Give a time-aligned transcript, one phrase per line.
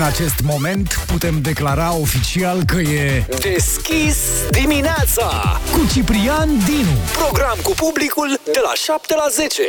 [0.00, 4.16] Din acest moment putem declara oficial că e Deschis
[4.50, 6.96] dimineața cu Ciprian Dinu.
[7.12, 9.62] Program cu publicul de la 7 la 10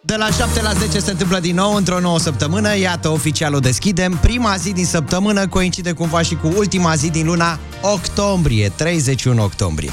[0.00, 2.76] De la 7 la 10 se întâmplă din nou într-o nouă săptămână.
[2.76, 4.18] Iată, oficial o deschidem.
[4.20, 9.90] Prima zi din săptămână coincide cumva și cu ultima zi din luna octombrie, 31 octombrie.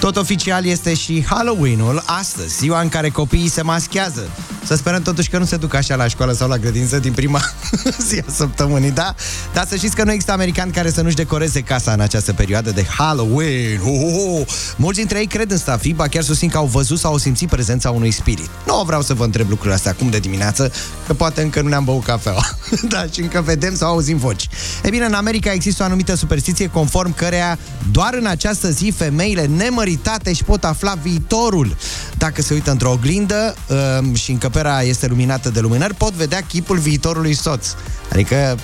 [0.00, 4.30] Tot oficial este și Halloween-ul astăzi, ziua în care copiii se maschează.
[4.66, 7.40] Să sperăm totuși că nu se duc așa la școală sau la grădință din prima
[8.08, 9.14] zi a săptămânii, da?
[9.52, 12.70] Dar să știți că nu există americani care să nu-și decoreze casa în această perioadă
[12.70, 13.80] de Halloween.
[13.84, 14.46] Oh, oh, oh.
[14.76, 17.48] Mulți dintre ei cred în stafii, ba chiar susțin că au văzut sau au simțit
[17.48, 18.50] prezența unui spirit.
[18.66, 20.72] Nu vreau să vă întreb lucrurile astea acum de dimineață,
[21.06, 22.44] că poate încă nu ne-am băut cafeaua.
[22.88, 24.48] da, și încă vedem sau auzim voci.
[24.82, 27.58] E bine, în America există o anumită superstiție conform căreia
[27.90, 31.76] doar în această zi femeile nemăritate își pot afla viitorul.
[32.18, 33.54] Dacă se uită într-o oglindă
[34.00, 37.66] um, și încăperea este luminată de lumânări, pot vedea chipul viitorului soț.
[38.12, 38.58] Adică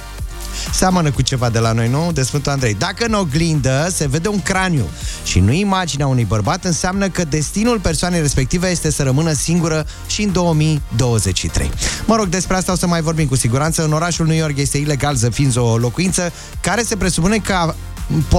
[0.72, 2.10] seamănă cu ceva de la noi, nu?
[2.12, 2.74] De Sfântul Andrei.
[2.74, 4.84] Dacă în oglindă se vede un craniu
[5.24, 10.22] și nu imaginea unui bărbat, înseamnă că destinul persoanei respective este să rămână singură și
[10.22, 11.70] în 2023.
[12.06, 13.84] Mă rog, despre asta o să mai vorbim cu siguranță.
[13.84, 17.74] În orașul New York este ilegal să ființi o locuință care se presupune că a,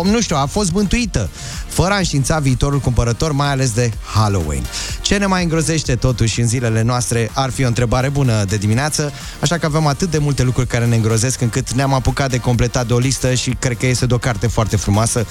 [0.03, 1.29] nu știu, a fost bântuită,
[1.67, 4.63] fără a înștiința viitorul cumpărător, mai ales de Halloween.
[5.01, 9.11] Ce ne mai îngrozește totuși în zilele noastre ar fi o întrebare bună de dimineață,
[9.39, 12.87] așa că avem atât de multe lucruri care ne îngrozesc încât ne-am apucat de completat
[12.87, 15.25] de o listă și cred că este de o carte foarte frumoasă,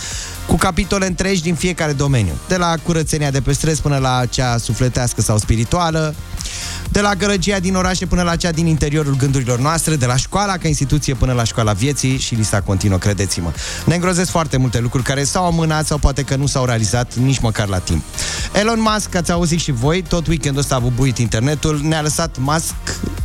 [0.46, 4.58] cu capitole întregi din fiecare domeniu, de la curățenia de pe stres până la cea
[4.58, 6.14] sufletească sau spirituală,
[6.88, 10.56] de la gărăgia din orașe până la cea din interiorul gândurilor noastre, de la școala
[10.56, 13.52] ca instituție până la școala vieții și lista continuă, credeți-mă.
[13.84, 17.38] Ne îngrozesc foarte multe lucruri care s-au amânat sau poate că nu s-au realizat nici
[17.38, 18.02] măcar la timp.
[18.52, 22.74] Elon Musk, ați auzit și voi, tot weekendul ăsta a bubuit internetul, ne-a lăsat Musk,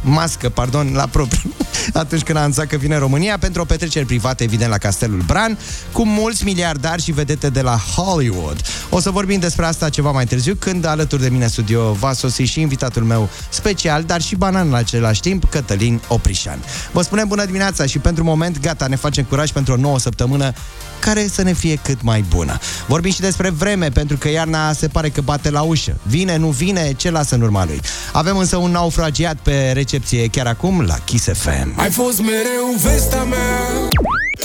[0.02, 1.54] mască, pardon, la propriu,
[1.94, 5.22] atunci când a anunțat că vine în România pentru o petrecere privată, evident, la Castelul
[5.26, 5.58] Bran,
[5.92, 8.62] cu mulți miliardari și vedete de la Hollywood.
[8.90, 12.14] O să vorbim despre asta ceva mai târziu, când alături de mine în studio va
[12.14, 13.13] sosi și invitatul meu
[13.50, 16.60] special, dar și banan în același timp, Cătălin Oprișan.
[16.92, 20.54] Vă spunem bună dimineața și pentru moment, gata, ne facem curaj pentru o nouă săptămână
[21.00, 22.58] care să ne fie cât mai bună.
[22.88, 25.98] Vorbim și despre vreme, pentru că iarna se pare că bate la ușă.
[26.04, 27.80] Vine, nu vine, ce lasă în urma lui.
[28.12, 31.74] Avem însă un naufragiat pe recepție chiar acum la Kiss FM.
[31.76, 33.90] Ai fost mereu vesta mea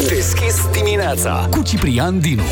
[0.09, 2.43] Deschis dimineața Cu Ciprian Dinu.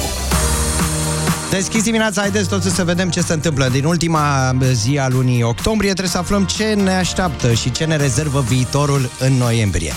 [1.57, 3.69] Deschis dimineața, haideți totuși să vedem ce se întâmplă.
[3.69, 7.97] Din ultima zi a lunii octombrie trebuie să aflăm ce ne așteaptă și ce ne
[7.97, 9.93] rezervă viitorul în noiembrie.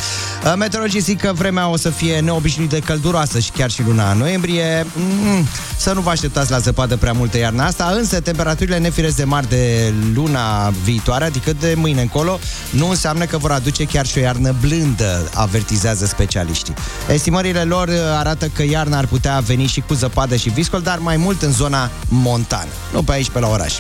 [0.46, 4.14] Uh, Meteorologii zic că vremea o să fie neobișnuit de călduroasă și chiar și luna
[4.14, 4.86] noiembrie.
[4.96, 5.48] Mm,
[5.78, 9.50] să nu vă așteptați la zăpadă prea multă iarna asta, însă temperaturile nefiresc de mari
[9.50, 12.40] de luna viitoare, adică de mâine încolo,
[12.70, 16.74] nu înseamnă că vor aduce chiar și o iarnă blândă, avertizează specialiștii.
[17.10, 20.98] Estimările lor uh, arată că iarna ar putea veni și cu zăpadă și viscol, dar
[20.98, 23.74] mai mult în zona montană, nu pe aici, pe la oraș.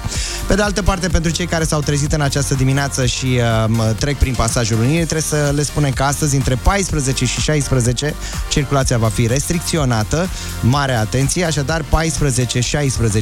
[0.47, 4.17] Pe de altă parte, pentru cei care s-au trezit în această dimineață și uh, trec
[4.17, 8.15] prin pasajul Unirii, trebuie să le spunem că astăzi, între 14 și 16,
[8.49, 10.29] circulația va fi restricționată.
[10.61, 11.85] Mare atenție, așadar 14-16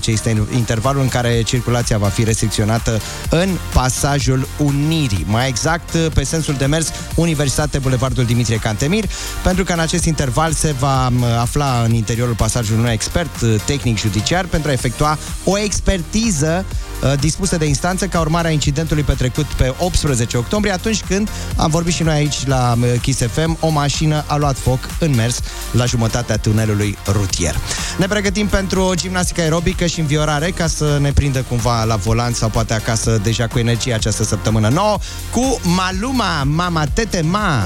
[0.05, 5.25] este intervalul în care circulația va fi restricționată în pasajul Unirii.
[5.27, 9.03] Mai exact, pe sensul de mers Universitate Bulevardul Dimitrie Cantemir,
[9.43, 13.55] pentru că în acest interval se va uh, afla în interiorul pasajului un expert uh,
[13.65, 16.65] tehnic judiciar pentru a efectua o expertiză
[17.03, 21.69] uh, dispusă de instanță ca urmare a incidentului petrecut pe 18 octombrie, atunci când am
[21.69, 25.39] vorbit și noi aici la uh, Kiss FM, o mașină a luat foc în mers
[25.71, 27.55] la jumătatea tunelului rutier.
[27.97, 32.33] Ne pregătim pentru o gimnastică aerobică și înviorare ca să ne prindă cumva la volan
[32.33, 34.97] sau poate acasă deja cu energie această săptămână nouă
[35.31, 37.63] cu Maluma, Mama Tete Ma.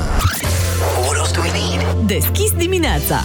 [1.02, 2.08] What else do we need?
[2.08, 3.24] Deschis dimineața.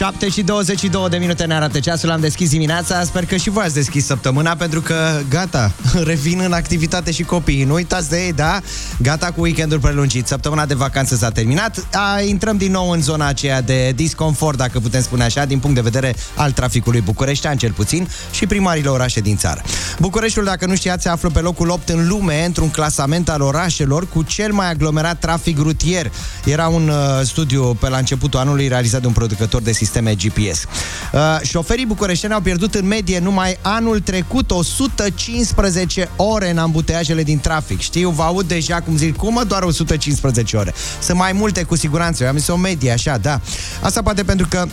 [0.00, 3.64] 7 și 22 de minute ne arată ceasul, am deschis dimineața, sper că și voi
[3.64, 5.72] ați deschis săptămâna, pentru că gata,
[6.10, 8.60] revin în activitate și copiii, nu uitați de ei, da?
[9.02, 13.26] Gata cu weekendul prelungit, săptămâna de vacanță s-a terminat, a, intrăm din nou în zona
[13.26, 17.72] aceea de disconfort, dacă putem spune așa, din punct de vedere al traficului bucureștean, cel
[17.72, 19.62] puțin, și primarile orașe din țară.
[19.98, 24.08] Bucureștiul, dacă nu știați, se află pe locul 8 în lume, într-un clasament al orașelor
[24.08, 26.12] cu cel mai aglomerat trafic rutier.
[26.44, 30.64] Era un uh, studiu pe la începutul anului realizat de un producător de sisteme GPS.
[31.12, 37.40] Uh, șoferii bucureșteni au pierdut în medie numai anul trecut 115 ore în ambuteajele din
[37.40, 37.80] trafic.
[37.80, 40.74] Știu, vă aud deja cum zic, cum mă, doar 115 ore.
[41.02, 43.40] Sunt mai multe cu siguranță, eu am zis o medie așa, da.
[43.82, 44.66] Asta poate pentru că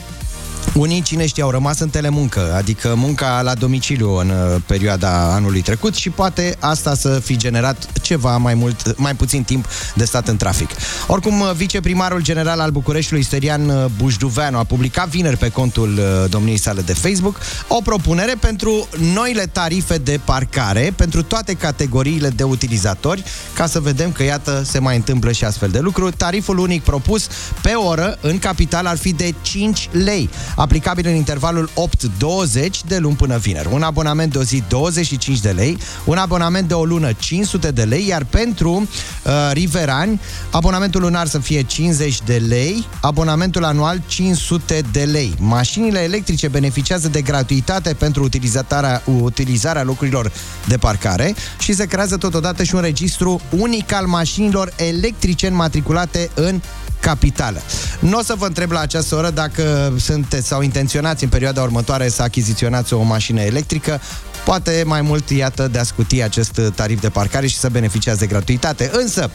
[0.77, 5.61] Unii, cine știe, au rămas în telemuncă, adică munca la domiciliu în uh, perioada anului
[5.61, 9.65] trecut și poate asta să fi generat ceva mai mult, mai puțin timp
[9.95, 10.69] de stat în trafic.
[11.07, 16.57] Oricum, uh, viceprimarul general al Bucureștiului, Sterian uh, Bujduveanu, a publicat vineri pe contul domniei
[16.57, 23.23] sale de Facebook o propunere pentru noile tarife de parcare pentru toate categoriile de utilizatori,
[23.53, 26.15] ca să vedem că, iată, se mai întâmplă și astfel de lucruri.
[26.15, 27.27] Tariful unic propus
[27.61, 30.29] pe oră în capital ar fi de 5 lei
[30.67, 33.69] aplicabil în intervalul 8-20 de luni până vineri.
[33.71, 37.83] Un abonament de o zi 25 de lei, un abonament de o lună 500 de
[37.83, 40.21] lei, iar pentru uh, riverani,
[40.51, 45.35] abonamentul lunar să fie 50 de lei, abonamentul anual 500 de lei.
[45.39, 50.31] Mașinile electrice beneficiază de gratuitate pentru utilizarea, utilizarea locurilor
[50.67, 56.61] de parcare și se creează totodată și un registru unic al mașinilor electrice înmatriculate în
[56.99, 57.61] capitală.
[57.99, 62.09] Nu o să vă întreb la această oră dacă sunteți sau intenționați în perioada următoare
[62.09, 64.01] să achiziționați o mașină electrică
[64.47, 68.25] poate mai mult, iată, de a scuti acest tarif de parcare și să beneficiați de
[68.25, 68.89] gratuitate.
[68.93, 69.31] Însă,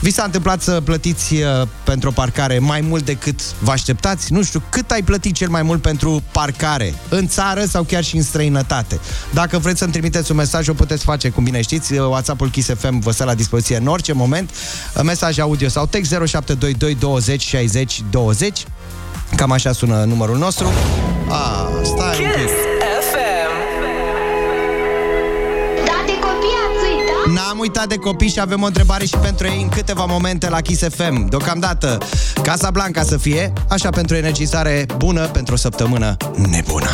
[0.00, 4.32] vi s-a întâmplat să plătiți uh, pentru o parcare mai mult decât vă așteptați?
[4.32, 6.94] Nu știu, cât ai plătit cel mai mult pentru parcare?
[7.08, 9.00] În țară sau chiar și în străinătate?
[9.32, 11.92] Dacă vreți să-mi trimiteți un mesaj, o puteți face, cum bine știți.
[11.92, 14.50] WhatsApp-ul Kiss FM vă stă la dispoziție în orice moment.
[15.02, 18.64] Mesaj audio sau text 0722 20 60 20.
[19.36, 20.66] Cam așa sună numărul nostru.
[21.28, 22.97] Ah, stai Kiss un pic.
[27.34, 30.60] N-am uitat de copii și avem o întrebare și pentru ei în câteva momente la
[30.60, 31.28] Kiss FM.
[31.28, 31.98] Deocamdată,
[32.42, 36.16] Casa Blanca să fie, așa pentru energizare bună pentru o săptămână
[36.50, 36.88] nebună.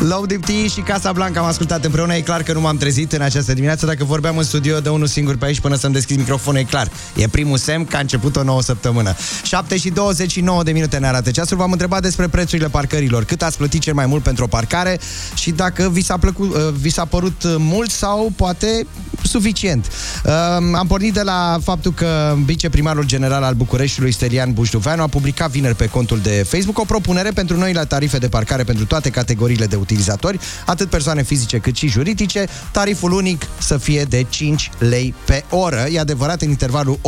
[0.00, 2.14] Low Deep Tea și Casa Blanca am ascultat împreună.
[2.14, 3.86] E clar că nu m-am trezit în această dimineață.
[3.86, 6.90] Dacă vorbeam în studio de unul singur pe aici până să-mi deschid microfonul, e clar.
[7.16, 9.14] E primul semn că a început o nouă săptămână.
[9.42, 11.56] 7 și 29 de minute ne arată ceasul.
[11.56, 13.24] V-am întrebat despre prețurile parcărilor.
[13.24, 15.00] Cât ați plătit cel mai mult pentru o parcare
[15.34, 18.86] și dacă vi s-a, plăcut, uh, vi s-a părut mult sau poate
[19.28, 19.86] suficient.
[20.24, 20.32] Uh,
[20.72, 25.74] Am pornit de la faptul că viceprimarul general al Bucureștiului, Sterian Bujduveanu, a publicat vineri
[25.74, 29.76] pe contul de Facebook o propunere pentru noile tarife de parcare pentru toate categoriile de
[29.76, 35.44] utilizatori, atât persoane fizice cât și juridice, tariful unic să fie de 5 lei pe
[35.50, 35.86] oră.
[35.92, 36.98] E adevărat în intervalul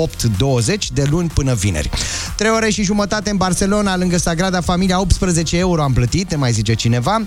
[0.74, 1.90] 8-20 de luni până vineri.
[2.36, 6.52] 3 ore și jumătate în Barcelona, lângă Sagrada Familia, 18 euro am plătit, ne mai
[6.52, 7.22] zice cineva.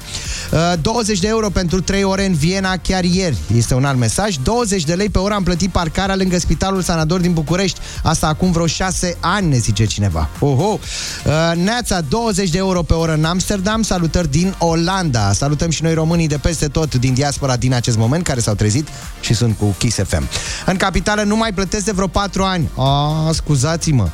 [0.51, 4.35] Uh, 20 de euro pentru 3 ore în Viena chiar ieri, este un alt mesaj.
[4.43, 7.79] 20 de lei pe oră am plătit parcarea lângă Spitalul Sanador din București.
[8.03, 10.29] Asta acum vreo 6 ani, ne zice cineva.
[10.39, 10.79] Oho!
[11.25, 15.33] Uh, Neața, 20 de euro pe oră în Amsterdam, salutări din Olanda.
[15.33, 18.87] Salutăm și noi românii de peste tot din diaspora din acest moment care s-au trezit
[19.19, 20.27] și sunt cu Kiss FM.
[20.65, 22.69] În capitală nu mai plătesc de vreo 4 ani.
[22.77, 24.09] A, scuzați-mă.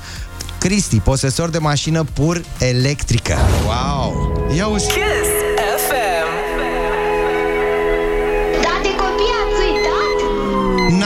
[0.60, 3.38] Cristi, posesor de mașină pur electrică.
[3.66, 4.32] Wow!
[4.56, 4.86] Ia uzi.
[4.86, 5.39] Kiss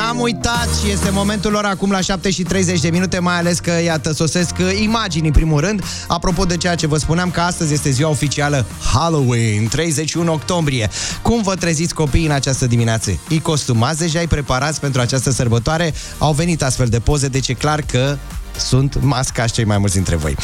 [0.03, 3.59] N-am uitat și este momentul lor acum la 7 și 30 de minute, mai ales
[3.59, 5.83] că, iată, sosesc uh, imagini în primul rând.
[6.07, 10.89] Apropo de ceea ce vă spuneam, că astăzi este ziua oficială Halloween, 31 octombrie.
[11.21, 13.19] Cum vă treziți copiii în această dimineață?
[13.29, 15.94] Îi costumați deja, îi preparați pentru această sărbătoare?
[16.17, 18.17] Au venit astfel de poze, deci e clar că
[18.57, 20.35] sunt mascați cei mai mulți dintre voi.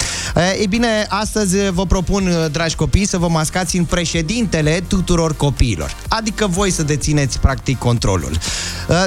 [0.62, 5.96] E bine, astăzi vă propun, dragi copii, să vă mascați în președintele tuturor copiilor.
[6.08, 8.38] Adică voi să dețineți, practic, controlul.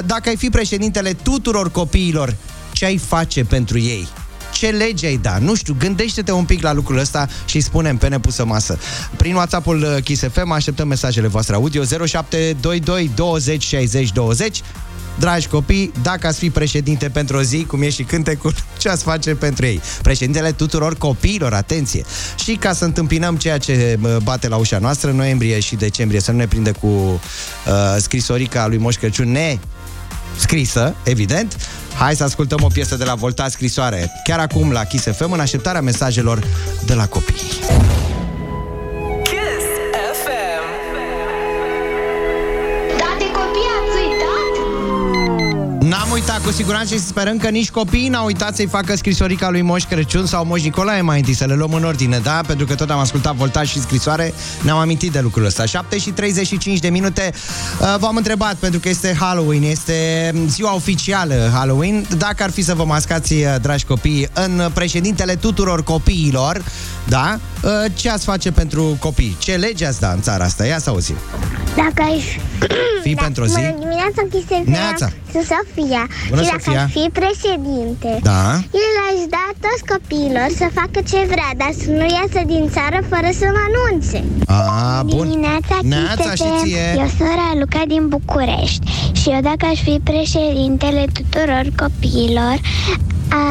[0.05, 2.35] Dacă ai fi președintele tuturor copiilor,
[2.71, 4.07] ce ai face pentru ei?
[4.53, 5.37] ce lege ai da?
[5.37, 8.77] Nu știu, gândește-te un pic la lucrul ăsta și spune pe nepusă masă.
[9.17, 14.61] Prin WhatsApp-ul Kiss FM așteptăm mesajele voastre audio 0722 20 60 20
[15.19, 19.03] Dragi copii, dacă ați fi președinte pentru o zi, cum e și cântecul, ce ați
[19.03, 19.81] face pentru ei?
[20.01, 22.03] Președintele tuturor copiilor, atenție!
[22.43, 26.31] Și ca să întâmpinăm ceea ce mă, bate la ușa noastră, noiembrie și decembrie, să
[26.31, 27.19] nu ne prinde cu uh,
[27.97, 29.57] scrisorica lui Moș Crăciun ne
[30.37, 31.57] scrisă, evident.
[31.97, 35.39] Hai să ascultăm o piesă de la Volta Scrisoare, chiar acum la Kiss FM, în
[35.39, 36.43] așteptarea mesajelor
[36.85, 37.41] de la copii.
[45.87, 49.61] N-am uitat cu siguranță și sperăm că nici copiii n-au uitat să-i facă scrisorica lui
[49.61, 52.41] Moș Crăciun sau Moș Nicolae mai întâi, să le luăm în ordine, da?
[52.47, 55.65] Pentru că tot am ascultat voltaj și scrisoare, ne-am amintit de lucrul ăsta.
[55.65, 57.31] 7 și 35 de minute
[57.81, 62.73] uh, v-am întrebat, pentru că este Halloween, este ziua oficială Halloween, dacă ar fi să
[62.73, 66.63] vă mascați, uh, dragi copii, în președintele tuturor copiilor,
[67.07, 67.39] da?
[67.63, 69.35] Uh, Ce ați face pentru copii?
[69.39, 70.65] Ce lege ați da în țara asta?
[70.65, 71.15] Ia să auzim.
[71.75, 72.39] Dacă ai,
[73.03, 73.53] fi pentru o zi?
[73.53, 74.63] Bună dimineața, Chisefea.
[74.65, 75.11] Neața.
[75.31, 75.45] Sunt
[75.75, 76.03] Sofia.
[76.29, 76.83] Bună, și dacă Sofia.
[76.83, 78.43] aș fi președinte, Da.
[78.85, 82.99] el aș da toți copiilor să facă ce vrea, dar să nu iasă din țară
[83.11, 84.19] fără să mă anunțe.
[84.45, 85.27] A, bun.
[85.29, 86.61] Dimineața, Neața și Chisefea.
[86.63, 86.85] ție.
[87.03, 88.85] Eu sunt Raluca din București
[89.19, 92.55] și eu dacă aș fi președintele tuturor copiilor,
[93.41, 93.43] a,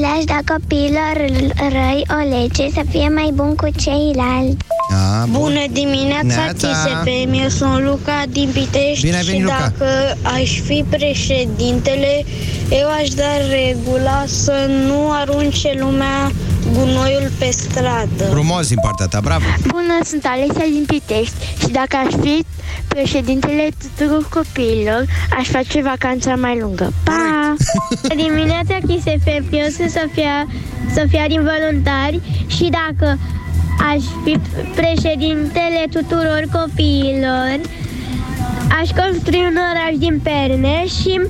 [0.00, 1.14] le-aș da copiilor
[1.70, 4.56] răi o lege să fie mai bun cu ceilalți.
[4.90, 5.40] A, bun.
[5.40, 6.68] Bună dimineața, Neața.
[6.68, 9.58] TSFM, eu sunt Luca din Pitești Bine ai venit, și Luca.
[9.60, 12.24] dacă aș fi președintele,
[12.70, 16.32] eu aș da regula să nu arunce lumea
[16.74, 18.24] gunoiul pe stradă.
[18.30, 19.44] Frumos din partea ta, bravo.
[19.66, 22.44] Bună, sunt Alexia din Pitești și dacă aș fi
[22.88, 25.04] președintele tuturor copiilor,
[25.38, 26.92] aș face vacanța mai lungă.
[27.04, 27.54] Pa!
[28.16, 28.76] Dimineața
[29.24, 30.46] FM, eu sunt Sofia,
[30.96, 33.18] Sofia din Voluntari și dacă
[33.90, 34.38] aș fi
[34.74, 37.60] președintele tuturor copiilor,
[38.80, 41.20] aș construi un oraș din perne și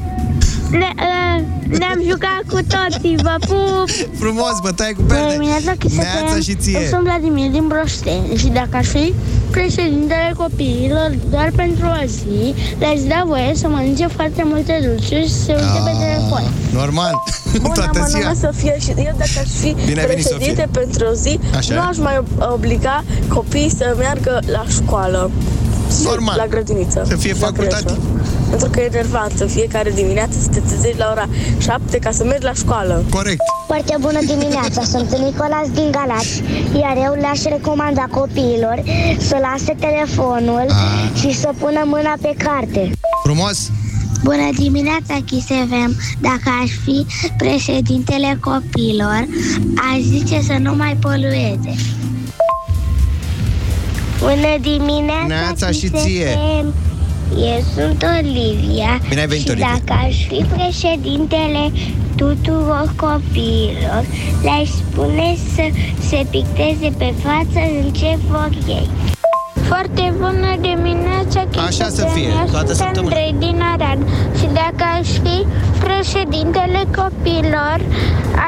[0.81, 0.91] ne,
[1.39, 1.41] ă,
[1.79, 3.89] ne-am jucat cu toții, vă pup!
[4.19, 5.33] Frumos, bătaie cu perne.
[5.33, 6.87] Dimineața, Neața și Eu ție.
[6.89, 9.15] sunt Vladimir din Broșteni și dacă aș fi
[9.51, 15.33] președintele copiilor doar pentru o zi, le-aș da voie să mănânce foarte multe dulciuri și
[15.33, 16.43] să se uite pe Ah, telefon.
[16.73, 17.13] Normal.
[17.75, 18.21] Toată mă ziua.
[18.23, 20.81] numesc Sofia și eu dacă aș fi Bine ai venit, președinte Sofia.
[20.81, 21.75] pentru o zi, Așa.
[21.75, 22.17] nu aș mai
[22.53, 25.31] obliga copiii să meargă la școală.
[26.01, 26.37] Și Normal.
[26.37, 27.05] La grădiniță.
[27.09, 27.85] Să fie și la facultativ.
[27.87, 28.01] creșă.
[28.51, 31.27] Pentru că e enervant să fiecare dimineață să te trezești la ora
[31.59, 33.05] 7 ca să mergi la școală.
[33.11, 33.41] Corect.
[33.67, 36.43] Foarte bună dimineața, sunt Nicolas din Galați,
[36.81, 38.83] iar eu le-aș recomanda copiilor
[39.19, 41.19] să lase telefonul Ah.
[41.21, 42.91] și să pună mâna pe carte.
[43.23, 43.71] Frumos.
[44.23, 45.97] Bună dimineața, Chisevem!
[46.21, 49.27] Dacă aș fi președintele copiilor,
[49.93, 51.75] aș zice să nu mai polueze.
[54.25, 56.27] Bună dimineața, Neața și Kiss ție.
[56.27, 56.75] FM.
[57.53, 59.81] Eu sunt Olivia Bine ai venit, și Olivia.
[59.87, 61.63] dacă aș fi președintele
[62.17, 64.03] tuturor copiilor,
[64.43, 65.65] le-aș spune să
[66.09, 68.89] se picteze pe față în ce vor ei.
[69.71, 72.13] Foarte bună dimineața, Kiss Așa să FM.
[72.15, 73.15] fie, Eu toată sunt săptămâna.
[73.17, 73.99] Andrei din Arad
[74.39, 75.37] și dacă aș fi
[75.87, 77.79] președintele copilor,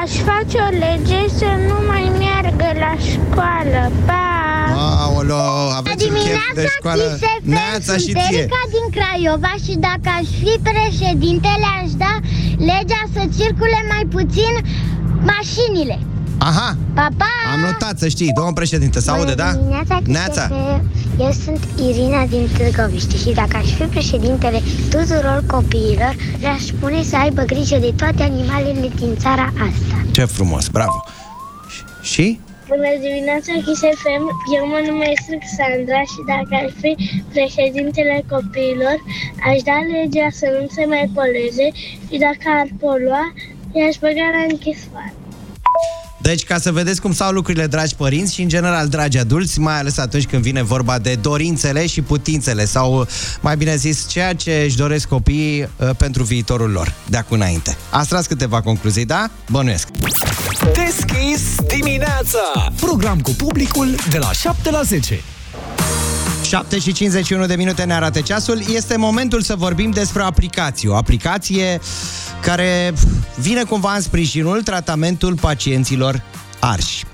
[0.01, 3.91] aș face o lege să nu mai meargă la școală.
[4.05, 4.36] Pa!
[4.77, 5.35] Aolo,
[5.77, 7.19] aveți un chef de școală.
[7.41, 8.37] Neața și sunt ție.
[8.37, 12.13] Erica din Craiova și dacă aș fi președintele, aș da
[12.57, 14.53] legea să circule mai puțin
[15.33, 15.99] mașinile.
[16.39, 17.25] Aha, Pa, pa!
[17.53, 19.51] am notat să știi, domnul președinte, se aude, da?
[19.51, 20.41] Dimineața, Neața.
[20.41, 20.83] Chisefe.
[21.19, 27.15] Eu sunt Irina din Târgoviște și dacă aș fi președintele tuturor copiilor, le-aș spune să
[27.17, 30.05] aibă grijă de toate animalele din țara asta.
[30.11, 31.03] Ce frumos, bravo.
[32.01, 32.39] Și?
[32.67, 34.23] Bună dimineața, Kiss FM.
[34.55, 36.95] Eu mă numesc Alexandra și dacă aș fi
[37.33, 38.97] președintele copiilor,
[39.49, 41.67] aș da legea să nu se mai poleze
[42.09, 43.33] și dacă ar polua,
[43.73, 45.16] i-aș băga la închisoare.
[46.21, 49.79] Deci, ca să vedeți cum stau lucrurile, dragi părinți și, în general, dragi adulți, mai
[49.79, 53.07] ales atunci când vine vorba de dorințele și putințele sau,
[53.41, 57.77] mai bine zis, ceea ce își doresc copiii uh, pentru viitorul lor, de acum înainte.
[57.89, 59.29] Ați tras câteva concluzii, da?
[59.49, 59.87] Bănuiesc.
[60.73, 62.71] Deschis dimineața.
[62.79, 65.19] Program cu publicul de la 7 la 10.
[66.47, 68.61] 7 și 51 de minute ne arată ceasul.
[68.73, 70.89] Este momentul să vorbim despre o aplicație.
[70.89, 71.79] O aplicație
[72.41, 72.93] care
[73.35, 76.23] vine cumva în sprijinul tratamentul pacienților
[76.59, 77.05] arși.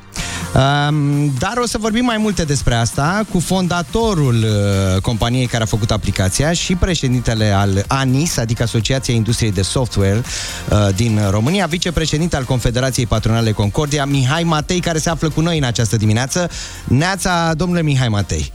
[0.53, 5.65] Um, dar o să vorbim mai multe despre asta cu fondatorul uh, companiei care a
[5.65, 10.21] făcut aplicația și președintele al ANIS, adică Asociația Industriei de Software
[10.69, 15.57] uh, din România, vicepreședinte al Confederației Patronale Concordia, Mihai Matei, care se află cu noi
[15.57, 16.49] în această dimineață.
[16.83, 18.51] Neața, domnule Mihai Matei.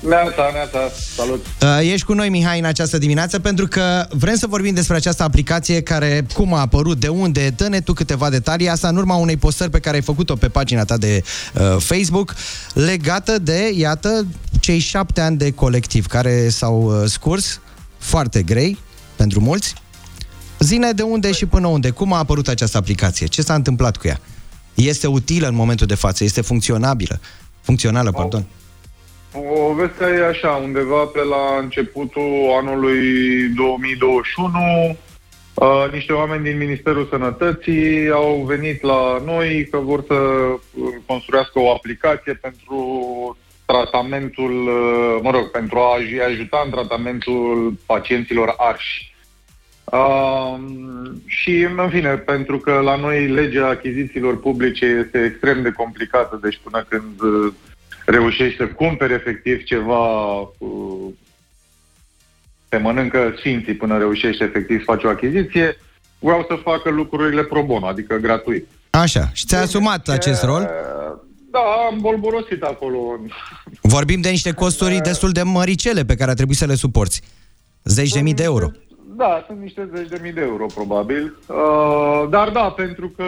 [0.00, 0.78] Neața, neața,
[1.16, 1.46] salut!
[1.62, 5.22] Uh, Ești cu noi, Mihai, în această dimineață, pentru că vrem să vorbim despre această
[5.22, 9.36] aplicație care, cum a apărut, de unde, dă-ne tu câteva detalii, asta în urma unei
[9.36, 11.22] postări pe care ai făcut-o pe pagina ta de
[11.54, 12.34] uh, Facebook,
[12.74, 14.26] legată de, iată,
[14.60, 17.60] cei șapte ani de colectiv care s-au uh, scurs,
[17.98, 18.78] foarte grei,
[19.16, 19.74] pentru mulți.
[20.58, 24.06] Zine de unde și până unde, cum a apărut această aplicație, ce s-a întâmplat cu
[24.06, 24.20] ea?
[24.74, 27.20] Este utilă în momentul de față, este funcționabilă,
[27.60, 28.46] funcțională, pardon.
[29.46, 34.96] Povestea e așa, undeva pe la începutul anului 2021,
[35.54, 40.58] uh, niște oameni din Ministerul Sănătății au venit la noi că vor să uh,
[41.06, 49.14] construiască o aplicație pentru tratamentul, uh, mă rog, pentru a-i ajuta în tratamentul pacienților arși.
[49.84, 50.58] Uh,
[51.26, 56.60] și, în fine, pentru că la noi legea achizițiilor publice este extrem de complicată, deci
[56.62, 57.52] până când uh,
[58.10, 61.12] reușești să cumperi efectiv ceva uh,
[62.68, 65.76] te mănâncă sfinții până reușești efectiv să faci o achiziție,
[66.18, 68.66] vreau să facă lucrurile pro bono, adică gratuit.
[68.90, 70.70] Așa, și ți-ai asumat acest rol?
[71.50, 71.58] Da,
[71.90, 72.98] am bolborosit acolo.
[73.80, 77.22] Vorbim de niște costuri destul de măricele pe care a trebuit să le suporți.
[77.84, 78.70] Zeci de mii de euro.
[79.16, 81.38] Da, sunt niște zeci de mii de euro, probabil.
[81.46, 83.24] Uh, dar da, pentru că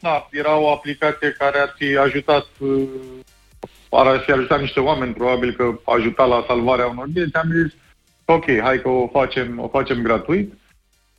[0.00, 2.82] na, era o aplicație care ar fi ajutat uh,
[3.96, 7.72] ar fi ajutat niște oameni, probabil că ajuta la salvarea unor vieți, am zis,
[8.24, 10.52] ok, hai că o facem, o facem gratuit.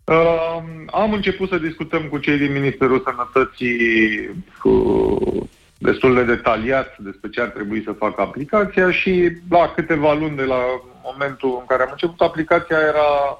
[0.06, 0.58] Uh,
[0.92, 4.30] am început să discutăm cu cei din Ministerul Sănătății
[4.60, 10.36] cu destul de detaliat despre ce ar trebui să facă aplicația și la câteva luni
[10.36, 10.62] de la
[11.04, 13.40] momentul în care am început, aplicația era,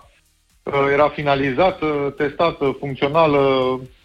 [0.64, 3.40] uh, era finalizată, testată, funcțională,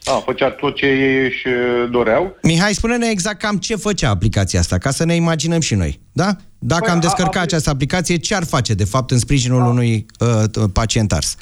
[0.04, 1.42] a, făcea tot ce ei își
[1.90, 2.36] doreau.
[2.42, 6.28] Mihai, spune-ne exact cam ce făcea aplicația asta, ca să ne imaginăm și noi, da?
[6.58, 9.60] Dacă Păi, am a- descărcat apli- această aplicație, ce ar face, de fapt, în sprijinul
[9.66, 11.36] unui uh, pacient ars?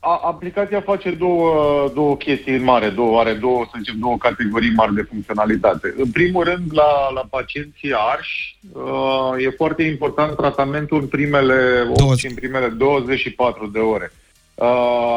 [0.00, 1.50] A, aplicația face două,
[1.94, 5.94] două chestii mari, două, are două, să zicem, două categorii mari de funcționalitate.
[5.98, 12.16] În primul rând, la, la pacienții arși, uh, e foarte important tratamentul în primele 8
[12.18, 14.12] și în primele 24 de ore.
[14.12, 14.27] Uh,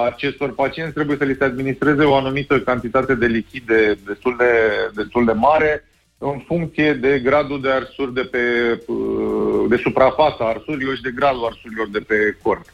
[0.06, 4.52] acestor pacienți trebuie să li se administreze o anumită cantitate de lichide destul de,
[4.94, 5.86] destul de mare
[6.18, 8.40] în funcție de gradul de arsuri de pe
[8.88, 12.66] uh, de suprafața arsurilor și de gradul arsurilor de pe corp.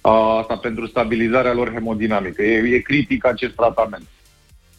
[0.00, 2.42] Uh, Asta pentru stabilizarea lor hemodinamică.
[2.42, 4.06] E, e critic acest tratament.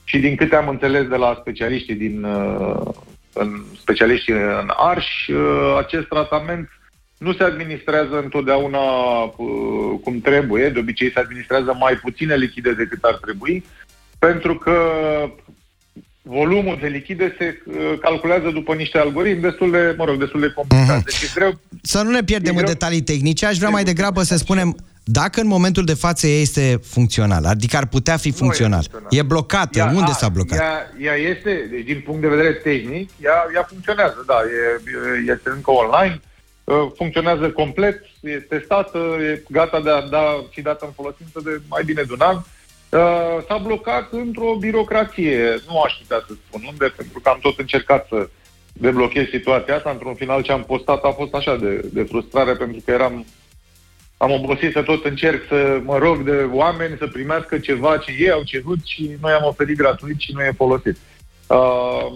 [0.03, 2.93] Și din câte am înțeles de la specialiștii din uh,
[3.33, 6.69] în specialiștii în arș, uh, acest tratament
[7.17, 8.79] nu se administrează întotdeauna
[9.23, 13.65] uh, cum trebuie, de obicei se administrează mai puține lichide decât ar trebui,
[14.19, 14.73] pentru că
[16.21, 20.51] volumul de lichide se uh, calculează după niște algoritmi destul de, mă rog, destul de
[20.55, 21.03] complicați.
[21.03, 22.73] Deci e greu Să nu ne pierdem E în greu.
[22.73, 26.79] detalii tehnice, aș vrea mai degrabă să spunem dacă în momentul de față ea este
[26.83, 28.79] funcțional, adică ar putea fi funcțional.
[28.79, 29.07] funcțional.
[29.11, 30.59] E blocată, Ea- unde a, s-a blocat?
[30.59, 34.81] Ea, ea este, deci din punct de vedere tehnic, ea, ea funcționează, da, e,
[35.27, 36.33] e- este încă online, uh,
[36.95, 41.83] funcționează complet, e testată, e gata de a da și dată în folosință de mai
[41.83, 42.35] bine de un an.
[42.35, 47.59] Uh, S-a blocat într-o birocrație, nu aș putea să spun unde, pentru că am tot
[47.59, 48.29] încercat să
[48.73, 49.89] deblochez situația asta.
[49.89, 53.25] Într-un final ce am postat a fost așa de, de frustrare, pentru că eram
[54.17, 58.31] am obosit să tot încerc să mă rog de oameni să primească ceva ce ei
[58.31, 60.97] au cerut și noi am oferit gratuit și nu e folosit.
[61.47, 62.11] Uh,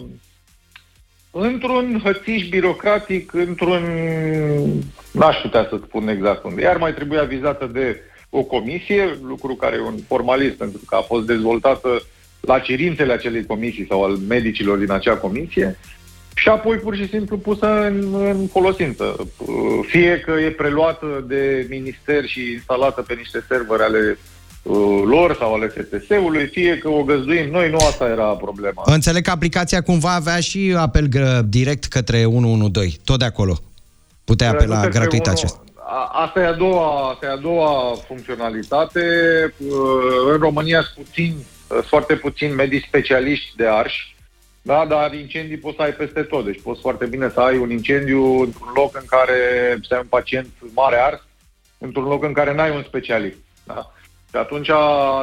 [1.31, 3.83] într-un hățiș birocratic, într-un...
[5.11, 6.61] n-aș putea să spun exact unde.
[6.61, 11.01] Iar mai trebuia vizată de o comisie, lucru care e un formalism, pentru că a
[11.01, 12.01] fost dezvoltată
[12.39, 15.77] la cerințele acelei comisii sau al medicilor din acea comisie
[16.35, 19.15] și apoi pur și simplu pusă în, în folosință.
[19.37, 19.47] Uh,
[19.87, 24.17] Fie că e preluată de minister și instalată pe niște servere ale
[24.63, 28.83] uh, lor sau ale FTS-ului, fie că o găzduim noi, nu asta era problema.
[28.85, 33.57] Înțeleg că aplicația cumva avea și apel gr- direct către 112, tot de acolo.
[34.23, 35.57] Puteai apela Nu către gratuit unul- acest.
[35.75, 38.99] A- Asta e a doua, asta e a doua funcționalitate.
[39.57, 39.67] Uh,
[40.31, 41.35] În România sunt puțin,
[41.67, 44.15] uh, foarte puțini medici specialiști de arși,
[44.61, 46.45] da, dar incendii poți să ai peste tot.
[46.45, 49.33] Deci poți foarte bine să ai un incendiu într-un loc în care
[49.87, 51.21] să ai un pacient mare ars,
[51.77, 53.37] într-un loc în care n-ai un specialist.
[53.63, 53.91] Da?
[54.29, 54.69] Și atunci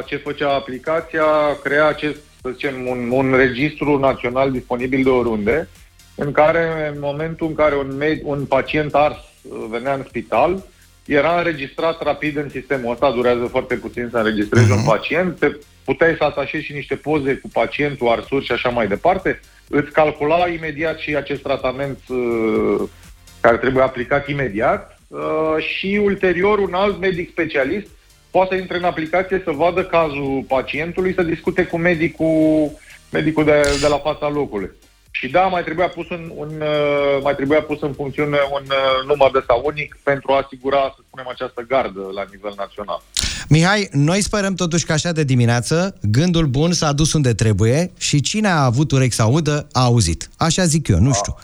[0.07, 1.25] ce făcea aplicația?
[1.62, 5.69] Crea acest, să zicem, un, un registru național disponibil de oriunde,
[6.14, 10.62] în care în momentul în care un, med, un pacient ars uh, venea în spital,
[11.07, 16.14] era înregistrat rapid în sistemul ăsta, durează foarte puțin să înregistrezi un pacient, te puteai
[16.19, 20.99] să atașezi și niște poze cu pacientul, arsuri și așa mai departe, îți calcula imediat
[20.99, 22.88] și acest tratament uh,
[23.40, 27.88] care trebuie aplicat imediat uh, și ulterior un alt medic specialist
[28.37, 32.70] poate să intre în aplicație să vadă cazul pacientului, să discute cu medicul,
[33.11, 34.70] medicul de, de la fața locului.
[35.11, 39.07] Și da, mai trebuia pus în, un, uh, mai trebuia pus în funcțiune un uh,
[39.07, 43.03] număr de ăsta unic pentru a asigura, să spunem, această gardă la nivel național.
[43.49, 48.20] Mihai, noi sperăm totuși că așa de dimineață gândul bun s-a dus unde trebuie și
[48.20, 50.29] cine a avut urechi să audă, a auzit.
[50.37, 51.35] Așa zic eu, nu știu.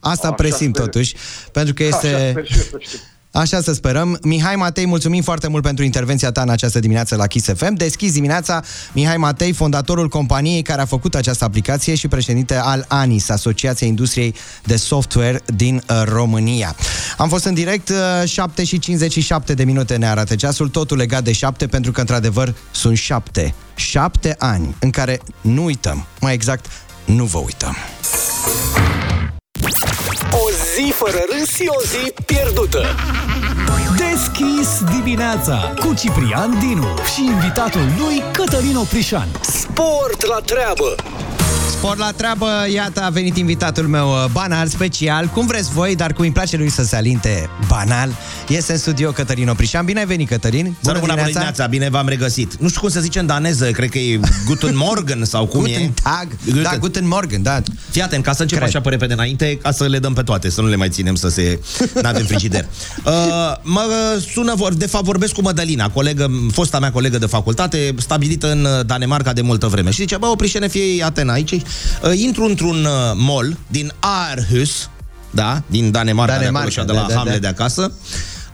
[0.00, 0.84] Asta Așa presim sper.
[0.84, 1.14] totuși,
[1.52, 2.06] pentru că este...
[2.06, 2.98] Așa sper și eu să știu.
[3.36, 4.18] Așa să sperăm.
[4.22, 7.74] Mihai Matei, mulțumim foarte mult pentru intervenția ta în această dimineață la Kiss FM.
[7.74, 13.28] Deschis dimineața Mihai Matei, fondatorul companiei care a făcut această aplicație și președinte al ANIS,
[13.28, 16.76] Asociația Industriei de Software din uh, România.
[17.16, 21.24] Am fost în direct, uh, 7 și 57 de minute ne arată ceasul, totul legat
[21.24, 23.54] de 7, pentru că într-adevăr sunt 7.
[23.74, 26.66] 7 ani în care nu uităm, mai exact,
[27.04, 27.76] nu vă uităm.
[30.30, 32.86] O zi fără râs și o zi pierdută.
[33.96, 39.28] Deschis dimineața cu Ciprian Dinu și invitatul lui Cătălin Oprișan.
[39.40, 40.94] Sport la treabă!
[41.78, 46.12] Sport la treabă, iată a venit invitatul meu uh, banal, special, cum vreți voi, dar
[46.12, 48.10] cum îi place lui să se alinte banal.
[48.48, 49.84] Este în studio Cătălin Oprișan.
[49.84, 50.74] Bine ai venit, Cătălin!
[50.82, 52.54] Bună, bună dimineața, bine v-am regăsit.
[52.58, 55.80] Nu știu cum să zice în daneză, cred că e Guten Morgen sau cum Guten
[55.82, 55.92] e.
[56.02, 56.28] Tag.
[56.62, 57.62] Da, Guten Morgen, da.
[57.90, 58.68] Fii atent, ca să încep Cred.
[58.70, 61.14] așa pe repede înainte, ca să le dăm pe toate, să nu le mai ținem
[61.14, 61.60] să se...
[62.02, 62.66] N-avem frigider.
[63.06, 63.12] Uh,
[63.62, 63.80] mă
[64.32, 68.64] sună, vor- de fapt vorbesc cu Mădălina, colegă, fosta mea colegă de facultate, stabilită în
[68.64, 69.90] uh, Danemarca de multă vreme.
[69.90, 71.62] Și zice, bă, Oprișene, fie Atena aici.
[72.02, 74.90] Uh, intru într-un uh, mall din Aarhus,
[75.30, 77.38] da, din Danemarca, Danemarca, de, acolo, și de la da, da, Hamle da.
[77.38, 77.92] de acasă.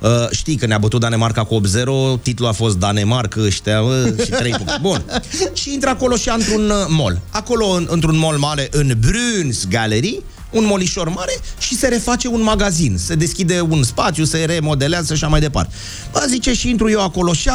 [0.03, 4.31] Uh, știi că ne-a bătut Danemarca cu 8-0, titlul a fost Danemarca ăștia uh, și
[4.31, 4.79] 3 puncte.
[4.81, 5.05] Bun.
[5.61, 7.21] Și intră acolo și într-un uh, mall.
[7.31, 12.43] Acolo, în, într-un mall mare, în Bruns Gallery, un molișor mare și se reface un
[12.43, 12.97] magazin.
[12.99, 15.75] Se deschide un spațiu, se remodelează și așa mai departe.
[16.13, 17.51] Bă, zice, și intru eu acolo și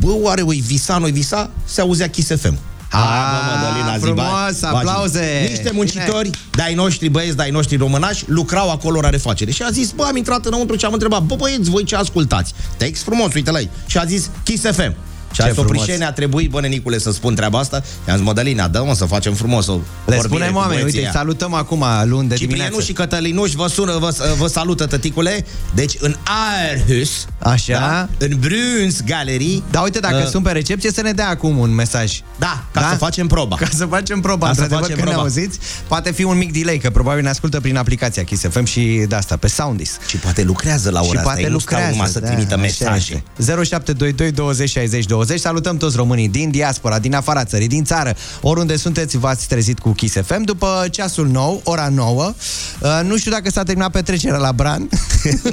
[0.00, 1.50] bă, oare o visa, nu visa?
[1.64, 2.58] Se auzea Kiss FM.
[2.96, 5.46] Hai, bă, Mădălina, zi, frumos, bagi- aplauze.
[5.48, 5.70] Niște Bine.
[5.74, 9.50] muncitori de-ai noștri băieți, de-ai noștri românași, lucrau acolo la refacere.
[9.50, 12.54] Și a zis, bă, am intrat înăuntru și am întrebat, bă, băieți, voi ce ascultați?
[12.76, 13.70] Text frumos, uite la ei.
[13.86, 14.94] Și a zis, Kiss FM.
[15.36, 15.80] Și a Ce zis, frumos.
[15.82, 17.82] Oprișene, a trebuit, bă, nenicule, să spun treaba asta.
[18.08, 20.98] I-am zis, Mădălina, dă mă să facem frumos o Le vorbire spunem cu oameni, băieții
[20.98, 21.18] uite, ăia.
[21.20, 22.84] salutăm acum luni de Ciprianu dimineață.
[22.86, 25.46] și Cătălinuș vă sună, vă, vă salută, tăticule.
[25.74, 27.72] Deci, în Aarhus, Așa.
[27.78, 31.58] da, în Bruns Gallery, Da, uite, dacă Uh, sunt pe recepție, să ne dea acum
[31.58, 32.20] un mesaj.
[32.38, 33.56] da, ca să facem proba.
[33.56, 35.22] Ca să facem proba, Ca să într-adevăr, facem că ne proba.
[35.28, 35.58] auziți.
[35.88, 39.14] Poate fi un mic delay, că probabil ne ascultă prin aplicația Kiss FM și de
[39.14, 39.96] asta, pe Soundis.
[40.06, 42.26] Și poate lucrează la ora și asta, poate ei nu stau lucrează, numai să da,
[42.26, 43.24] trimită așa mesaje.
[43.38, 43.52] este.
[43.64, 45.25] 0722 20 60 20.
[45.34, 48.14] Salutăm toți românii din diaspora, din afara țării, din țară.
[48.40, 50.42] Oriunde sunteți, v-ați trezit cu Kiss FM.
[50.42, 52.34] După ceasul nou, ora 9,
[52.80, 54.88] uh, nu știu dacă s-a terminat petrecerea la Bran,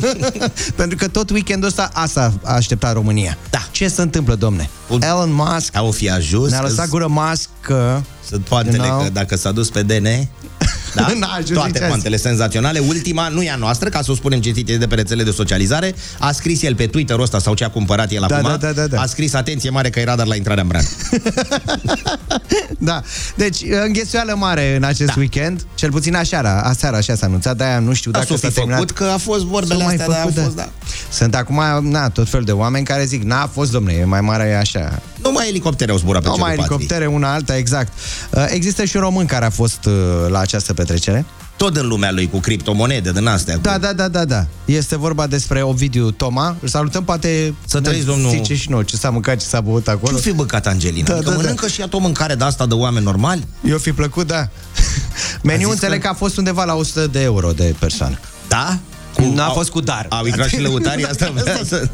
[0.75, 3.37] pentru că tot weekendul ăsta asta a așteptat România.
[3.49, 3.67] Da.
[3.71, 4.69] Ce se întâmplă, domne?
[4.93, 8.03] Un- Elon Musk Au fi ajuns ne-a lăsat gură mască.
[8.29, 9.03] Sunt poantele You know?
[9.03, 10.03] că dacă s-a dus pe DN
[10.95, 11.07] da?
[11.19, 11.87] N-a ajuns Toate nici azi.
[11.87, 14.95] poantele senzaționale Ultima nu e a noastră, ca să o spunem citit e de pe
[14.95, 18.35] rețele de socializare A scris el pe Twitter-ul ăsta Sau ce a cumpărat el Da,
[18.35, 19.01] acum da, da, da, da.
[19.01, 20.83] A scris, atenție mare că e radar la intrarea în Bran
[22.79, 23.01] Da.
[23.35, 25.13] Deci, înghesuială mare în acest Da.
[25.17, 25.65] weekend.
[25.75, 28.53] Cel puțin aseară, aseară așa s-a anunțat, de-aia nu știu Da, dacă s-o s-a fi
[28.53, 28.79] terminat.
[28.79, 30.69] făcut că a fost vorbele S-au mai astea, dar făcut, au fost, da.
[31.11, 34.43] Sunt acum, na, tot felul de oameni care zic, n-a fost, domne, e mai mare
[34.49, 35.01] e așa.
[35.21, 36.79] Nu mai elicoptere au zburat pe Nu mai cerul patriei.
[36.79, 37.91] elicoptere, una alta, exact.
[38.31, 39.93] Uh, Există și un român care a fost uh,
[40.29, 41.25] la această petrecere.
[41.57, 43.79] Tot în lumea lui cu criptomonede din astea Da, cu...
[43.79, 44.45] da, da, da, da.
[44.65, 46.55] Este vorba despre Ovidiu Toma.
[46.61, 49.61] Îl salutăm, poate Să ne trăiți, domnul- Zice și nouă ce s-a mâncat, ce s-a
[49.61, 50.15] băut acolo.
[50.17, 51.05] Ce fi băcat Angelina?
[51.05, 51.41] Da, Da, adică da, da.
[51.41, 53.47] mănâncă și ea tot mâncare de asta de oameni normali?
[53.69, 54.47] Eu fi plăcut, da.
[55.43, 58.19] Meniu zis înțeleg că- că a fost undeva la 100 de euro de persoană.
[58.47, 58.77] Da?
[59.33, 60.05] N-a au- fost cu dar.
[60.09, 61.87] Au intrat și lăutarii asta vrea să...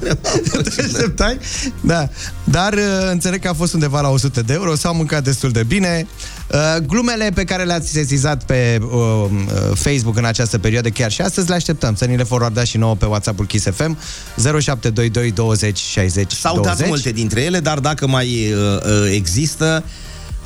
[0.76, 1.38] Te așteptai?
[1.82, 2.08] Da.
[2.44, 2.80] Dar uh,
[3.12, 6.08] înțeleg că a fost undeva la 100 de euro, s-au mâncat destul de bine.
[6.54, 9.30] Uh, glumele pe care le-ați sesizat pe uh, uh,
[9.74, 11.96] Facebook în această perioadă, chiar și astăzi, le așteptăm.
[11.96, 13.98] Să ni le forwardați și nouă pe WhatsApp-ul Kiss FM
[14.36, 16.78] 0722 20 60 S-au 20.
[16.78, 19.84] dat multe dintre ele, dar dacă mai uh, uh, există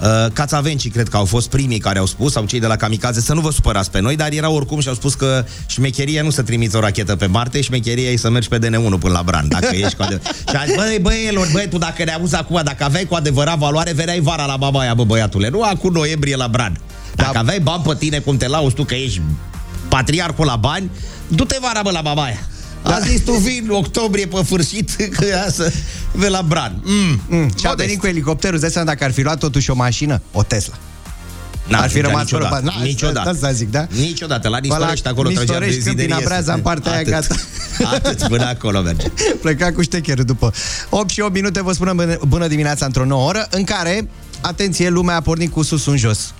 [0.03, 3.21] Uh, Cațavencii cred că au fost primii care au spus, sau cei de la Kamikaze,
[3.21, 6.29] să nu vă supărați pe noi, dar erau oricum și au spus că șmecheria nu
[6.29, 9.47] să trimiți o rachetă pe Marte, șmecheria e să mergi pe DN1 până la Bran,
[9.47, 10.35] dacă ești cu adevărat.
[10.49, 13.57] Și a zis, băi, băielor, băi, tu dacă ne auzi acum, dacă aveai cu adevărat
[13.57, 16.79] valoare, veneai vara la Babaia, bă, băiatule, nu acum noiembrie la Bran.
[17.15, 17.39] Dacă Da.
[17.39, 19.21] aveai bani pe tine, cum te lauzi tu că ești
[19.89, 20.89] patriarhul la bani,
[21.27, 22.39] du-te vara, bă, la Babaia.
[22.83, 25.71] A zis tu vin octombrie pe sfârșit că ia să
[26.11, 26.81] vei la Bran.
[26.83, 27.21] Mm.
[27.29, 27.75] Mm, și a Modest.
[27.87, 30.73] venit cu elicopterul, îți dai seama dacă ar fi luat totuși o mașină, o Tesla.
[31.67, 32.65] N-a Ar fi ajungea rămas fără niciodată.
[32.65, 32.77] bani.
[32.79, 33.29] Na, Niciodată.
[33.29, 33.87] asta zic, da?
[33.99, 34.47] Niciodată.
[34.49, 36.07] La Nistorești acolo trăgea Nistorești, benzinerie.
[36.07, 37.11] Câmpina Breaza, în partea aia, Atât.
[37.11, 37.35] gata.
[37.95, 39.07] Atât, până acolo merge.
[39.41, 40.53] Pleca cu ștecherul după
[40.89, 44.09] 8 și 8 minute, vă spunem bună- bună dimineața într-o nouă oră, în care,
[44.41, 46.33] atenție, lumea a pornit cu sus în jos.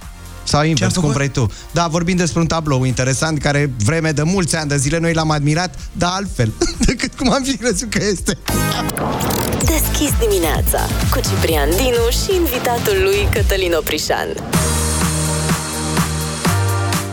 [0.43, 1.15] Sau invers, cum făcut?
[1.15, 1.51] vrei tu.
[1.71, 5.31] Da, vorbim despre un tablou interesant care vreme de mulți ani de zile noi l-am
[5.31, 6.53] admirat, dar altfel
[6.85, 8.37] decât cum am fi crezut că este.
[9.65, 10.79] Deschis dimineața
[11.11, 14.27] cu Ciprian Dinu și invitatul lui Cătălin Oprișan.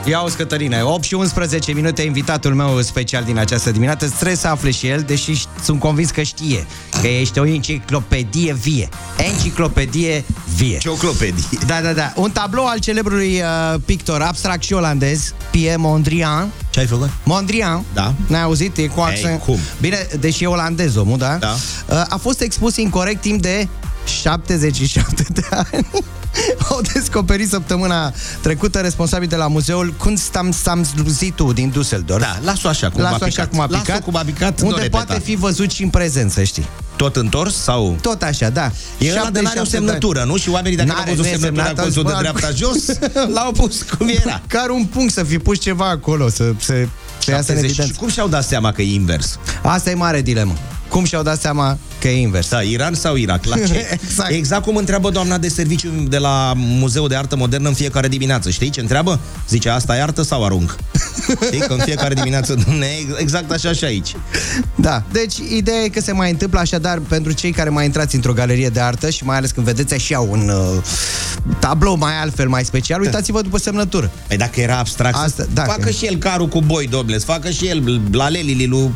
[0.05, 4.09] Ia uzi, Cătălina, 8 și 11 minute, invitatul meu special din această dimineață.
[4.09, 6.67] Trebuie să afle și el, deși ș- sunt convins că știe,
[7.01, 8.89] că ești o enciclopedie vie.
[9.17, 10.25] Enciclopedie
[10.57, 10.79] vie.
[10.79, 11.49] Cioclopedii.
[11.67, 12.13] Da, da, da.
[12.17, 16.51] Un tablou al celebrului uh, pictor abstract și olandez, Pierre Mondrian.
[16.71, 17.11] Ce ai făcut?
[17.25, 17.85] Mondrian.
[17.95, 18.15] Da.
[18.27, 18.77] N-ai auzit?
[18.77, 19.41] E cu accent.
[19.41, 19.59] cum?
[19.81, 21.37] Bine, deși e olandez omul, da?
[21.41, 21.55] Da.
[21.89, 23.69] Uh, a fost expus incorrect timp de
[24.05, 25.87] 77 de ani,
[26.71, 32.21] au descoperit săptămâna trecută responsabil de la muzeul Kunstamsamzitu din Düsseldorf.
[32.21, 33.49] Da, las-o așa cum a Las-o așa picat.
[33.51, 35.05] cum a Lasă-o picat, cum a picat, nu unde repeta.
[35.05, 36.67] poate fi văzut și în prezent, să știi.
[36.97, 37.97] Tot întors sau...
[38.01, 38.71] Tot așa, da.
[38.99, 39.87] E ăla de n-are o 77 de ani.
[39.87, 40.37] semnătură, nu?
[40.37, 42.85] Și oamenii dacă N-are, n-au văzut nu e semnătura semnată, colțul de bă, dreapta jos,
[43.35, 46.75] l-au pus cum era.Car un punct să fi pus ceva acolo, să, să,
[47.19, 47.65] să iasă în 70.
[47.65, 47.93] evidență.
[47.93, 49.39] Și cum și-au dat seama că e invers?
[49.63, 50.57] Asta e mare dilemă.
[50.91, 52.49] Cum și-au dat seama că e invers?
[52.49, 53.45] Da, Iran sau Irak?
[53.45, 53.87] La ce?
[54.03, 54.31] Exact.
[54.31, 58.51] exact cum întreabă doamna de serviciu de la Muzeul de Artă Modernă în fiecare dimineață.
[58.51, 59.21] Știi ce întreabă?
[59.49, 60.77] Zice, asta e artă sau arunc?
[61.47, 64.17] Știi că în fiecare dimineață, dumne, exact așa și aici.
[64.75, 68.33] Da, deci ideea e că se mai întâmplă așadar pentru cei care mai intrați într-o
[68.33, 70.83] galerie de artă și mai ales când vedeți așa un uh,
[71.59, 74.11] tablou mai altfel, mai special, uitați-vă după semnătură.
[74.27, 77.19] Păi dacă era abstract, Asta, să da, facă că- și el carul cu boi, domnule,
[77.19, 78.95] să facă și el blalelili lui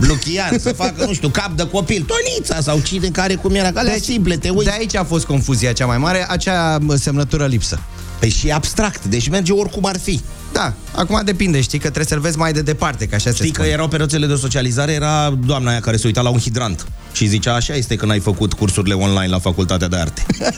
[0.00, 3.92] Luchian, să facă, nu știu, cap de copil, Tonița sau cine care cum era, alea
[3.92, 4.64] deci, simple, te uiți.
[4.64, 7.80] De aici a fost confuzia cea mai mare, acea mă, semnătură lipsă.
[8.18, 10.20] Păi și abstract, deci merge oricum ar fi.
[10.52, 13.50] Da, acum depinde, știi, că trebuie să-l vezi mai de departe, că așa se Știi
[13.50, 13.68] că spune.
[13.68, 17.26] erau pe rețele de socializare, era doamna aia care se uita la un hidrant și
[17.26, 20.26] zicea, așa este când ai făcut cursurile online la facultatea de arte.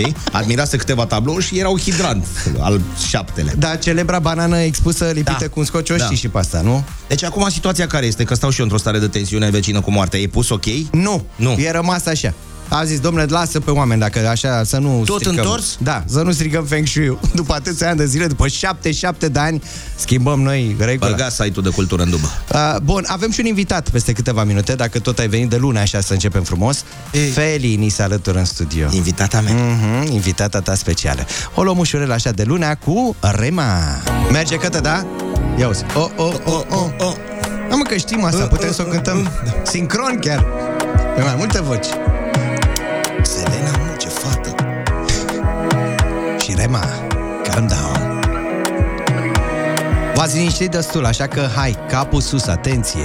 [0.00, 0.14] Știi?
[0.32, 2.26] Admirase câteva tablouri și era un hidrant
[2.58, 3.54] al șaptele.
[3.58, 5.46] Da, celebra banană expusă lipită Da.
[5.48, 6.04] cu un scotch, o Da.
[6.04, 6.84] știi și pe asta, nu?
[7.08, 8.24] Deci acum situația care este?
[8.24, 10.18] Că stau și eu într-o stare de tensiune vecină cu moartea.
[10.20, 10.64] E pus ok?
[10.92, 11.50] Nu, Nu.
[11.58, 12.34] e rămas așa.
[12.72, 15.44] A zis, domnule, lasă pe oameni, dacă așa, să nu Tot stricăm.
[15.44, 15.76] întors?
[15.82, 19.62] Da, să nu stricăm Feng shui După atâția ani de zile, după 77 de ani,
[19.96, 21.10] schimbăm noi regula.
[21.10, 22.26] Băga site-ul de cultură în dubă.
[22.54, 25.78] Uh, bun, avem și un invitat peste câteva minute, dacă tot ai venit de lună
[25.78, 26.84] așa să începem frumos.
[27.12, 27.28] Ei.
[27.28, 28.88] Feli ni se alătură în studio.
[28.92, 29.54] Invitata mea.
[29.54, 31.26] Mm-hmm, invitata ta specială.
[31.54, 34.02] O luăm ușurel așa de lunea cu Rema.
[34.32, 35.06] Merge cătă, da?
[35.58, 35.84] Ia uzi.
[35.94, 37.14] O, o, o, o, o.
[37.70, 39.30] Am mă că știm asta, putem să o cântăm
[39.62, 40.46] sincron chiar.
[41.16, 41.86] Pe mai multe voci.
[43.30, 44.54] Selena, mă, ce fată.
[46.38, 46.84] Și Rema,
[47.42, 48.20] calm down.
[50.14, 53.04] V-ați liniștit destul, așa că hai, capul sus, atenție.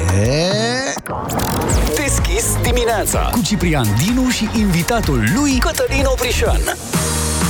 [1.95, 6.59] Deschis dimineața cu Ciprian Dinu și invitatul lui Cătălin Oprișan.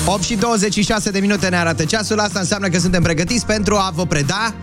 [0.06, 3.92] 8 și 26 de minute ne arată ceasul, asta înseamnă că suntem pregătiți pentru a
[3.94, 4.54] vă preda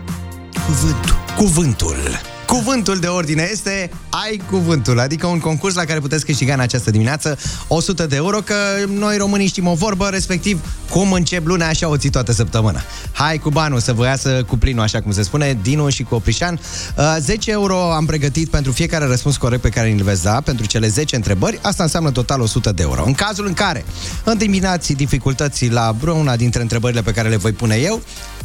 [0.66, 1.16] cuvântul.
[1.36, 2.31] Cuvântul.
[2.46, 6.90] Cuvântul de ordine este Ai cuvântul, adică un concurs la care puteți câștiga în această
[6.90, 8.54] dimineață 100 de euro, că
[8.88, 12.80] noi românii știm o vorbă, respectiv cum încep luna, așa o ții toată săptămâna.
[13.12, 16.14] Hai cu banul să vă iasă cu plinul, așa cum se spune, Dinu și cu
[16.14, 16.60] Oprișan.
[16.96, 20.66] Uh, 10 euro am pregătit pentru fiecare răspuns corect pe care îl veți da, pentru
[20.66, 23.02] cele 10 întrebări, asta înseamnă total 100 de euro.
[23.06, 23.84] În cazul în care
[24.24, 28.02] întâmpinați dificultăți la vreuna dintre întrebările pe care le voi pune eu,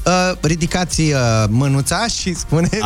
[0.07, 1.17] uh, ridicați uh,
[1.49, 2.77] mânuța și spuneți...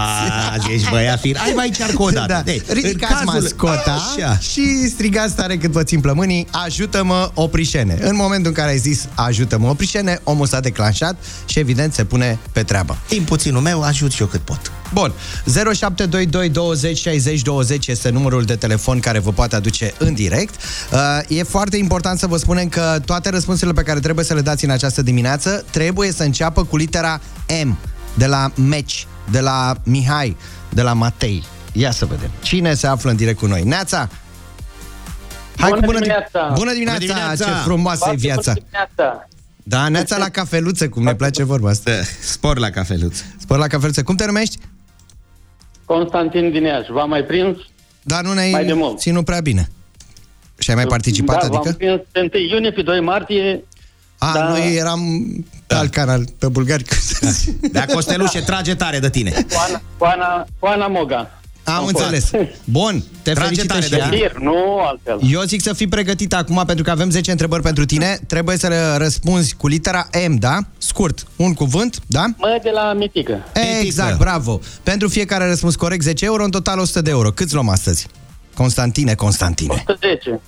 [0.53, 1.35] Azi ești băiat fin.
[1.41, 2.33] Hai mai încearcă o dată.
[2.33, 2.41] Da.
[2.41, 4.37] Deci, Ridicați în cazul- mascota Așa.
[4.37, 7.97] și strigați tare cât vă țin plămânii, ajută-mă oprișene.
[8.01, 12.39] În momentul în care ai zis ajută-mă oprișene, omul s-a declanșat și evident se pune
[12.51, 12.97] pe treabă.
[13.07, 14.71] Timp puținul meu, ajut și eu cât pot.
[14.93, 15.13] Bun,
[15.45, 20.55] 0722 20 60 20 este numărul de telefon care vă poate aduce în direct.
[20.91, 24.41] Uh, e foarte important să vă spunem că toate răspunsurile pe care trebuie să le
[24.41, 27.19] dați în această dimineață trebuie să înceapă cu litera
[27.63, 27.77] M,
[28.13, 30.37] de la Meci, de la Mihai,
[30.69, 31.43] de la Matei.
[31.71, 32.29] Ia să vedem.
[32.41, 33.63] Cine se află în direct cu noi?
[33.63, 34.09] Neața!
[35.57, 36.51] Hai Bună cu bună, dimineața!
[36.53, 36.99] Bună dimineața!
[36.99, 37.45] Bună dimineața!
[37.45, 38.53] Ce frumoasă e Foarte viața!
[38.53, 39.27] bună dimineața.
[39.63, 41.91] Da, Neața la cafeluță, cum ne place vorba asta.
[42.23, 43.23] Spor la cafeluță.
[43.39, 44.03] Spor la cafeluță.
[44.03, 44.57] Cum te numești?
[45.95, 46.91] Constantin din Iași.
[46.91, 47.57] V-am mai prins?
[48.01, 48.99] Dar nu ne-ai Mai de mult.
[48.99, 49.69] ținut prea bine.
[50.57, 51.61] Și ai mai participat, da, adică?
[51.63, 53.63] v-am prins pe 1 iunie, pe 2 martie.
[54.17, 54.47] A, da.
[54.49, 55.01] noi eram
[55.67, 56.83] pe alt canal, pe bulgari.
[57.71, 59.31] Da, Costelușe, trage tare de tine.
[59.31, 61.40] Cu Ana, cu Ana, cu Ana Moga.
[61.63, 62.29] Am înțeles.
[62.63, 64.09] Bun, te Trage felicită tare și de ea.
[64.09, 64.17] tine.
[64.21, 65.19] Tir, nu altfel.
[65.31, 68.19] Eu zic să fii pregătit acum pentru că avem 10 întrebări pentru tine.
[68.27, 70.57] Trebuie să le răspunzi cu litera M, da?
[70.77, 72.25] Scurt, un cuvânt, da?
[72.37, 73.43] Mă de la Mitică.
[73.81, 74.59] Exact, bravo.
[74.83, 77.29] Pentru fiecare răspuns corect 10 euro, în total 100 de euro.
[77.31, 78.07] Câți luăm astăzi?
[78.55, 79.73] Constantine, Constantine.
[79.87, 80.39] 110.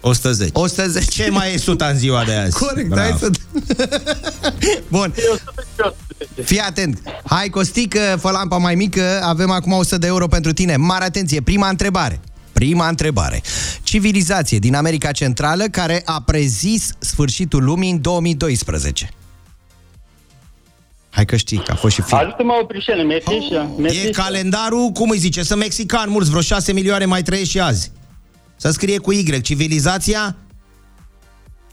[0.00, 0.50] 110.
[0.54, 1.22] 110.
[1.24, 2.58] Ce mai e suta în ziua de azi?
[2.58, 3.08] Corect, Bravo.
[3.08, 3.30] hai să...
[4.88, 5.96] Bun, E 110.
[6.44, 7.02] Fii atent.
[7.24, 10.76] Hai, Costică, fă lampa mai mică, avem acum 100 de euro pentru tine.
[10.76, 12.20] Mare atenție, prima întrebare.
[12.52, 13.42] Prima întrebare.
[13.82, 19.10] Civilizație din America Centrală care a prezis sfârșitul lumii în 2012.
[21.10, 22.18] Hai că știi, că a fost și film.
[22.18, 23.70] Ajută-mă oprișene, Mesișa.
[23.78, 24.22] E Mesișa.
[24.22, 27.90] calendarul, cum îi zice, sunt mexican, mulți, vreo 6 milioane mai trăiesc și azi.
[28.56, 30.36] Să scrie cu Y, civilizația?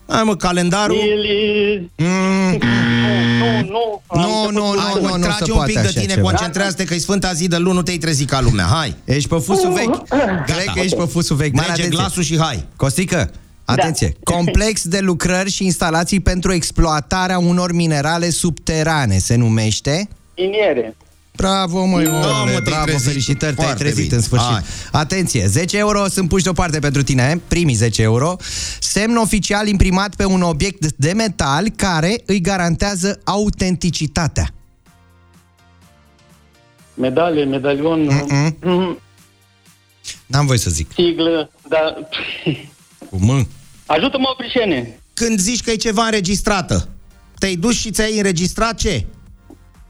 [0.08, 0.96] Hai mă, calendarul...
[0.96, 1.91] Ili...
[1.98, 4.02] Mm, Nu, nu, nu.
[4.13, 5.88] Nu, Am nu, început Hai, nu, mă, nu, nu trage se un poate pic de
[5.88, 6.28] așa tine, ceva.
[6.28, 8.65] concentrează-te că e sfânta zi de luni, nu te-ai trezit ca lumea.
[8.65, 8.96] Hai!
[9.06, 10.08] Ești pe fusul vechi?
[10.46, 11.54] Cred că ești pe fusul vechi.
[11.54, 12.00] Mare Merge atenție.
[12.02, 12.65] glasul și hai.
[12.76, 13.32] Costică,
[13.65, 14.15] Atenție!
[14.36, 20.08] Complex de lucrări și instalații pentru exploatarea unor minerale subterane se numește...
[20.36, 20.96] Iniere.
[21.38, 23.08] Bravo, măi, Da, omule, mă, te-ai bravo, trezit.
[23.08, 24.15] felicitări, te-ai Foarte trezit bine.
[24.15, 24.47] în sfârșit.
[24.52, 24.62] Hai.
[24.91, 28.36] Atenție, 10 euro sunt puși deoparte pentru tine, primii 10 euro.
[28.80, 34.50] Semn oficial imprimat pe un obiect de metal care îi garantează autenticitatea.
[36.93, 38.58] Medale, medalion, mm
[40.26, 40.91] N-am voie să zic.
[40.93, 41.95] siglă, dar...
[43.10, 43.47] Cu M.
[43.86, 45.00] Ajută-mă, Prișene!
[45.13, 46.89] Când zici că e ceva înregistrată,
[47.39, 49.06] te-ai dus și ți-ai înregistrat ce?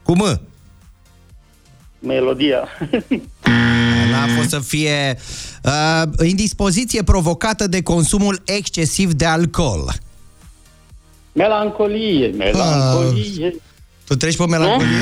[0.02, 0.40] Cu M.
[1.98, 2.68] Melodia.
[4.10, 5.18] N-a fost să fie
[5.64, 9.92] uh, indispoziție provocată de consumul excesiv de alcool.
[11.32, 13.54] Melancolie, melancolie.
[14.06, 14.96] Tu treci pe melancolie?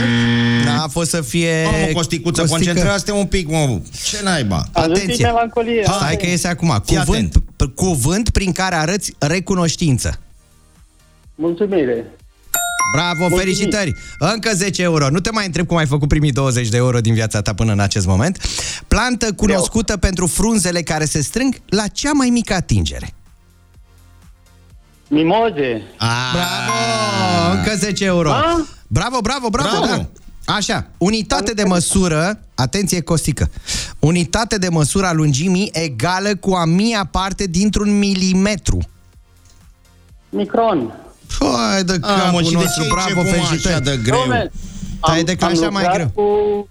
[0.64, 1.62] N-a fost să fie...
[1.64, 2.64] Mamă, Costicuță, Costică.
[2.64, 3.80] concentrează-te un pic, mă.
[4.04, 4.64] Ce naiba?
[4.72, 5.24] Atenție!
[5.24, 5.82] melancolie.
[5.84, 6.82] Stai că iese acum.
[6.84, 10.20] Fii Cuvânt, p- cuvânt prin care arăți recunoștință.
[11.34, 12.15] Mulțumire.
[12.92, 13.44] Bravo, Mulțumim.
[13.44, 13.94] felicitări!
[14.18, 15.10] Încă 10 euro.
[15.10, 17.72] Nu te mai întreb cum ai făcut primii 20 de euro din viața ta până
[17.72, 18.38] în acest moment.
[18.88, 23.14] Plantă cunoscută pentru frunzele care se strâng la cea mai mică atingere.
[25.08, 25.82] Mimoze.
[26.32, 27.56] Bravo!
[27.56, 28.30] Încă 10 euro.
[28.30, 28.66] A?
[28.86, 29.78] Bravo, bravo, bravo!
[29.80, 29.86] Bravo.
[29.96, 30.08] Da.
[30.54, 33.50] Așa, unitate de măsură, atenție Costică,
[33.98, 38.78] unitate de măsură a lungimii egală cu a mia parte dintr-un milimetru.
[40.28, 40.94] Micron.
[41.38, 43.84] Hai de A, mă, capul și de nostru, ce bravo, începem așa felicitări.
[43.84, 44.22] de greu?
[44.24, 44.50] Dom'le,
[45.00, 46.10] Te-ai am- declanșat am mai lucrat greu.
[46.14, 46.68] cu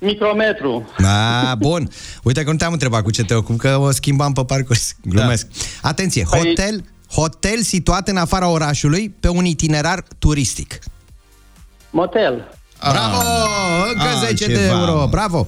[0.00, 0.88] micrometru.
[0.98, 1.90] Da, bun.
[2.22, 4.94] Uite că nu te-am întrebat cu ce te ocupi, că o schimbam pe parcurs.
[5.04, 5.46] Glumesc.
[5.82, 10.78] Atenție, Păi- hotel, hotel situat în afara orașului pe un itinerar turistic.
[11.90, 12.48] Motel.
[12.80, 13.16] Bravo!
[13.92, 14.94] Încă Ah, 10 de ceva, euro.
[14.94, 15.06] mă.
[15.10, 15.46] Bravo!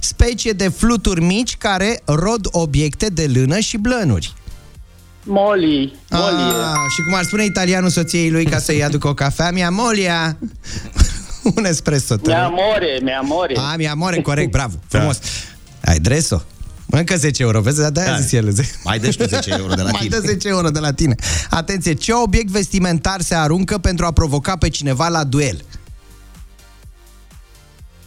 [0.00, 4.32] Specie de fluturi mici care rod obiecte de lână și blănuri.
[5.28, 5.98] Moli.
[6.10, 6.54] Molie.
[6.62, 10.36] Ah, și cum ar spune italianul soției lui ca să-i aducă o cafea, mia molia.
[11.56, 12.16] un espresso.
[12.16, 12.44] te Mi rog.
[12.44, 13.54] amore, mi amore.
[13.56, 15.18] A, mi amore, corect, bravo, frumos.
[15.84, 16.42] Ai dreso.
[16.90, 17.80] Încă 10 euro, vezi?
[17.80, 18.18] Dar de-aia Da.
[18.20, 18.54] zis el.
[18.84, 20.18] Mai dă și tu 10 euro de la Mai tine.
[20.18, 21.14] dă 10 euro de la tine.
[21.50, 25.64] Atenție, ce obiect vestimentar se aruncă pentru a provoca pe cineva la duel?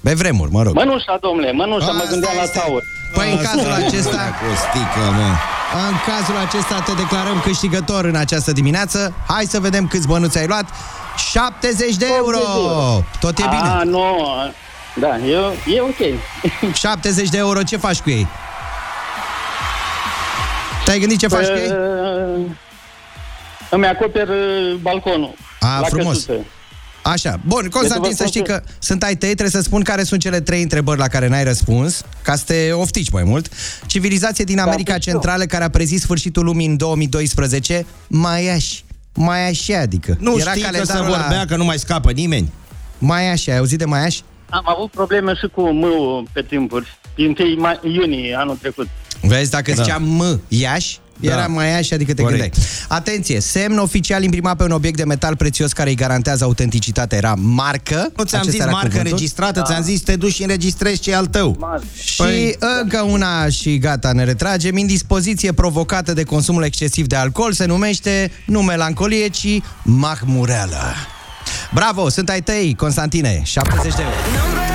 [0.03, 0.73] Pe vremuri, mă rog.
[0.75, 2.59] Mănușa, domnule, mănușa, mă Asta gândeam la este.
[2.59, 2.81] taur.
[3.13, 5.27] Păi în cazul acesta, Costică, mă.
[5.89, 9.13] în cazul acesta te declarăm câștigător în această dimineață.
[9.27, 10.65] Hai să vedem câți bănuți ai luat.
[11.31, 12.37] 70 de euro!
[13.19, 13.91] Tot e A, bine.
[13.91, 14.15] nu.
[14.95, 15.37] Da, e,
[15.75, 16.19] e ok.
[16.73, 18.27] 70 de euro, ce faci cu ei?
[20.85, 21.69] Te-ai gândit ce faci cu ei?
[21.69, 22.45] Uh,
[23.69, 25.33] Îmi acoper uh, balconul.
[25.59, 26.13] A, la frumos.
[26.13, 26.45] căsuță.
[27.01, 27.39] Așa.
[27.47, 30.03] Bun, Constantin, Deci vă să știi spun că sunt ai tăi, trebuie să spun care
[30.03, 33.49] sunt cele trei întrebări la care n-ai răspuns, ca să te oftici mai mult.
[33.85, 35.11] Civilizație din America știu.
[35.11, 38.83] Centrală care a prezis sfârșitul lumii în 2012, Maiași.
[39.13, 40.17] Maiași, adică.
[40.19, 41.45] Nu știi că se calendarul vorbea la...
[41.45, 42.51] că nu mai scapă nimeni?
[42.97, 44.23] Maiași, ai auzit de Maiași?
[44.49, 46.99] Am avut probleme și cu mâul pe timpuri.
[47.15, 48.87] Din 1 mai- iunie anul trecut.
[49.21, 49.81] Vezi, dacă Da.
[49.83, 51.31] ziceam M, Iași, Da.
[51.31, 52.41] era Maiași, adică te Corect.
[52.41, 52.65] gândeai.
[52.87, 57.33] Atenție, semn oficial imprimat pe un obiect de metal prețios care îi garantează autenticitatea era
[57.37, 57.95] marcă.
[58.17, 59.11] Nu ți-am Acesta zis era marcă cuvântul.
[59.11, 61.79] înregistrată, ți-am zis te duci și înregistrezi ce e al tău.
[62.03, 64.77] Și Păi- încă una și gata, ne retragem.
[64.77, 69.47] Indispoziție provocată de consumul excesiv de alcool se numește nu melancolie, ci
[69.83, 70.81] mahmureală.
[71.73, 74.70] Bravo, sunt ai tăi, Constantine, 70 de euro.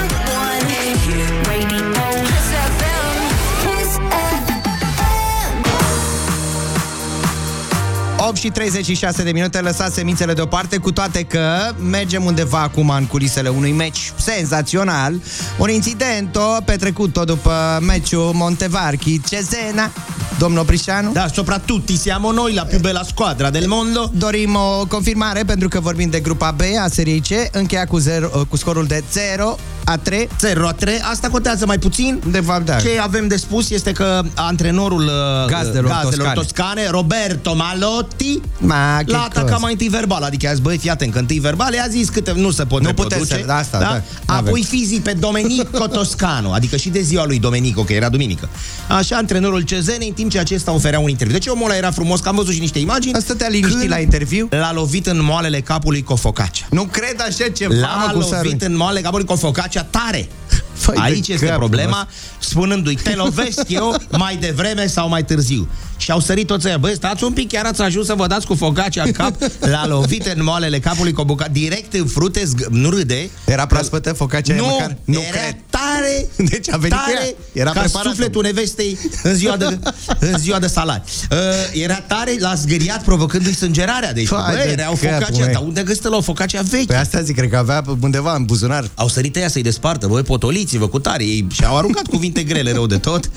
[8.28, 13.06] 8 și 36 de minute, lăsați semințele deoparte, cu toate că mergem undeva acum în
[13.06, 15.20] culisele unui meci senzațional.
[15.58, 19.90] Un incident petrecut după meciul Montevarchi Cesena.
[20.38, 21.12] Domnul Oprișanu?
[21.12, 24.10] Da, soprattutto siamo noi la più bella squadra del mondo.
[24.14, 28.28] Dorim o confirmare pentru că vorbim de grupa B a seriei C, încheia cu, 0,
[28.48, 29.56] cu scorul de 0
[29.88, 30.28] a 3.
[30.40, 32.20] 0 a 3, asta contează mai puțin.
[32.30, 32.76] De fapt, da.
[32.76, 36.34] Ce avem de spus este că antrenorul uh, Gazdelor gazdelor toscane.
[36.34, 39.56] toscane, Roberto Malotti, Ma, che l-a atacat cosa.
[39.56, 42.32] mai întâi verbal, adică a zis, băi, fii atent, că întâi verbal, i-a zis câte
[42.36, 44.62] nu se pot Nu reproduce, putem să- asta, da, Apoi n-avem.
[44.62, 48.48] fizic pe Domenico Toscano, adică și de ziua lui Domenico, că era duminică.
[48.88, 51.36] Așa, antrenorul Cezene, în timp ce acesta oferea un interviu.
[51.38, 53.14] Deci omul ăla era frumos, că am văzut și niște imagini.
[53.14, 54.46] Asta te-a liniștit când la interviu?
[54.50, 56.66] L-a lovit în moalele capului cu o focaccia.
[56.70, 58.62] Nu cred așa ceva, L-a mă, cum să lovit arunci.
[58.62, 59.32] în moalele capului cu
[59.76, 60.28] o focaccia tare.
[60.76, 62.08] Făi de Aici este capul problema,
[62.38, 65.68] spunându-i, te lovesc eu mai devreme sau mai târziu.
[65.96, 68.46] Și au sărit toți ăia, băi, stați un pic, chiar ați ajuns să vă dați
[68.46, 69.34] cu focaccia în cap,
[69.72, 73.30] l-a lovit în moalele capului cu o bucată, direct în frute, zg- nu râde.
[73.44, 74.96] Era proaspătă focaccia aia Nu, măcar?
[75.04, 75.56] Nu era cred.
[75.70, 77.34] tare, Deci a venit cu tare, ea.
[77.52, 78.06] Era ca preparat.
[78.12, 79.78] sufletul nevestei în ziua de,
[80.18, 81.08] în ziua de salat.
[81.30, 81.36] Uh,
[81.82, 84.12] era tare, l-a zgâriat provocându-i sângerarea.
[84.12, 85.52] Deci, Vai bă, de era o capul focaccia, meu.
[85.52, 86.84] dar unde găsită la o focaccia veche?
[86.84, 88.90] Păi asta zic, cred că avea undeva în buzunar.
[88.94, 90.22] Au sărit ea să-i despartă, băi,
[90.66, 91.24] potoliți-vă cu tare.
[91.24, 93.30] Ei și-au aruncat cuvinte grele rău de tot.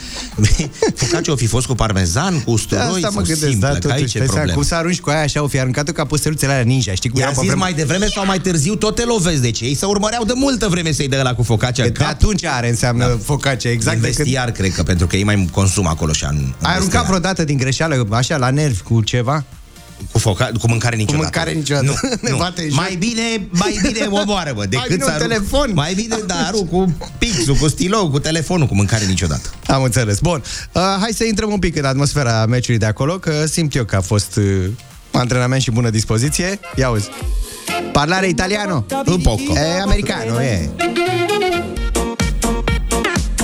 [1.02, 3.74] Focaccia o fi fost cu parmezan, cu De usturoi asta mă sau gândesc, simplă, da,
[3.74, 4.54] că totuși, aici e dai seama, problema.
[4.54, 7.20] cum să arunci cu aia așa, o fi aruncat ca păsăruțele alea ninja, știi cum
[7.20, 7.66] I-a era pe zis vremea?
[7.66, 9.42] mai devreme sau mai târziu, tot te lovezi.
[9.42, 12.08] Deci ei se urmăreau de multă vreme să-i dea la cu focaccia în De cap.
[12.08, 13.18] atunci are înseamnă da.
[13.24, 13.96] focaccia, exact.
[13.96, 16.44] În de când- vestiar, cred că, pentru că ei mai consumă acolo și în, în
[16.44, 17.06] Ai aruncat vestiar.
[17.06, 19.44] vreodată din greșeală, așa, la nervi cu ceva?
[20.12, 21.22] Cu, foca, cu mâncare niciodată.
[21.24, 21.86] mâncare niciodată.
[21.86, 22.38] Nu, Ne nu.
[22.38, 25.72] bate în Mai bine, mai bine omoară, bă, decât bine să un arunc, telefon.
[25.74, 29.50] Mai bine, da, arunc cu pixul, cu stilou, cu telefonul, cu mâncare niciodată.
[29.66, 30.20] Am înțeles.
[30.20, 30.44] Bun.
[30.72, 33.96] Uh, hai să intrăm un pic în atmosfera meciului de acolo, că simt eu că
[33.96, 34.66] a fost uh,
[35.12, 36.60] antrenament și bună dispoziție.
[36.76, 37.10] Ia uzi.
[37.92, 38.86] Parlare italiano?
[39.06, 39.54] Un poco.
[39.56, 40.70] E americano, e.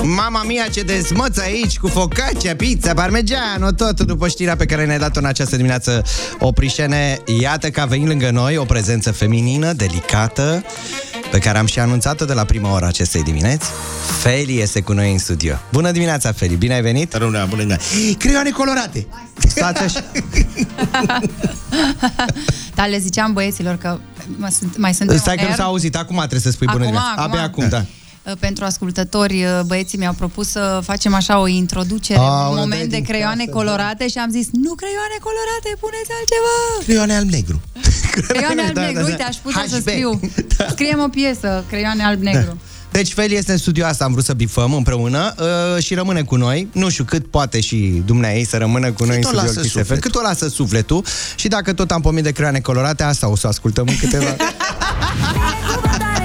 [0.08, 5.00] Mama mia ce dezmăț aici cu focaccia, pizza, parmegiano, tot după știrea pe care ne-ai
[5.00, 6.04] dat-o în această dimineață
[6.40, 7.20] Oprișene.
[7.40, 10.64] Iată că a venit lângă noi o prezență feminină, delicată,
[11.32, 13.66] pe care am și anunțat-o de la prima oră acestei dimineți.
[14.22, 15.56] Feli este cu noi în studio.
[15.72, 17.14] Bună dimineața, Feli, bine ai venit?
[17.14, 17.76] Rămâne, bună
[18.18, 19.08] Creioane colorate!
[19.48, 20.04] Stați așa.
[22.76, 23.98] Dar le ziceam băieților că
[24.38, 26.92] mă sunt, mai sunt Stai că nu s-a auzit, acum trebuie să spui bună Acum,
[26.92, 27.22] dimineața.
[27.22, 27.32] acum.
[27.32, 27.86] Abia acum, da.
[28.40, 32.96] Pentru ascultători, băieții mi-au propus să facem așa o introducere, Aoleu, un dai moment de
[32.96, 36.56] din creioane casă, colorate și am zis, nu creioane colorate, puneți altceva!
[36.84, 37.62] Creioane alb-negru.
[38.28, 39.06] Creioane Da, alb-negru, da, da.
[39.06, 39.88] uite, aș putea să HB.
[39.88, 40.20] scriu.
[40.76, 42.58] Scriem o piesă, creioane alb-negru.
[42.92, 46.36] Deci Feli este în studio asta, am vrut să bifăm împreună uh, și rămâne cu
[46.36, 46.68] noi.
[46.72, 49.60] Nu știu cât poate și dumneai să rămână cu noi Cât în o studio lasă
[49.62, 49.78] Kiss FM.
[49.78, 50.10] sufletul.
[50.10, 51.06] Cât o lasă sufletul
[51.36, 54.36] și dacă tot am pomit de creioane colorate, asta o să ascultăm în câteva...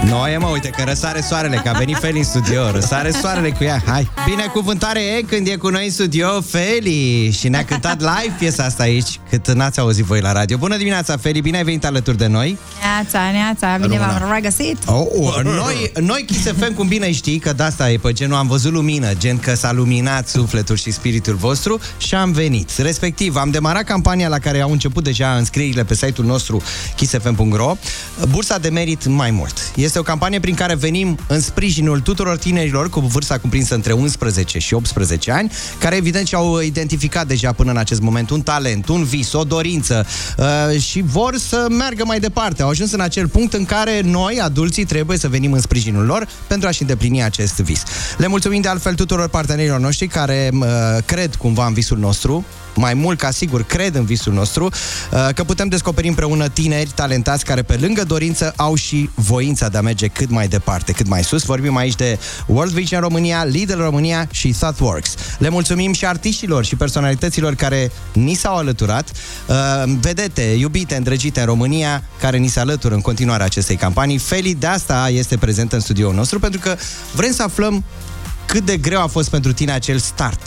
[0.06, 3.64] Noi, mă, uite că răsare soarele, că a venit Feli în studio, răsare soarele cu
[3.64, 4.10] ea, hai!
[4.26, 8.82] Binecuvântare e când e cu noi în studio Feli și ne-a cântat live piesa asta
[8.82, 10.56] aici, cât n-ați auzit voi la radio.
[10.56, 12.58] Bună dimineața, Feli, bine ai venit alături de noi!
[12.82, 14.76] Neața, neața, bine v-am regăsit.
[14.86, 18.46] Oh, noi, noi Kiss FM, cum bine știi, că de asta e pe genul am
[18.46, 22.70] văzut lumină, gen că s-a luminat sufletul și spiritul vostru și am venit.
[22.76, 26.62] Respectiv, am demarat campania la care au început deja înscrierile pe site-ul nostru
[26.96, 27.76] kissfm.ro,
[28.28, 29.70] Bursa de merit mai mult.
[29.74, 34.58] Este o campanie prin care venim în sprijinul tuturor tinerilor cu vârsta cuprinsă între 11
[34.58, 39.04] și 18 ani, care evident și-au identificat deja până în acest moment un talent, un
[39.04, 40.06] vis, o dorință
[40.38, 42.62] uh, și vor să meargă mai departe.
[42.62, 46.28] Au ajuns în acel punct în care noi, adulții, trebuie să venim în sprijinul lor
[46.46, 47.82] pentru a-și îndeplini acest vis.
[48.16, 50.66] Le mulțumim de altfel tuturor partenerilor noștri care uh,
[51.04, 52.44] cred cumva în visul nostru,
[52.80, 57.44] mai mult ca sigur cred în visul nostru, uh, că putem descoperi împreună tineri talentați
[57.44, 61.24] care pe lângă dorință au și voința de a merge cât mai departe, cât mai
[61.24, 61.42] sus.
[61.42, 65.14] Vorbim aici de World Vision România, Lidl România și ThoughtWorks.
[65.38, 69.10] Le mulțumim și artiștilor și personalităților care ni s-au alăturat,
[69.46, 69.56] uh,
[70.00, 74.18] vedete, iubite, îndrăgite în România, care ni se alătură în continuare acestei campanii.
[74.18, 76.76] Feli de asta este prezent în studioul nostru, pentru că
[77.14, 77.84] vrem să aflăm
[78.46, 80.40] cât de greu a fost pentru tine acel start.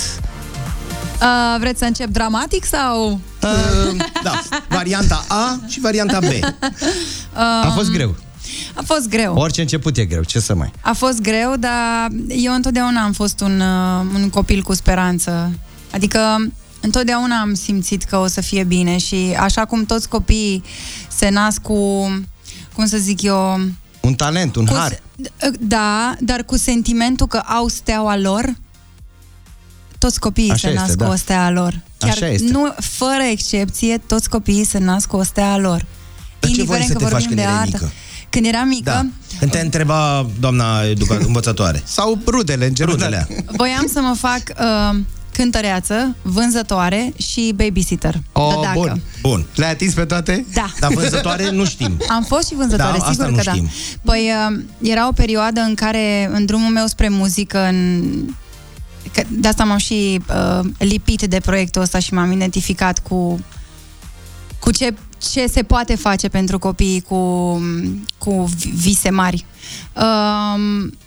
[1.23, 3.19] Uh, vreți să încep dramatic sau...
[3.43, 6.25] Uh, da, varianta A și varianta B.
[7.63, 8.15] A fost greu.
[8.73, 9.35] A fost greu.
[9.35, 10.71] Orice început e greu, ce să mai...
[10.81, 15.51] A fost greu, dar eu întotdeauna am fost un, uh, un copil cu speranță.
[15.91, 16.19] Adică
[16.81, 20.63] întotdeauna am simțit că o să fie bine și așa cum toți copiii
[21.07, 22.07] se nasc cu,
[22.73, 23.59] cum să zic eu,
[24.01, 24.99] Un talent, un cu, har.
[25.59, 28.53] da, dar cu sentimentul că au steaua lor,
[30.05, 31.05] toți copiii Așa se este, nasc da.
[31.05, 31.79] cu o stea a lor.
[31.97, 32.51] Chiar Așa este.
[32.51, 35.85] nu, fără excepție, toți copiii se nasc cu o stea a lor.
[36.39, 37.91] Dar ce voiai să te faci când erai mică?
[38.29, 39.05] Când eram mică, Da.
[39.39, 41.81] Când te întreba doamna educa- învățătoare.
[41.85, 42.97] Sau rudele, în general.
[42.99, 43.45] Rudele.
[43.57, 44.99] Voiam să mă fac uh,
[45.33, 48.15] cântăreață, vânzătoare și babysitter.
[48.31, 48.79] Oh, Dădeacă.
[48.79, 49.01] bun.
[49.21, 49.45] Bun.
[49.55, 50.45] Le-ai atins pe toate?
[50.53, 50.73] Da.
[50.79, 51.97] Dar vânzătoare nu știm.
[52.15, 53.63] Am fost și vânzătoare, Da, asta sigur nu că știm.
[53.63, 54.11] da.
[54.11, 58.03] Păi uh, era o perioadă în care, în drumul meu spre muzică, în...
[59.13, 63.39] că de asta m-am și uh, lipit de proiectul ăsta și m-am identificat cu
[64.63, 67.61] cu ce, ce se poate face pentru copii cu,
[68.17, 69.45] cu vise mari.
[69.93, 70.97] Um,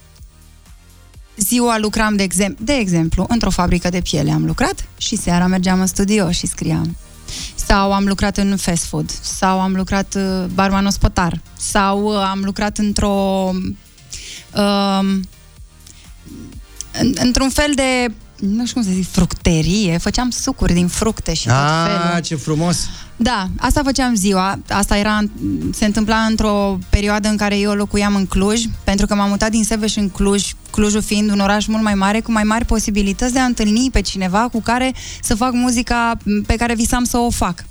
[1.37, 5.81] ziua lucram, de, exem- de exemplu, într-o fabrică de piele am lucrat și seara mergeam
[5.81, 6.97] în studio și scriam.
[7.55, 12.41] Sau am lucrat în fast food, sau am lucrat uh, barman ospătar, sau uh, am
[12.45, 13.77] lucrat într-o um,
[14.53, 15.21] în,
[17.15, 21.55] într-un fel de nu știu cum să zic, fructerie, făceam sucuri din fructe și tot
[21.85, 22.15] felul.
[22.15, 22.89] Ah, ce frumos!
[23.17, 24.59] Da, asta făceam ziua.
[24.69, 25.21] Asta era,
[25.73, 29.65] se întâmpla într-o perioadă în care eu locuiam în Cluj, pentru că m-am mutat din
[29.65, 33.39] Sebeș în Cluj, Clujul fiind un oraș mult mai mare, cu mai mari posibilități de
[33.39, 36.17] a întâlni pe cineva cu care să fac muzica
[36.47, 37.65] pe care visam să o fac.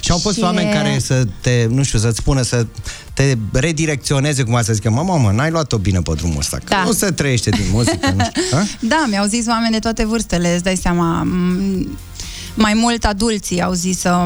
[0.00, 2.66] Și au fost Și oameni e- care să te, nu știu, să-ți spună, să
[3.14, 6.82] te redirecționeze, cum să zică, mă, mă, n-ai luat-o bine pe drumul ăsta, că Da.
[6.84, 8.42] nu se trăiește din muzică, nu știu.
[8.56, 8.64] Ha?
[8.88, 11.22] Da, mi-au zis oameni de toate vârstele, îți dai seama.
[11.22, 11.98] m,
[12.54, 14.24] Mai mult adulții au zis să...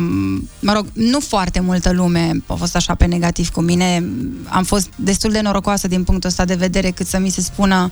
[0.61, 4.05] Mă rog, nu foarte multă lume a fost așa pe negativ cu mine.
[4.49, 7.91] Am fost destul de norocoasă din punctul ăsta de vedere cât să mi se spună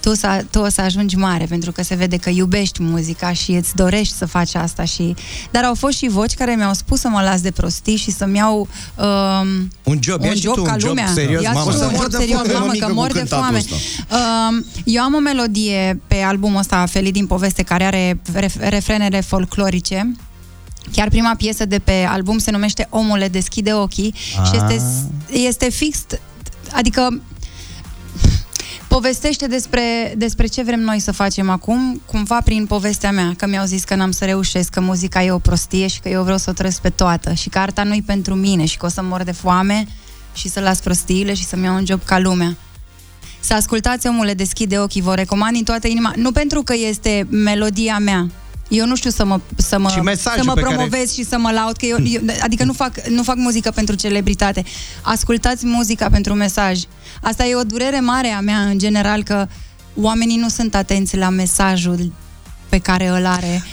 [0.00, 3.50] tu, să, tu o să ajungi mare, pentru că se vede că iubești muzica și
[3.50, 4.84] îți dorești să faci asta.
[4.84, 5.14] Și...
[5.50, 8.36] Dar au fost și voci care mi-au spus să mă las de prostii și să-mi
[8.36, 11.06] iau um, Un job, ia un și job tu un ca job lumea.
[11.14, 11.70] serios, Ia mamă.
[11.70, 13.12] și tu O să un mor job de serios, foame, mamă, mămică, că cu mor
[13.12, 13.58] de cântatul foame.
[13.58, 13.74] ăsta.
[14.50, 19.20] Um, eu am o melodie pe albumul ăsta, Felit din poveste, care are ref- refrenele
[19.20, 20.14] folclorice.
[20.92, 24.50] Chiar prima piesă de pe album se numește Omule, deschide ochii și Ah.
[24.70, 24.82] este,
[25.32, 25.98] este fix,
[26.72, 27.20] adică
[29.00, 33.64] povestește despre, despre ce vrem noi să facem acum, cumva prin povestea mea, că mi-au
[33.64, 36.50] zis că n-am să reușesc, că muzica e o prostie și că eu vreau să
[36.50, 39.22] o trăiesc pe toată și că arta nu-i pentru mine și că o să mor
[39.22, 39.86] de foame
[40.34, 42.56] și să las prostiile și să-mi iau un job ca lumea.
[43.40, 47.98] Să ascultați Omule, deschide ochii, vă recomand din toată inima, nu pentru că este melodia
[47.98, 48.26] mea,
[48.68, 51.24] eu nu știu să mă, să mă, Și mesajul să mă pe care- promovez și
[51.24, 54.64] să mă laud, că eu, eu, adică nu fac, nu fac muzică pentru celebritate.
[55.02, 56.80] Ascultați muzica pentru mesaj.
[57.20, 59.46] Asta e o durere mare a mea, în general, că
[59.94, 62.12] oamenii nu sunt atenți la mesajul
[62.68, 63.64] pe care îl are.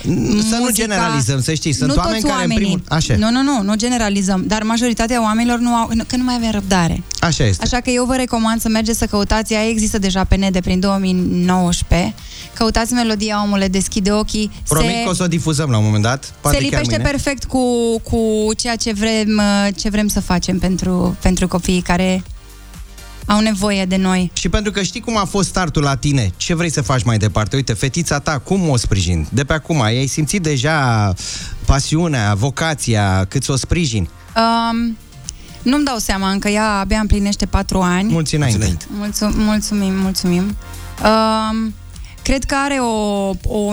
[0.48, 2.64] Să nu generalizăm, să știi, sunt nu oameni toți care în oamenii.
[2.64, 3.14] primul- Așa.
[3.16, 7.02] Nu, nu, nu, nu generalizăm, dar majoritatea oamenilor nu au, că nu mai avem răbdare.
[7.20, 7.62] Așa este.
[7.64, 10.60] Așa că eu vă recomand să mergeți să căutați, ea există deja pe net de
[10.60, 12.14] prin 2019.
[12.54, 14.50] Căutați melodia Omule, deschide ochii.
[14.68, 16.32] Promit că o să o difuzăm la un moment dat.
[16.40, 17.10] Poate se chiar lipește mâine.
[17.10, 17.60] perfect cu,
[18.00, 22.22] cu ceea ce vrem, uh, ce vrem să facem pentru, pentru copiii care
[23.28, 24.30] au nevoie de noi.
[24.32, 27.18] Și pentru că știi cum a fost startul la tine, ce vrei să faci mai
[27.18, 27.56] departe?
[27.56, 29.26] Uite, fetița ta, cum o sprijin?
[29.30, 31.12] De pe acum, ai simțit deja
[31.64, 34.08] pasiunea, vocația, cât să o sprijin?
[34.36, 34.96] Um,
[35.62, 38.12] nu-mi dau seama, încă ea abia împlinește patru ani.
[38.12, 38.76] Mulți înainte.
[38.88, 40.56] Mulțum, mulțumim, mulțumim.
[41.04, 41.74] Um,
[42.22, 43.72] cred că are o, o,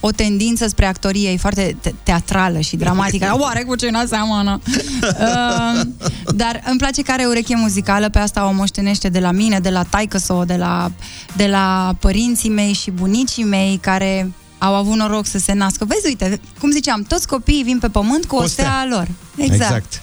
[0.00, 3.36] o tendință spre actorie, e foarte te- teatrală și dramatică.
[3.40, 4.60] Oare cu ce n seamănă?
[5.02, 5.94] um,
[6.36, 9.70] dar îmi place că are ureche muzicală, pe asta o moștenește de la mine, de
[9.70, 10.90] la taică de la,
[11.36, 15.84] de la părinții mei și bunicii mei, care au avut noroc să se nască.
[15.84, 18.64] Vezi, uite, cum ziceam, toți copiii vin pe pământ cu o, O stea.
[18.64, 19.08] stea a lor.
[19.36, 19.62] Exact.
[19.62, 20.02] exact.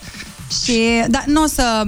[0.64, 1.84] Și, da, nu o să...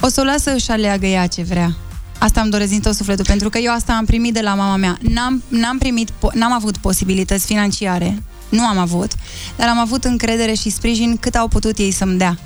[0.00, 1.76] O să o las să-și aleagă ea ce vrea.
[2.18, 4.76] Asta îmi doresc din tot sufletul, pentru că eu asta am primit de la mama
[4.76, 4.98] mea.
[5.00, 9.12] N-am, n-am primit, po- n-am avut posibilități financiare, nu am avut,
[9.56, 12.38] dar am avut încredere și sprijin cât au putut ei să-mi dea.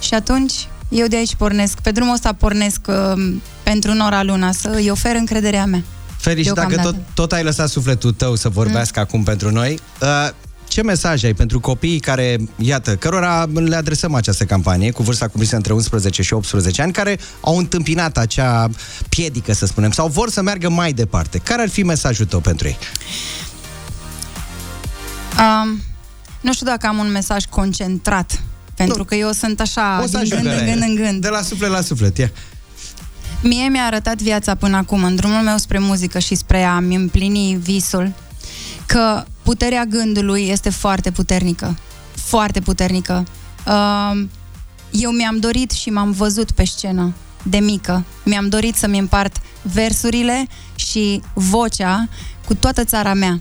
[0.00, 0.52] Și atunci,
[0.88, 5.14] eu de aici pornesc, pe drumul ăsta pornesc uh, pentru Nora Luna, să îi ofer
[5.14, 5.82] încrederea mea.
[6.16, 7.10] Feri, și dacă tot, Deocamdată.
[7.14, 9.04] tot ai lăsat sufletul tău să vorbească mm.
[9.08, 10.28] acum pentru noi, uh,
[10.68, 15.56] ce mesaj ai pentru copiii care, iată, cărora le adresăm această campanie, cu vârsta cuprinsă
[15.56, 18.68] între 11 și 18 ani, care au întâmpinat acea
[19.08, 21.38] piedică, să spunem, sau vor să meargă mai departe?
[21.38, 22.78] Care ar fi mesajul tău pentru ei?
[25.38, 25.80] Um,
[26.40, 28.42] nu știu dacă am un mesaj concentrat,
[28.74, 30.84] pentru că eu sunt așa, O să din gând ajungă în la gând ele.
[30.84, 31.22] în gând.
[31.22, 32.30] De la suflet la suflet, ia.
[33.42, 37.58] Mie mi-a arătat viața până acum, în drumul meu spre muzică și spre a-mi împlini
[37.62, 38.12] visul,
[38.86, 41.76] că puterea gândului este foarte puternică.
[42.14, 43.26] Foarte puternică.
[43.66, 44.24] Uh,
[44.90, 48.04] eu mi-am dorit și m-am văzut pe scenă de mică.
[48.24, 52.08] Mi-am dorit să-mi împart versurile și vocea
[52.46, 53.40] cu toată țara mea.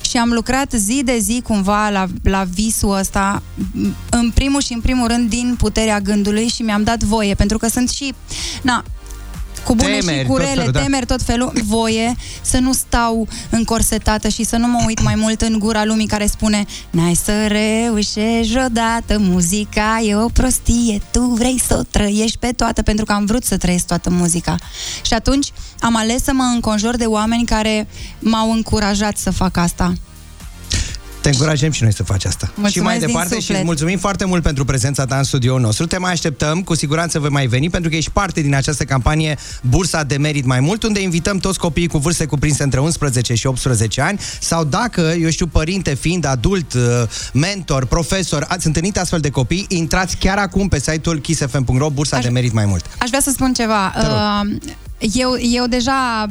[0.00, 4.72] Și am lucrat zi de zi cumva la, la visul ăsta, m- în primul și
[4.72, 8.14] în primul rând din puterea gândului și mi-am dat voie, pentru că sunt și,
[8.62, 8.84] na,
[9.64, 10.80] cu bune Temeri, și cu tot rele, felul, da.
[10.80, 15.40] temeri, tot felul, voie să nu stau încorsetată și să nu mă uit mai mult
[15.40, 21.60] în gura lumii care spune N-ai să reușești odată, muzica e o prostie, tu vrei
[21.66, 24.54] să o trăiești pe toată, pentru că am vrut să trăiesc toată muzica.
[25.02, 27.88] Și atunci am ales să mă înconjur de oameni care
[28.18, 29.92] m-au încurajat să fac asta.
[31.20, 32.46] Te încurajăm și noi să faci asta.
[32.46, 33.56] Mulțumesc și mai din departe și suflet.
[33.56, 35.86] îți mulțumim foarte mult pentru prezența ta în studioul nostru.
[35.86, 39.38] Te mai așteptăm, cu siguranță vei mai veni, pentru că ești parte din această campanie
[39.62, 43.46] Bursa de Merit Mai Mult, unde invităm toți copiii cu vârste cuprinse între 11 și
[43.46, 46.82] 18 ani, sau dacă, eu știu, părinte fiind adult, uh,
[47.32, 52.24] mentor, profesor, ați întâlnit astfel de copii, intrați chiar acum pe site-ul kissfm.ro, Bursa Aș-
[52.24, 52.84] de Merit Mai Mult.
[52.98, 53.92] Aș vrea să spun ceva.
[53.94, 54.16] Te rog.
[54.54, 56.26] Uh, eu, eu deja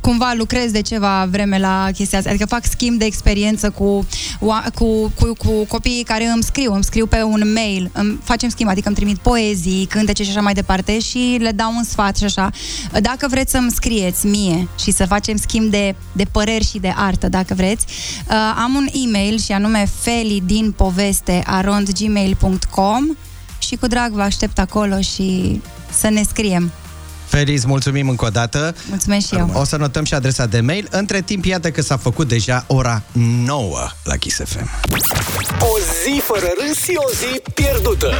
[0.00, 4.06] cumva lucrez de ceva vreme la chestia asta, adică fac schimb de experiență cu,
[4.36, 8.48] oa- cu, cu, cu copiii care îmi scriu, îmi scriu pe un mail, îmi facem
[8.48, 12.16] schimb, adică îmi trimit poezii, cântece și așa mai departe și le dau un sfat
[12.16, 12.50] și așa.
[13.00, 17.28] Dacă vreți să-mi scrieți mie și să facem schimb de, de păreri și de artă,
[17.28, 17.86] dacă vreți,
[18.28, 23.04] uh, am un e-mail și anume feli din poveste arondgmail.com
[23.58, 25.60] și cu drag vă aștept acolo și
[25.90, 26.72] să ne scriem.
[27.26, 28.74] Feliz, mulțumim încă o dată.
[28.88, 29.50] Mulțumesc și eu.
[29.52, 30.88] O să notăm și adresa de mail.
[30.90, 33.02] Între timp, iată că s-a făcut deja ora
[33.44, 34.70] 9 la Kiss FM.
[35.58, 38.14] O zi fără râs și o zi pierdută.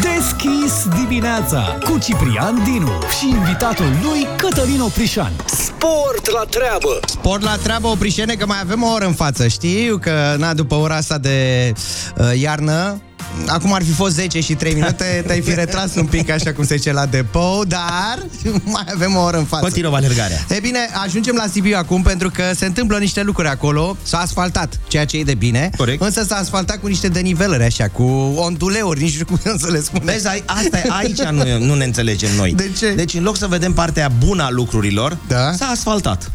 [0.00, 5.32] Deschis dimineața cu Ciprian Dinu și invitatul lui Cătălin Oprișan.
[5.44, 7.00] Sport la treabă.
[7.06, 9.48] Sport la treabă, Oprișene, că mai avem o oră în față.
[9.48, 11.72] Știu că, na, după ora asta de
[12.16, 13.00] uh, iarnă,
[13.46, 16.64] Acum ar fi fost 10 și 3 minute, te-ai fi retras un pic așa cum
[16.66, 18.26] se zice la depou, dar
[18.64, 19.62] mai avem o oră în față.
[19.62, 20.36] Continuăm alergarea.
[20.48, 23.96] E bine, ajungem la Sibiu acum pentru că se întâmplă niște lucruri acolo.
[24.02, 25.70] S-a asfaltat, ceea ce e de bine.
[25.76, 26.02] Corect.
[26.02, 28.02] Însă s-a asfaltat cu niște denivelări așa, cu
[28.36, 30.00] onduleuri, nici nu știu cum să le spun.
[30.04, 32.52] Vezi, ai- asta e, aici nu, nu ne înțelegem noi.
[32.52, 32.92] De ce?
[32.94, 35.52] Deci în loc să vedem partea bună a lucrurilor, Da.
[35.52, 36.30] s-a asfaltat.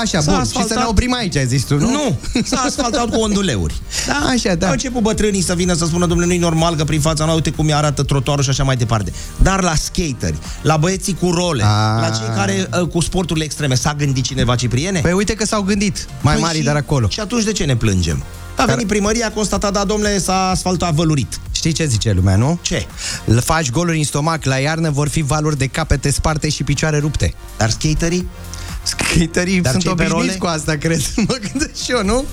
[0.00, 0.40] Așa, S-a bun.
[0.40, 1.90] asfaltat- Și să ne oprim aici, ai zis tu, nu?
[1.90, 3.74] Nu, s-a asfaltat cu onduleuri.
[4.06, 4.66] Da, așa, da.
[4.66, 7.62] Au început bătrânii să vină să spună, domnule, nu-i normal că prin fața noastră, uite
[7.62, 9.12] cum arată trotuarul și așa mai departe.
[9.42, 12.00] Dar la skateri, la băieții cu role, A.
[12.00, 15.00] la cei care uh, cu sporturile extreme, s-a gândit cineva, Cipriene?
[15.00, 17.08] Păi uite că s-au gândit, mai mari, și, dar acolo.
[17.08, 18.22] Și atunci de ce ne plângem?
[18.56, 21.38] A venit primăria, a constatat, da, domnule, s-a asfaltat vălurit.
[21.52, 22.58] Știi ce zice lumea, nu?
[22.62, 22.86] Ce?
[23.24, 26.98] Le faci goluri în stomac, la iarnă vor fi valuri de capete sparte și picioare
[26.98, 27.34] rupte.
[27.56, 28.28] Dar skaterii?
[28.84, 30.38] Skaterii Dar sunt cei pe obișnuiți role?
[30.38, 31.00] cu asta, cred.
[31.28, 32.24] Mă gândesc și eu, nu?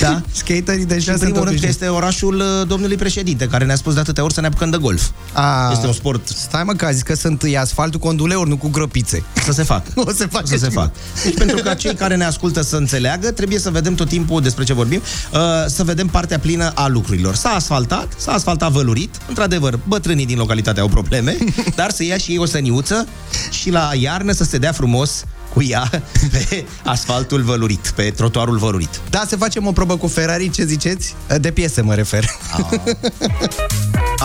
[0.00, 0.22] Da.
[0.32, 1.66] Skaterii deja Și în sunt primul rând că obișnuiți.
[1.66, 4.76] este orașul uh, domnului președinte, care ne-a spus de atâtea ori să ne apucăm de
[4.76, 5.02] golf.
[5.32, 8.48] A, Este un sport Stai mă că a zis că sunt e asfaltul cu onduleuri,
[8.48, 9.22] nu cu gropițe.
[9.44, 9.90] să se facă.
[10.08, 10.80] O să facă să se ceva.
[10.80, 10.92] facă.
[11.24, 14.64] Deci pentru ca cei care ne ascultă să înțeleagă, trebuie să vedem tot timpul despre
[14.64, 15.00] ce vorbim,
[15.32, 17.34] uh, să vedem partea plină a lucrurilor.
[17.34, 21.36] S-a asfaltat, s-a asfaltat vălurit, într-adevăr, bătrânii din localitate au probleme,
[21.74, 23.06] dar să ia și ei o săniuță
[23.50, 25.24] și la iarnă să se dea frumos
[25.58, 25.90] cu ea
[26.32, 29.00] pe asfaltul vălurit, pe trotuarul vălurit.
[29.10, 31.14] Da, să facem o probă cu Ferrari, ce ziceți?
[31.40, 32.24] De piese mă refer.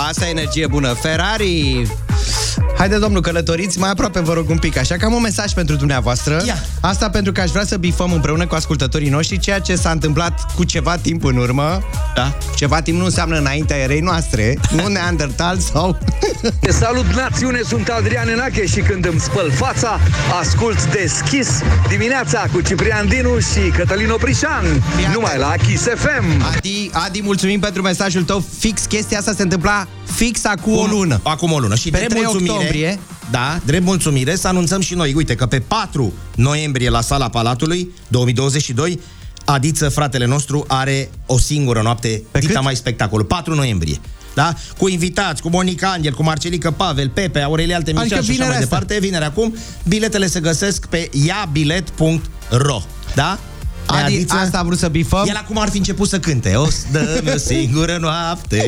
[0.09, 0.93] Asta e energie bună.
[0.93, 1.87] Ferrari!
[2.77, 4.77] Haide, domnul, călătoriți mai aproape, vă rog un pic.
[4.77, 6.41] Așa că am un mesaj pentru dumneavoastră.
[6.45, 6.55] Ia.
[6.79, 10.53] Asta pentru că aș vrea să bifăm împreună cu ascultătorii noștri ceea ce s-a întâmplat
[10.55, 11.83] cu ceva timp în urmă.
[12.15, 12.37] Da?
[12.55, 15.97] Ceva timp nu înseamnă înaintea erei noastre, nu neandertal sau...
[16.69, 19.99] Salut națiune, sunt Adrian Enache și când îmi spăl fața,
[20.41, 20.89] ascult
[21.23, 21.59] Deschis
[21.89, 26.43] dimineața cu Ciprian Dinu și Cătălin Oprișan, numai la Kiss FM.
[26.55, 28.43] Adi, Adi, mulțumim pentru mesajul tău.
[28.59, 31.19] Fix chestia asta se întâmpla fix acum o lună.
[31.23, 31.75] Acum o lună.
[31.75, 32.99] Și Pe drept 3 mulțumire, octombrie.
[33.31, 35.13] Da, drept mulțumire să anunțăm și noi.
[35.13, 38.99] Uite că pe 4 noiembrie la Sala Palatului 2022
[39.45, 42.63] Adiță, fratele nostru, are o singură noapte Pe dita cât?
[42.63, 43.23] mai spectacol.
[43.23, 43.99] 4 noiembrie.
[44.33, 44.53] Da?
[44.77, 48.37] Cu invitați, cu Monica Angel, cu Marcelică Pavel, Pepe, Aurelia Altemicea Adică și așa mai
[48.37, 48.69] vinerea asta.
[48.77, 48.99] departe.
[49.07, 49.55] Vineri acum.
[49.87, 52.81] Biletele se găsesc pe iabilet.ro
[53.15, 53.39] Da?
[53.85, 55.23] Adi, Adiță, asta a vrut să bifăm.
[55.27, 58.63] el acum ar fi început să cânte O să dă o singură noapte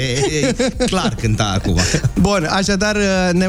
[0.85, 1.79] Clar cânta acum
[2.19, 2.97] Bun, așadar
[3.31, 3.45] ne,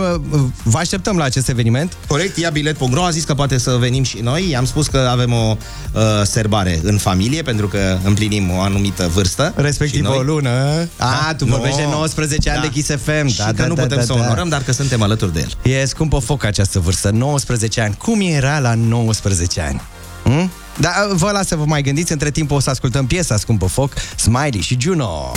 [0.63, 1.97] vă așteptăm la acest eveniment.
[2.07, 4.51] Corect, ia bilet.ro a zis că poate să venim și noi.
[4.51, 5.57] I-am spus că avem o
[5.93, 9.53] uh, serbare în familie pentru că împlinim o anumită vârstă.
[9.57, 10.51] Respectiv Și noi- o lună.
[10.99, 11.51] A, tu No.
[11.51, 12.67] vorbești de 19 ani Da.
[12.67, 13.27] de Kiss FM.
[13.27, 14.21] Și Da, că da, nu da, putem da, să da.
[14.21, 15.73] onorăm, dar că suntem alături de el.
[15.73, 17.95] E scumpă foc această vârstă, 19 ani.
[17.95, 19.81] Cum era la 19 ani?
[20.25, 20.51] Hm?
[20.81, 23.93] Da, vă las să vă mai gândiți, între timp o să ascultăm piesa Scumpă Foc,
[24.17, 25.33] Smiley și Juno.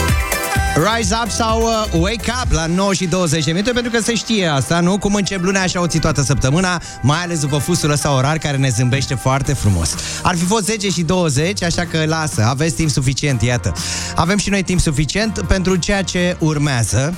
[0.76, 4.16] Rise Up sau uh, Wake Up la 9 și 20 de minute Pentru că se
[4.16, 4.98] știe asta, nu?
[4.98, 8.58] Cum încep luna așa o ții toată săptămâna Mai ales după fusul ăsta orar care
[8.58, 12.90] ne zâmbește foarte frumos Ar fi fost 10 și 20, așa că lasă Aveți timp
[12.90, 13.74] suficient, iată
[14.16, 17.14] Avem și noi timp suficient pentru ceea ce urmează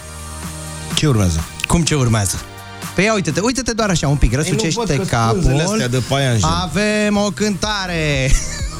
[0.95, 1.43] Ce urmează?
[1.67, 2.41] Cum ce urmează?
[2.95, 6.49] Păi ia uite-te, uite-te doar așa un pic, răsucește scuzele astea capul de paianjen.
[6.61, 8.31] Avem o cântare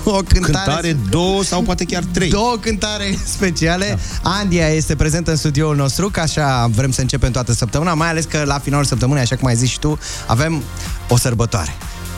[0.03, 2.29] O cântare, Cântare două sau poate chiar trei.
[2.29, 3.99] Două cântare speciale.
[4.23, 4.29] Da.
[4.29, 8.25] Andia este prezentă în studioul nostru, ca așa vrem să începem toată săptămâna, mai ales
[8.25, 10.63] că la finalul săptămânii, așa cum ai zis și tu, avem
[11.09, 11.75] o sărbătoare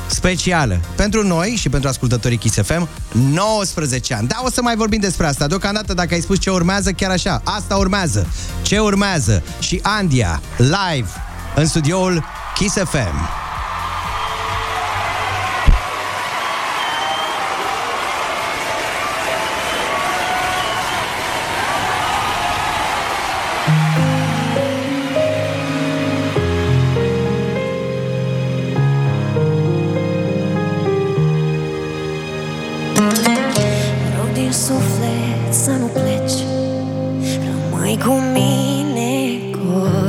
[0.08, 4.28] specială pentru noi și pentru ascultătorii Kiss FM, 19 ani.
[4.28, 5.48] Da, o să mai vorbim despre asta.
[5.48, 8.28] Deocamdată, dacă ai spus ce urmează, chiar așa, asta urmează.
[8.62, 9.44] Ce urmează?
[9.60, 11.10] Și Andia, live,
[11.56, 12.24] în studioul
[12.56, 13.42] Kiss FM.
[35.50, 36.32] Să nu pleci
[37.44, 40.03] Rămâi cu mine, cu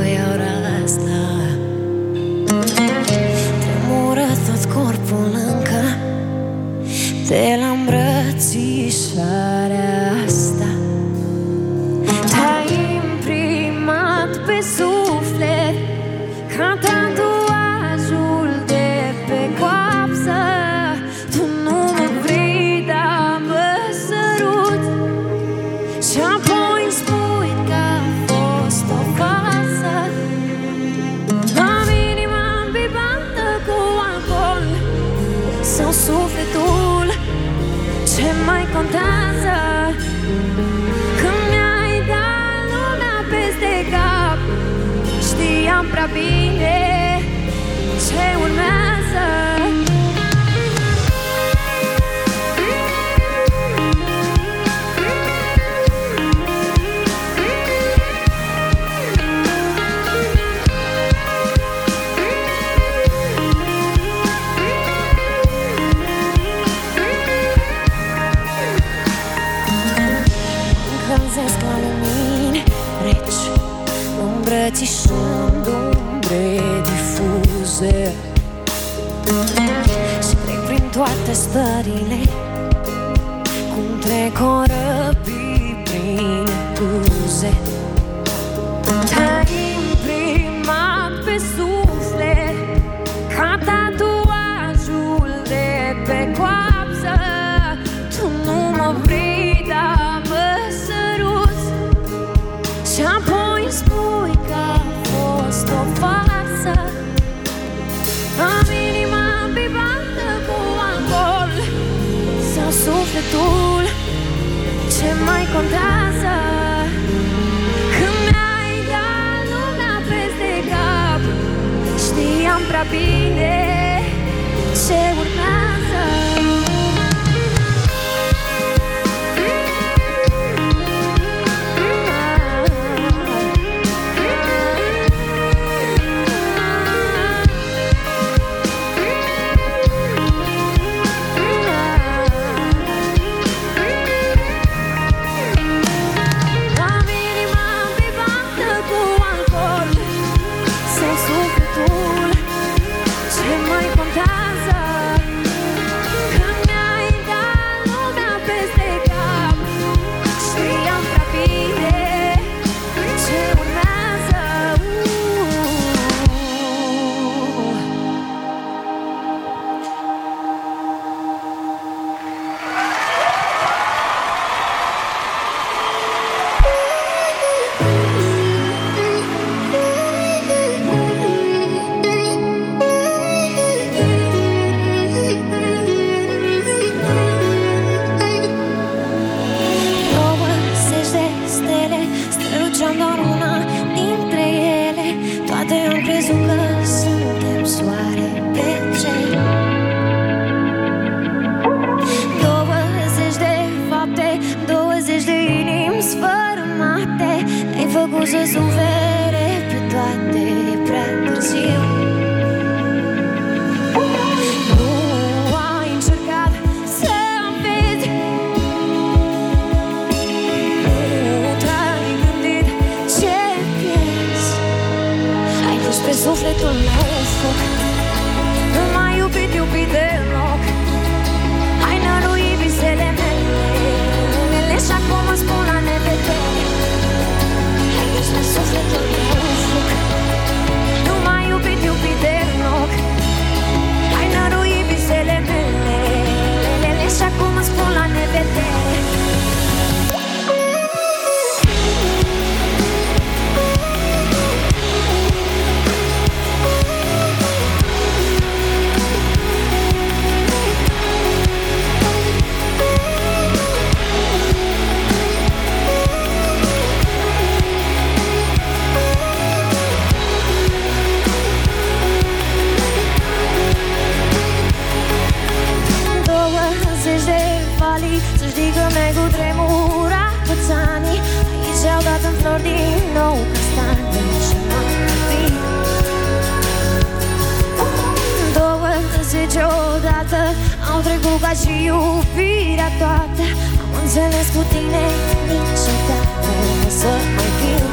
[294.17, 295.05] înțeles cu tine
[295.47, 296.49] niciodată
[296.85, 297.85] o să mai fiu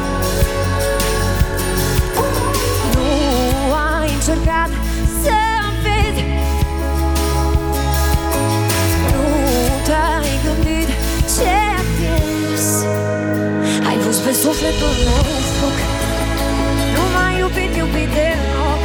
[2.94, 4.70] Nu ai încercat
[5.22, 5.36] să
[5.82, 6.24] vezi.
[9.12, 9.24] Nu
[9.86, 10.88] te-ai gândit
[11.34, 12.68] ce ai piers
[13.88, 15.24] Ai pus pe sufletul meu
[15.58, 15.76] foc
[16.94, 18.82] Nu m-ai iubit, iubit deloc.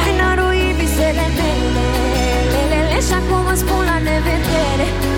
[0.00, 1.86] Ai năruit visele mele.
[2.52, 5.09] Lelele și acum îți spun la nevedere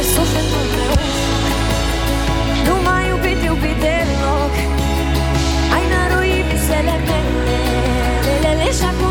[0.00, 1.84] Ai pus pe sufletul meu foc
[2.66, 4.54] Nu m-ai iubit, iubit deloc
[5.74, 7.58] Ai năruit visele mele.
[8.26, 9.09] Lelele și acum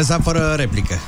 [0.00, 0.98] lăsat fără replică.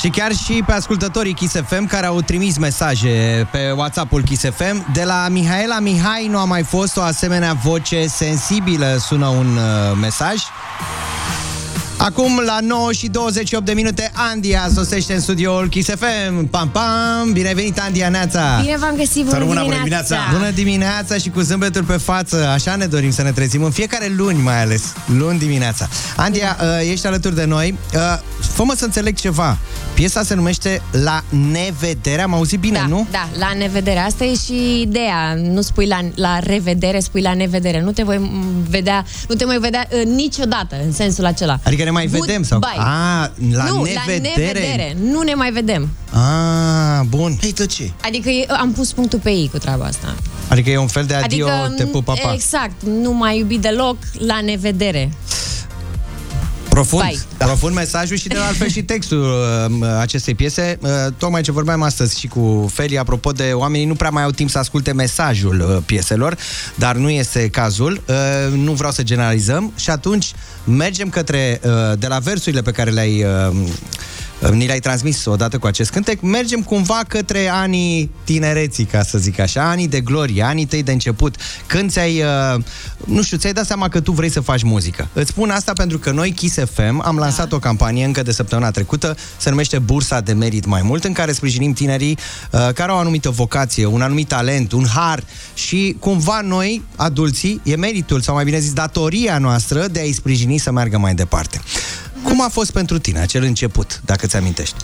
[0.00, 4.92] Și chiar și pe ascultătorii Kiss FM care au trimis mesaje pe WhatsApp-ul Kiss FM,
[4.92, 9.96] de la Mihaela Mihai nu a mai fost o asemenea voce sensibilă, sună un uh,
[10.00, 10.42] mesaj.
[12.02, 16.48] Acum, la 9 și 28 de minute, Andia sosește în studioul Kiss FM.
[16.50, 17.32] Pam, pam!
[17.32, 18.58] Bine venit, Andia Neața!
[18.60, 20.16] Bine v-am găsit, bună dimineața!
[20.32, 22.46] Bună dimineața și cu zâmbetul pe față.
[22.46, 24.92] Așa ne dorim să ne trezim în fiecare luni, mai ales.
[25.18, 25.88] Luni dimineața.
[26.16, 27.78] Andia, uh, ești alături de noi.
[27.94, 28.00] Uh,
[28.52, 29.58] Fă-mă să înțeleg ceva.
[29.94, 32.22] Piesa se numește La Nevedere.
[32.22, 33.06] Am auzit bine, da, nu?
[33.10, 33.98] Da, la nevedere.
[33.98, 35.34] Asta e și ideea.
[35.34, 37.80] Nu spui la, la revedere, spui la nevedere.
[37.80, 41.58] Nu te voi m, vedea, nu te mai vedea uh, niciodată în sensul acela.
[41.62, 42.58] Adică ne mai vedem sau?
[42.58, 42.82] Goodbye.
[42.84, 43.94] A, la nu, nevedere.
[44.06, 44.96] la nevedere.
[45.10, 45.88] Nu ne mai vedem.
[46.10, 47.36] Ah, bun.
[47.40, 47.90] Păi de ce?
[48.04, 50.14] Adică e- am pus punctul pe ei cu treaba asta.
[50.48, 52.32] Adică e un fel de adio, adică, te pup, papa.
[52.32, 55.12] exact, nu mai iubi deloc, la nevedere.
[56.72, 57.18] Profund, Bye.
[57.38, 57.44] da.
[57.44, 60.78] profund mesajul și de altfel și textul uh, acestei piese.
[60.80, 64.30] Uh, tocmai ce vorbeam astăzi și cu Feli, apropo de oamenii nu prea mai au
[64.30, 66.36] timp să asculte mesajul uh, pieselor,
[66.74, 68.02] dar nu este cazul.
[68.08, 70.32] Uh, nu vreau să generalizăm și atunci
[70.64, 73.56] mergem către, uh, de la versurile pe care le-ai uh,
[74.50, 79.38] ni le-ai transmis odată cu acest cântec, mergem cumva către anii tinereții, ca să zic
[79.38, 81.36] așa, anii de glorie, anii tăi de început,
[81.66, 82.22] când ți-ai,
[82.54, 82.62] uh,
[83.04, 85.08] nu știu, ți-ai dat seama că tu vrei să faci muzică.
[85.12, 87.56] Îți spun asta pentru că noi, Kiss FM, am lansat Da.
[87.56, 91.32] o campanie încă de săptămâna trecută, se numește Bursa de Merit Mai Mult, în care
[91.32, 92.18] sprijinim tinerii
[92.50, 95.24] uh, care au o anumită vocație, un anumit talent, un har
[95.54, 100.58] și cumva noi, adulții, e meritul, sau mai bine zis, datoria noastră de a-i sprijini
[100.58, 101.60] să meargă mai departe.
[102.22, 104.74] Cum a fost pentru tine acel început, dacă ți amintești?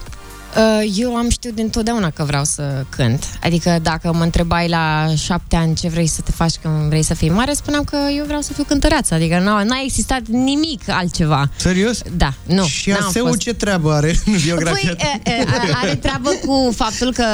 [0.57, 3.39] Uh, Eu am știut dintotdeauna că vreau să cânt.
[3.43, 7.15] Adică dacă mă întrebai la șapte ani ce vrei să te faci când vrei să
[7.15, 9.15] fii mare, spuneam că eu vreau să fiu cântăreață.
[9.15, 11.51] Adică n-a, n-a existat nimic altceva.
[11.57, 12.01] Serios?
[12.17, 12.65] Da, nu.
[12.65, 13.39] Și n-am ASEU fost.
[13.39, 17.25] ce treabă are în biografia Păi, e, e, are treabă cu faptul că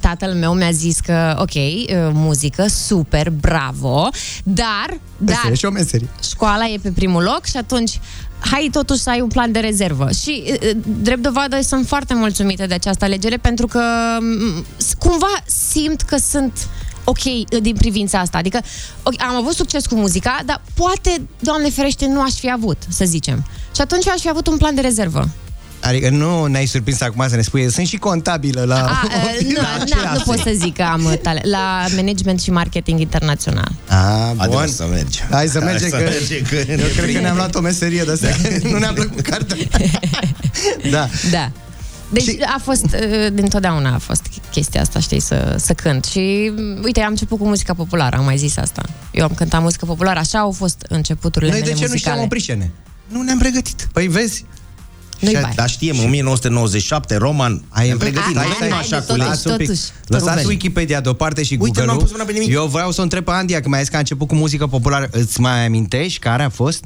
[0.00, 4.08] tatăl meu mi-a zis că, ok, e, muzică, super, bravo,
[4.44, 6.08] dar, dar Asta e și o meserie.
[6.22, 8.00] școala e pe primul loc și atunci
[8.50, 10.10] hai totuși să ai un plan de rezervă.
[10.22, 10.30] Și,
[10.60, 13.80] e, drept dovadă, sunt foarte mulțumită de această alegere pentru că
[14.20, 16.68] m, s- cumva simt că sunt
[17.04, 17.22] ok
[17.62, 18.38] din privința asta.
[18.38, 18.60] Adică
[19.02, 23.04] ok, am avut succes cu muzica, dar poate, Doamne ferește, nu aș fi avut, să
[23.04, 23.44] zicem.
[23.74, 25.28] Și atunci aș fi avut un plan de rezervă.
[25.84, 28.84] Adică nu ne-ai surprins acum să ne spui, sunt și contabilă la...
[28.84, 29.60] A, uh, nu,
[30.02, 31.46] na, nu pot să zic că am uh, talent.
[31.46, 33.72] La management și marketing internațional.
[33.88, 34.38] A, bun.
[34.38, 35.26] Haide, mă, să mergem.
[35.30, 37.18] Hai să Hai mergem, să că, mergem, că eu ne cred că prinde.
[37.20, 38.28] ne-am luat o meserie de asta.
[38.70, 39.56] nu ne-a plăcut cartea.
[40.90, 41.08] da.
[41.30, 41.50] Da.
[42.10, 42.38] Deci și...
[42.56, 46.04] a fost, uh, dintotdeauna a fost chestia asta, știi, să, să cânt.
[46.04, 48.82] Și, mm, uite, am început cu muzica populară, am mai zis asta.
[49.10, 52.16] Eu am cântat muzică populară, așa au fost începuturile Noi de mele ce nu știam
[52.18, 52.24] muzicale.
[52.24, 52.70] opricene?
[53.08, 53.88] Nu ne-am pregătit.
[53.92, 54.44] Păi vezi,
[55.24, 55.52] Nu-i Și- bai.
[55.54, 59.12] Dar știm, 1997, Roman, Ai ne pregătit, Hai, nu hai, nu hai, așa de cu
[59.12, 59.28] totuși.
[59.28, 59.66] Lasă un pic.
[59.66, 60.46] totuși, Lăsați totuși.
[60.46, 61.86] Wikipedia deoparte și Uite, Google-ul.
[61.88, 62.52] n-am pus mâna pe nimic.
[62.52, 64.66] Eu vreau să o întreb pe Andia, că mai zis că a început cu muzică
[64.66, 65.08] populară.
[65.10, 66.84] Îți mai amintești care a fost?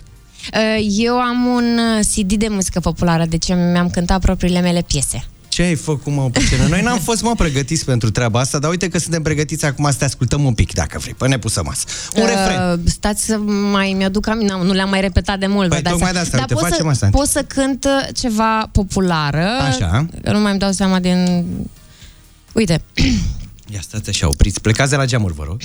[0.54, 5.24] Uh, Eu am un uh, CD de muzică populară, deci mi-am cântat propriile mele piese.
[5.58, 6.66] Ce ai făcut, mă, pe scenă?
[6.66, 9.96] Noi n-am fost, mă, pregătiți pentru treaba asta, dar uite că suntem pregătiți acum să
[9.98, 11.14] te ascultăm un pic, dacă vrei.
[11.14, 11.84] Păi ne pusă masă.
[12.14, 12.72] Un refren.
[12.72, 13.36] Uh, stați să
[13.72, 15.68] mai mi-aduc aminte, nu, nu le-am mai repetat de mult.
[15.68, 16.12] Păi vă dați tocmai seama.
[16.12, 17.18] de asta, Dar uite, pot facem să, asta.
[17.18, 19.48] pot să cânt uh, ceva populară.
[19.68, 20.06] Așa.
[20.22, 21.46] Că nu mai îmi dau seama din...
[22.52, 22.82] Uite.
[23.72, 24.60] Ia stați așa, opriți.
[24.60, 25.60] Plecați de la geamuri, vă rog.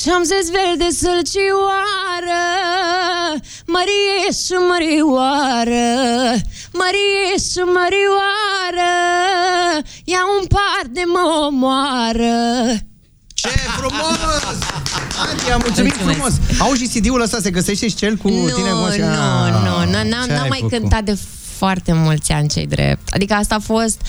[0.00, 2.42] Și am zis verde sălcioară
[3.66, 5.86] Mărie și mărioară
[6.80, 8.92] Mărie și mărioară
[10.04, 12.36] Ia un par de mă omoară
[13.34, 14.18] Ce frumos!
[15.28, 16.32] Antia, mulțumim frumos!
[16.58, 19.08] Auzi și CD-ul ăsta se găsește și cel cu nu, tine emoția?
[19.08, 20.78] Nu, nu, nu, n-am, Ce n-am ai mai făcut?
[20.78, 21.18] cântat de
[21.56, 23.08] foarte mulți ani cei drept.
[23.10, 24.00] Adică asta a fost,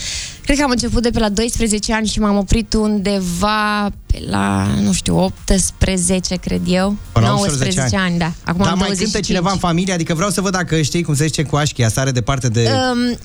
[0.44, 4.68] cred că am început de pe la 12 ani și m-am oprit undeva pe la,
[4.82, 6.96] nu știu, 18, cred eu.
[7.12, 8.06] Până la 19 18 ani.
[8.06, 8.32] ani, da.
[8.44, 9.12] Acum Dar am mai 25.
[9.12, 9.94] cântă cineva în familie?
[9.94, 12.70] Adică vreau să văd dacă știi cum se zice cu Așchia, sare departe de...
[12.92, 13.18] Um, uh,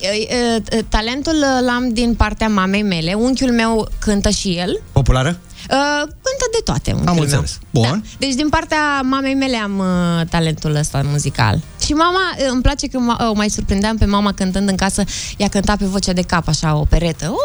[0.73, 3.13] uh, talentul uh, l-am din partea mamei mele.
[3.13, 4.81] Unchiul meu cântă și el.
[4.91, 5.39] Populară?
[5.69, 6.91] Uh, cântă de toate.
[6.91, 7.23] unchiul Am meu.
[7.23, 7.59] înțeles.
[7.69, 7.83] Bun.
[7.83, 7.99] Da.
[8.17, 11.61] Deci din partea mamei mele am uh, talentul ăsta muzical.
[11.85, 15.03] Și mama, uh, îmi place că ma- o mai surprindeam pe mama cântând în casă,
[15.37, 17.27] ea cânta pe vocea de cap, așa, o peretă.
[17.27, 17.37] Uuu!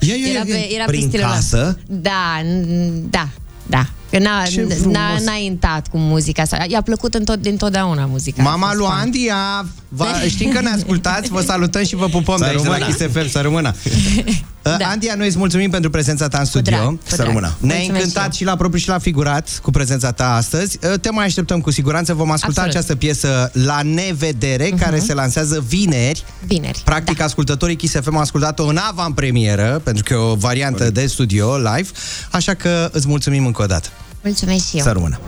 [0.00, 1.34] Ia, ia, era ia, pe, era prin pe stilul ăla.
[1.34, 1.78] casă?
[1.86, 3.28] Da, n- da,
[3.66, 3.86] da.
[4.10, 4.94] Că n-a, Ce n- frumos.
[4.96, 6.64] n-a, n-a intrat cu muzica asta.
[6.68, 8.78] I-a plăcut întot, dintotdeauna muzica Mama asta.
[8.78, 12.48] lui Andy, a, va, știm că ne ascultați, vă salutăm și vă pupăm Să de
[12.50, 12.92] aici, de la rămână.
[12.96, 13.74] Kiss FM, să rămână.
[14.62, 14.76] da.
[14.88, 16.76] Andia, noi îți mulțumim pentru prezența ta în studio.
[16.76, 17.26] drag, cu Să drag.
[17.26, 17.54] rămână.
[17.60, 20.78] Ne-ai Mulțumesc încântat și și la propriu și la figurat cu prezența ta astăzi.
[21.00, 22.14] Te mai așteptăm cu siguranță.
[22.14, 22.76] Vom asculta Absolut.
[22.84, 26.24] această piesă La Nevedere, care se lansează vineri.
[26.46, 26.80] Vineri.
[26.84, 31.56] Practic, ascultătorii Kiss FM au ascultat-o în avant-premieră, pentru că e o variantă de studio
[31.56, 31.88] live,
[32.30, 33.88] așa că îți mulțumim încă o dată.
[34.26, 34.84] Mulțumesc și eu.
[34.84, 35.18] Să rămână.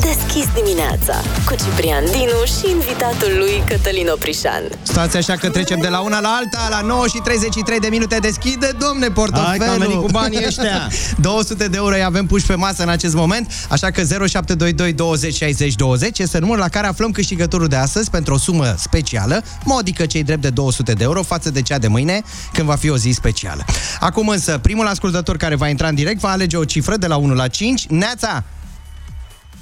[0.00, 1.14] Deschis dimineața
[1.46, 4.62] cu Ciprian Dinu și invitatul lui Cătălin Oprișan.
[4.82, 8.18] Stați așa că trecem de la una la alta, la 9 și 33 de minute
[8.18, 9.48] deschide, domne, portofelul.
[9.48, 10.88] Hai că am venit cu banii ăștia.
[11.20, 15.34] 200 de euro îi avem puși pe masă în acest moment, așa că 0722 20
[15.34, 20.06] 60 20 este numărul la care aflăm câștigătorul de astăzi pentru o sumă specială, modică
[20.06, 22.96] cei drept de 200 de euro față de cea de mâine, când va fi o
[22.96, 23.64] zi specială.
[24.00, 27.16] Acum însă, primul ascultător care va intra în direct va alege o cifră de la
[27.16, 27.86] 1 la 5.
[28.08, 28.44] Neața!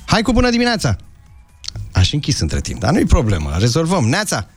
[0.06, 0.96] Hai cu bună dimineața!
[1.92, 4.08] Aș închis între timp, dar nu-i problemă, rezolvăm.
[4.08, 4.48] Neața!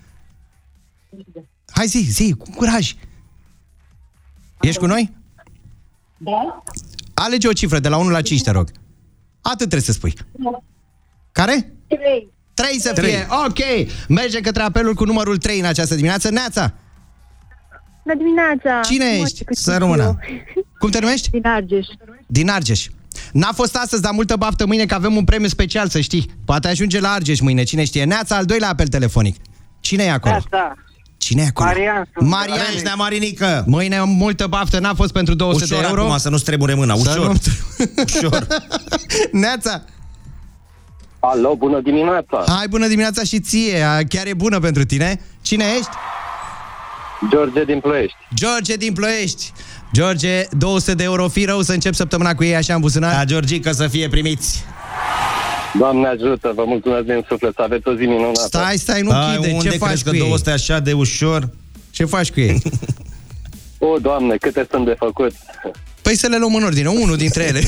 [1.71, 2.93] Hai zi, zi, cu curaj!
[4.61, 5.13] Ești cu noi?
[6.17, 6.63] Da?
[7.13, 8.71] Alege o cifră de la 1 la 5, te rog.
[9.41, 10.13] Atât trebuie să spui.
[11.31, 11.73] Care?
[11.87, 12.29] Trei.
[12.53, 13.09] 3 să Trei.
[13.11, 13.27] fie.
[13.45, 13.87] Ok.
[14.07, 16.29] Mergem către apelul cu numărul 3 în această dimineață.
[16.29, 16.73] Neața,
[18.03, 18.79] Bună dimineața!
[18.83, 19.27] cine Nu ești?
[19.33, 20.03] știu cât Să știu rămână.
[20.03, 20.19] eu.
[20.79, 21.29] Cum te numești?
[21.29, 21.87] Din Argeș.
[22.27, 22.87] Din Argeș.
[23.31, 26.29] N-a fost astăzi, dar multă baftă mâine, că avem un premiu special, să știi.
[26.45, 28.03] Poate ajunge la Argeș mâine, cine știe.
[28.03, 29.35] Neața, al doilea apel telefonic.
[29.79, 30.37] Cine e acolo?
[30.49, 30.73] Da.
[31.17, 31.69] Cine e acolo?
[31.69, 32.07] Marian.
[32.13, 32.29] sunt.
[32.29, 32.57] Marian.
[32.71, 33.63] Ești nea Marinică.
[33.67, 36.01] Mâine multă baftă, n-a fost pentru 200 Ușor de euro.
[36.05, 37.27] acum, să nu stremure mâna, Să ușor.
[37.27, 37.37] nu-
[38.15, 38.47] Ușor.
[39.31, 39.83] Neața,
[41.19, 42.43] Alo, bună dimineața!
[42.47, 45.21] hai bună dimineața și ție, a, chiar e bună pentru tine.
[45.41, 45.89] Cine ești?
[47.29, 48.15] George din Ploiești.
[48.33, 49.51] George din Ploiești.
[49.93, 53.13] George, 200 de euro, fi rău să încep săptămâna cu ei așa în buzunar.
[53.15, 54.63] Da, Georgica, să fie primiți.
[55.77, 58.39] Doamne ajută, vă mulțumesc din suflet, să aveți o zi minunată.
[58.45, 60.21] Stai, stai, nu Ai, chide, unde ce faci crezi cu că ei?
[60.21, 61.49] 200 așa de ușor?
[61.91, 62.61] Ce faci cu ei?
[63.81, 65.31] O, Doamne, câte sunt de făcut.
[66.01, 67.61] Păi să le luăm în ordine, unul dintre ele.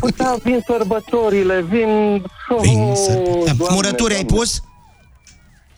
[0.00, 2.22] Păi da, vin sărbătorile, vin...
[2.60, 3.12] Vin Oh, să...
[3.46, 4.44] Da, Doamne, Murături ai Doamne.
[4.44, 4.62] pus?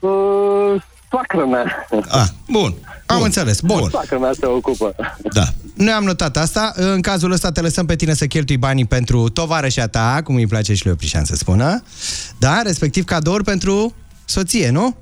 [0.01, 1.87] Uh, soacră mea.
[2.09, 2.75] Ah, bun.
[3.07, 3.25] Am Bun.
[3.25, 3.89] înțeles, bun.
[3.91, 4.95] Soacră mea se ocupă.
[5.33, 5.45] Da.
[5.75, 6.73] Noi am notat asta.
[6.77, 10.47] În cazul ăsta te lăsăm pe tine să cheltui banii pentru tovarășa ta, cum îi
[10.47, 11.83] place și lui Oprișan să spună.
[12.39, 13.95] Da, respectiv cadouri pentru
[14.25, 14.97] soție, nu?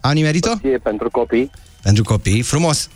[0.00, 0.68] Am nimerit-o?
[0.68, 1.50] E pentru copii.
[1.82, 2.88] Pentru copii, frumos.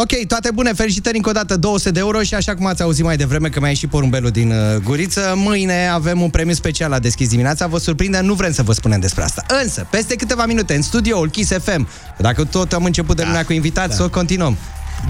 [0.00, 3.04] Ok, toate bune, felicitări încă o dată, 200 de euro și așa cum ați auzit
[3.04, 6.98] mai devreme că mi-a ieșit porumbelul din uh, guriță, mâine avem un premiu special la
[6.98, 9.44] deschis dimineața, vă surprinde, nu vrem să vă spunem despre asta.
[9.62, 13.52] Însă, peste câteva minute, în studioul Kiss FM, dacă tot am început de lumea cu
[13.52, 13.94] invitați, da.
[13.94, 14.56] să o continuăm.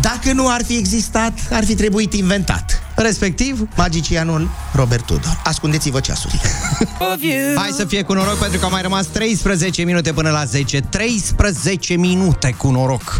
[0.01, 2.83] Dacă nu ar fi existat, ar fi trebuit inventat.
[2.95, 5.41] Respectiv, Magicianul Robert Tudor.
[5.45, 6.51] Ascundeți-vă ceasurile.
[7.57, 10.81] Hai să fie cu noroc pentru că au mai rămas 13 minute până la 10.
[10.81, 13.19] 13 minute cu noroc.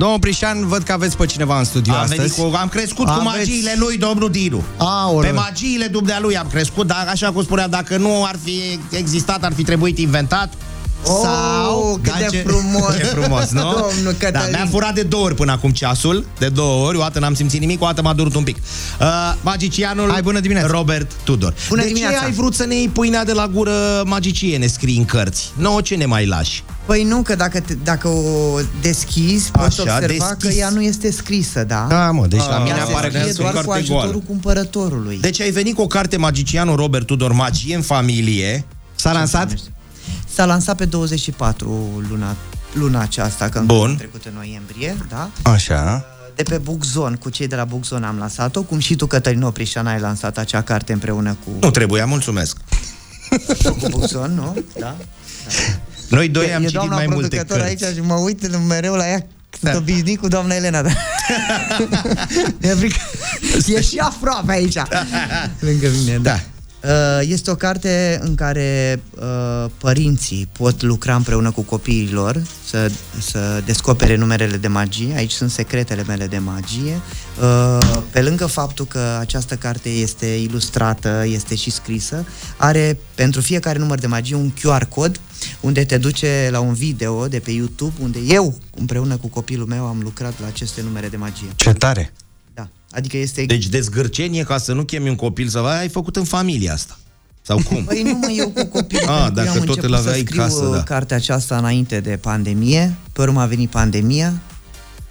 [0.00, 2.20] Domnul Prișan, văd că aveți pe cineva în studio Am, astăzi.
[2.20, 4.62] venit cu, am crescut cu Aveți- magiile lui, domnul Dinu.
[4.76, 5.30] Aoleu.
[5.30, 9.52] Pe magiile dumnealui am crescut, dar așa cum spunea, dacă nu ar fi existat, ar
[9.52, 10.52] fi trebuit inventat.
[11.04, 12.94] Sau, cât Da, de ce- frumos.
[12.96, 13.60] Ce frumos, nu?
[13.60, 14.48] Domnul da, Cătălin.
[14.50, 17.60] mi-a furat de două ori până acum ceasul, de două ori, o dată n-am simțit
[17.60, 18.56] nimic, o dată m-a durut un pic.
[19.00, 19.06] Uh,
[19.42, 20.68] magicianul Hai, bună dimineața.
[20.70, 21.54] Robert Tudor.
[21.68, 22.18] Bună de dimineața.
[22.18, 25.52] ce ai vrut să ne iei pâinea de la gură magicie, ne scrii în cărți?
[25.56, 26.62] Nouă ce ne mai lași?
[26.86, 30.48] Păi nu, că dacă, te, dacă o deschizi, poți Așa, observa deschis.
[30.48, 31.86] că ea nu este scrisă, da?
[31.88, 33.82] Da, mă, deci la Ah, mine Ea apare se că scrie sunt doar cu foarte
[33.82, 34.22] ajutorul goală.
[34.26, 35.18] cumpărătorului.
[35.20, 38.64] Deci ai venit cu o carte magicianul Robert Tudor, Magie în familie.
[38.94, 39.52] S-a lansat?
[40.34, 42.36] S-a lansat pe 24 luna
[42.72, 43.90] luna aceasta, că Bun.
[43.90, 45.30] în trecut în noiembrie, da?
[45.42, 46.04] Așa.
[46.34, 49.86] De pe Bookzone, cu cei de la Bookzone am lansat-o, cum și tu, Cătălin Oprișan,
[49.86, 52.56] ai lansat acea carte împreună cu, Nu trebuia, mulțumesc.
[53.80, 54.56] cu Bookzone, nu?
[54.78, 54.96] Da?
[56.08, 57.84] Noi doi E- am e citit doamna mai multe producător cărți.
[57.84, 59.26] aici și mă uit mereu la ea
[59.62, 60.90] sunt obișnuit cu doamna Elena, da?
[62.68, 62.98] e, frică.
[63.66, 64.76] e și aproape aici,
[65.58, 66.32] lângă mine, da.
[66.32, 66.40] Uh,
[67.20, 73.62] Este o carte în care uh, părinții pot lucra împreună cu copiii lor să, să
[73.64, 75.14] descopere numerele de magie.
[75.16, 77.00] Aici sunt secretele mele de magie.
[77.42, 82.26] Uh, Pe lângă faptul că această carte este ilustrată, este și scrisă,
[82.56, 85.20] are pentru fiecare număr de magie un QR cod
[85.60, 89.86] unde te duce la un video de pe YouTube unde eu, împreună cu copilul meu,
[89.86, 91.48] am lucrat la aceste numere de magie.
[91.56, 92.12] Ce tare!
[92.90, 92.96] Da.
[92.96, 93.44] Adică este...
[93.44, 96.98] Deci dezgârcenie ca să nu chemi un copil să vai, ai făcut în familia asta.
[97.42, 97.84] Sau cum?
[97.84, 99.94] Păi nu mă, eu cu copilul Ah, pentru că eu dacă am tot început îl
[99.94, 100.82] aveai să scriu casă, da.
[100.82, 104.32] cartea aceasta înainte de pandemie, pe urmă a venit pandemia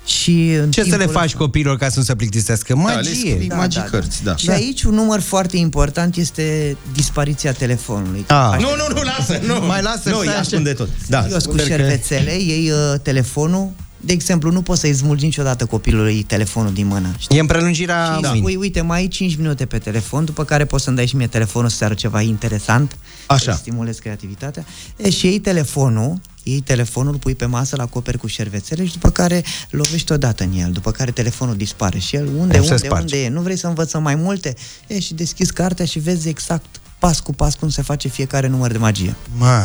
[0.05, 2.73] și în Ce să le timpul faci ăsta- copiilor ca să nu se plictisească?
[2.75, 3.13] le Magie!
[3.13, 4.35] scrii magii cărți, da.
[4.35, 8.25] Și aici un număr foarte important este dispariția telefonului.
[8.27, 8.57] Ah.
[8.59, 9.65] Nu, nu, nu, lasă, nu.
[9.65, 10.39] Mai lasă, Nu, stai ia așa.
[10.39, 10.89] ascunde tot.
[11.07, 13.69] Da, Eu cu sper că- șervețele, iei uh, telefonul,
[14.01, 17.15] de exemplu, nu poți să-i smulgi niciodată copilului telefonul din mână.
[17.17, 17.37] Știi?
[17.37, 18.33] E în prelungirea Și da.
[18.35, 21.27] spui, uite, mai ai 5 minute pe telefon, după care poți să-mi dai și mie
[21.27, 23.51] telefonul să arăt ceva interesant, Așa.
[23.51, 24.65] să stimulezi creativitatea.
[24.97, 28.91] E, și iei telefonul, iei telefonul, îl pui pe masă, îl acoperi cu șervețele și
[28.91, 32.73] după care lovești odată în el, după care telefonul dispare și el unde, Cum se
[32.73, 33.15] unde, sparge.
[33.15, 33.29] unde e?
[33.29, 34.55] Nu vrei să învățăm mai multe?
[34.87, 36.65] E, și deschizi cartea și vezi exact
[36.99, 39.15] pas cu pas cum se face fiecare număr de magie.
[39.37, 39.63] Ma,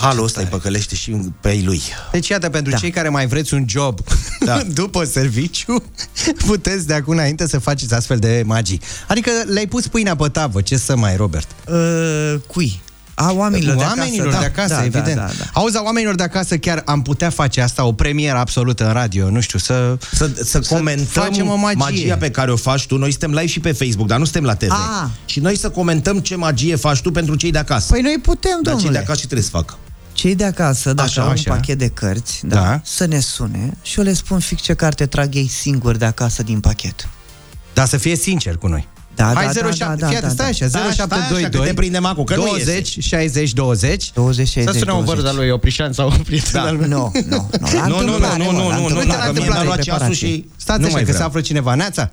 [0.00, 1.10] Halul ăsta îi păcălește și
[1.40, 1.82] pe ei lui.
[2.12, 2.76] Deci iată, pentru da.
[2.76, 4.00] cei care mai vreți un job
[4.40, 4.62] da.
[4.82, 5.82] după serviciu,
[6.46, 8.80] puteți de acum înainte să faceți astfel de magii.
[9.08, 11.48] Adică le-ai pus pâinea pe tavă, ce să mai, Robert?
[11.68, 12.80] Uh, cui?
[13.18, 15.16] A oamenilor, oamenilor de acasă, de acasă, da, evident.
[15.16, 15.44] Da, da, da.
[15.52, 19.30] Auzi, a oamenilor de acasă chiar am putea face asta, o premieră absolută în radio,
[19.30, 19.98] nu știu, să...
[20.12, 21.76] Să, să comentăm facem o magie.
[21.78, 22.96] magia pe care o faci tu.
[22.96, 24.70] Noi suntem live și pe Facebook, dar nu suntem la TV.
[24.70, 25.08] Ah.
[25.24, 27.92] Și noi să comentăm ce magie faci tu pentru cei de acasă.
[27.92, 28.98] Păi noi putem, dar cei de domnule.
[28.98, 29.78] acasă ce trebuie să facă?
[30.12, 31.50] Cei de acasă, dacă Așa, au așa.
[31.50, 32.80] un pachet de cărți, da, Da.
[32.84, 36.42] să ne sune și eu le spun fix ce carte trag ei singuri de acasă
[36.42, 37.08] din pachet.
[37.74, 38.88] Dar să fie sincer cu noi.
[39.16, 40.44] Da, Hai da, 07, da, da, fii atent, da, stai da.
[40.50, 44.48] așa, Stai, stai, așa, 0722 că te prindem acum, că nu 20 60 20 20
[44.48, 45.22] 60 Să sunăm un 20.
[45.24, 46.62] văr de lui Oprișan sau un prieten Da.
[46.62, 46.88] al meu.
[46.88, 47.48] Nu, nu, nu.
[47.72, 49.64] La Nu, nu, întâmplare, nu, mă, nu, la nu, nu, întâmplare, nu, dacă mi-a preparație,
[49.66, 50.28] luat ceasul preparație.
[50.28, 50.48] și...
[50.56, 51.28] Stați nu așa, mai că se vreau.
[51.28, 51.74] află cineva.
[51.74, 52.10] Neața?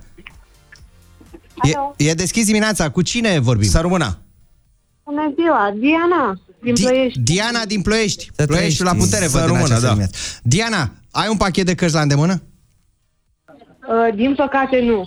[1.97, 2.89] E, e deschis dimineața.
[2.89, 3.69] Cu cine vorbim?
[3.69, 4.19] Să rămână.
[5.03, 7.19] Bună ziua, Diana, din Ploiești.
[7.19, 8.29] Diana din Ploiești.
[8.35, 9.11] Să Ploieștiul la trăiești.
[9.11, 9.87] putere, Să văd în rămână, această da.
[9.91, 10.17] dimineață.
[10.43, 12.41] Diana, ai un pachet de cărți la îndemână?
[13.87, 15.05] Uh, din păcate nu.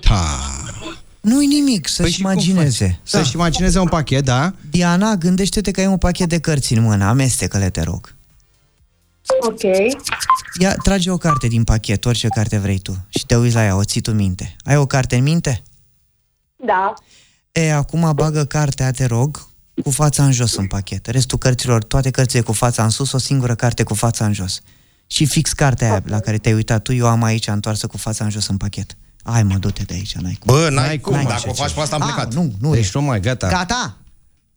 [1.26, 2.86] Nu-i nimic, să-și Păi și cum imagineze.
[2.86, 2.98] faci?
[3.02, 4.52] Să-și imagineze un pachet, da?
[4.70, 8.14] Diana, gândește-te că ai un pachet de cărți în mână, amestecă-le, te rog.
[9.40, 9.60] Ok.
[10.60, 13.76] Ia, trage o carte din pachet, orice carte vrei tu, și te uiți la ea,
[13.76, 14.56] o ții tu minte.
[14.64, 15.62] Ai o carte în minte?
[16.56, 16.94] Da.
[17.52, 19.46] E, acum bagă cartea, te rog,
[19.82, 21.06] cu fața în jos în pachet.
[21.06, 24.60] Restul cărților, toate cărțile cu fața în sus, o singură carte cu fața în jos.
[25.06, 28.24] Și fix cartea aia la care te-ai uitat tu, eu am aici întoarsă cu fața
[28.24, 28.96] în jos în pachet.
[29.30, 30.54] Hai mă, du-te de aici, n-ai cum.
[30.54, 31.72] Bă, n-ai cum, N-ai dacă așa o faci ceva.
[31.74, 32.34] pe asta am Ah, plecat.
[32.34, 32.90] Nu, nu Deci e.
[32.94, 33.48] nu mai, gata.
[33.48, 33.96] Gata!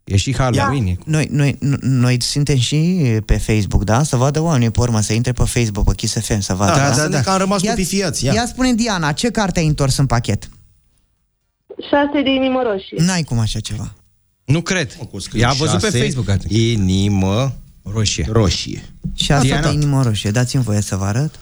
[0.04, 1.00] E și Halloween.
[1.06, 2.78] Noi, noi, n- noi suntem și
[3.26, 4.04] pe Facebook, da?
[4.04, 6.80] Să vadă oamenii pe urmă, să intre pe Facebook, pe Kiss FM, să vadă.
[6.80, 7.22] Da, da, da.
[7.22, 8.34] Că am rămas Ia- stupifiați, ia.
[8.34, 10.50] Ia spune, Diana, ce carte ai întors în pachet?
[11.90, 12.98] Șase de inimă roșie.
[13.06, 13.94] N-ai cum așa ceva.
[14.46, 14.98] Nu cred.
[15.34, 16.54] Ea a văzut pe Șase, Facebook atunci.
[16.54, 17.56] Inimă
[17.94, 18.28] Roșie.
[18.32, 18.90] roșie.
[19.14, 19.68] Și asta Diana?
[19.68, 20.32] de inimă roșie.
[20.32, 21.40] Dați-mi voie să vă arăt.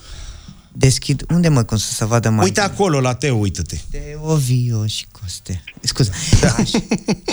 [0.72, 1.24] Deschid.
[1.30, 2.44] Unde mă cum să se vadă mai?
[2.44, 3.76] Uite acolo, la Teo, uită-te.
[3.90, 5.64] Teovio și Coste.
[5.80, 6.10] Scuze.
[6.40, 6.54] Da.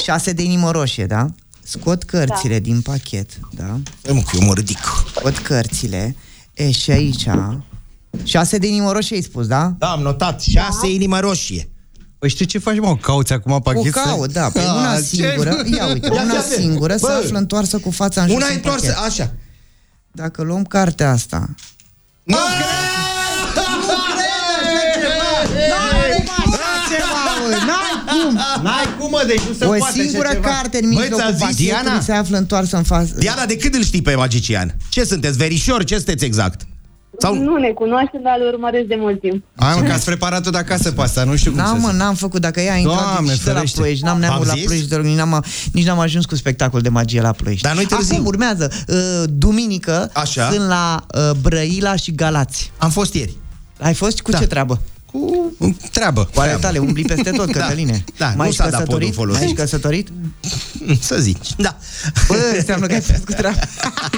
[0.04, 1.26] Șase de inimă roșie, da?
[1.64, 2.64] Scot cărțile da.
[2.64, 3.80] din pachet, da?
[4.04, 4.78] Bă, mă, că eu mă ridic.
[5.16, 6.16] Scot cărțile.
[6.54, 7.26] E, și aici...
[8.24, 9.74] Șase de inimă roșie ai spus, da?
[9.78, 10.42] Da, am notat.
[10.42, 11.70] Șase inimă roșie.
[12.20, 12.98] Păi știi ce faci, mă?
[12.98, 13.92] Cauți acum O pachet?
[13.94, 15.02] caut, da, pe Ah, una ce?
[15.04, 16.60] singură, ia uite, Ia una fii atent.
[16.62, 19.06] singură se Bă, află întoarsă cu fața în jos Una în întoarsă, pachet.
[19.20, 19.34] așa.
[20.12, 21.50] Dacă luăm cartea asta,
[22.24, 22.36] Nu
[27.70, 28.34] N-ai cum!
[28.64, 30.48] N-ai cum, mă, deci nu se O poate singură așa ceva.
[30.48, 32.00] carte în Băi, mijlocul ți-a zis pachetului Diana?
[32.02, 33.14] se află întoarsă în față.
[33.18, 34.76] Diana, de când îl știi pe magician?
[34.90, 35.86] Ce sunteți, verișori?
[35.86, 36.62] Ce sunteți exact?
[37.20, 37.36] Sau...
[37.36, 39.44] Nu ne cunoaștem, dar îl urmăresc de mult timp.
[39.56, 41.90] Hai, mă, că ați preparat-o de acasă pe asta, nu știu cum N-am, să mă,
[41.90, 42.00] zic.
[42.00, 42.42] n-am făcut.
[42.42, 43.78] Dacă ea a intrat Doamne, și de la ferește.
[43.80, 44.64] Ploiești, n-am neamul Am la zis?
[44.66, 47.64] Ploiești, de rog, nici n-am, nici n-am ajuns cu spectacol de magie la Ploiești.
[47.64, 48.16] Dar noi târziu.
[48.16, 48.72] Acum urmează.
[48.88, 48.96] Uh,
[49.30, 50.50] duminică Așa.
[50.52, 52.72] sunt la uh, Brăila și Galați.
[52.78, 53.34] Am fost ieri.
[53.80, 54.38] Ai fost cu Da.
[54.38, 54.82] ce treabă?
[55.16, 56.30] Cu cu treabă.
[56.34, 58.04] Cu ale tale, umbli peste tot, Cătăline.
[58.18, 59.14] Da, mai nu ești s-a dat podul căsătorit?
[59.14, 59.42] folosit.
[59.42, 60.08] Mai ești căsătorit?
[61.10, 61.78] Să zici, da.
[62.28, 63.60] Bă, înseamnă că ai făcut treaba.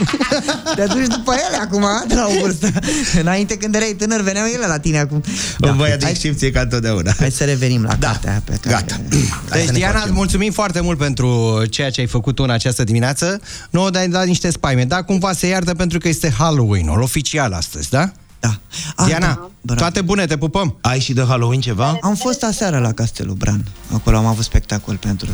[0.75, 2.71] Te duci după ele acum, de la o vârstă.
[3.19, 5.23] Înainte când erai tânăr, veneau ele la tine acum.
[5.57, 5.69] Da.
[5.69, 7.11] Un băiat de excepție ca întotdeauna.
[7.17, 8.07] Hai să revenim la da.
[8.07, 8.75] cartea pe care...
[8.75, 8.99] Gata.
[9.51, 13.41] Deci, Diana, îți mulțumim foarte mult pentru ceea ce ai făcut tu în această dimineață.
[13.69, 17.89] Nu ne-ai dat niște spaime, dar cumva se iartă pentru că este Halloween-ul oficial astăzi,
[17.89, 18.11] da?
[18.39, 18.59] Da.
[19.05, 20.77] Diana, toate bune, te pupăm!
[20.81, 21.97] Ai și de Halloween ceva?
[22.01, 23.63] Am fost aseară la Castelul Bran.
[23.93, 25.29] Acolo am avut spectacol pentru...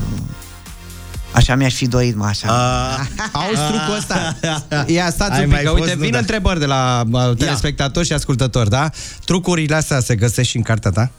[1.31, 2.47] Așa mi-aș fi dorit, mă, așa.
[3.31, 4.35] Auzi trucul ăsta?
[4.93, 6.17] Ia, stați Ai un mai pic, că fost, uite, nu, vin da.
[6.17, 8.89] întrebări de la uh, telespectatori și ascultători, da?
[9.25, 11.11] Trucurile astea se găsesc și în cartea ta?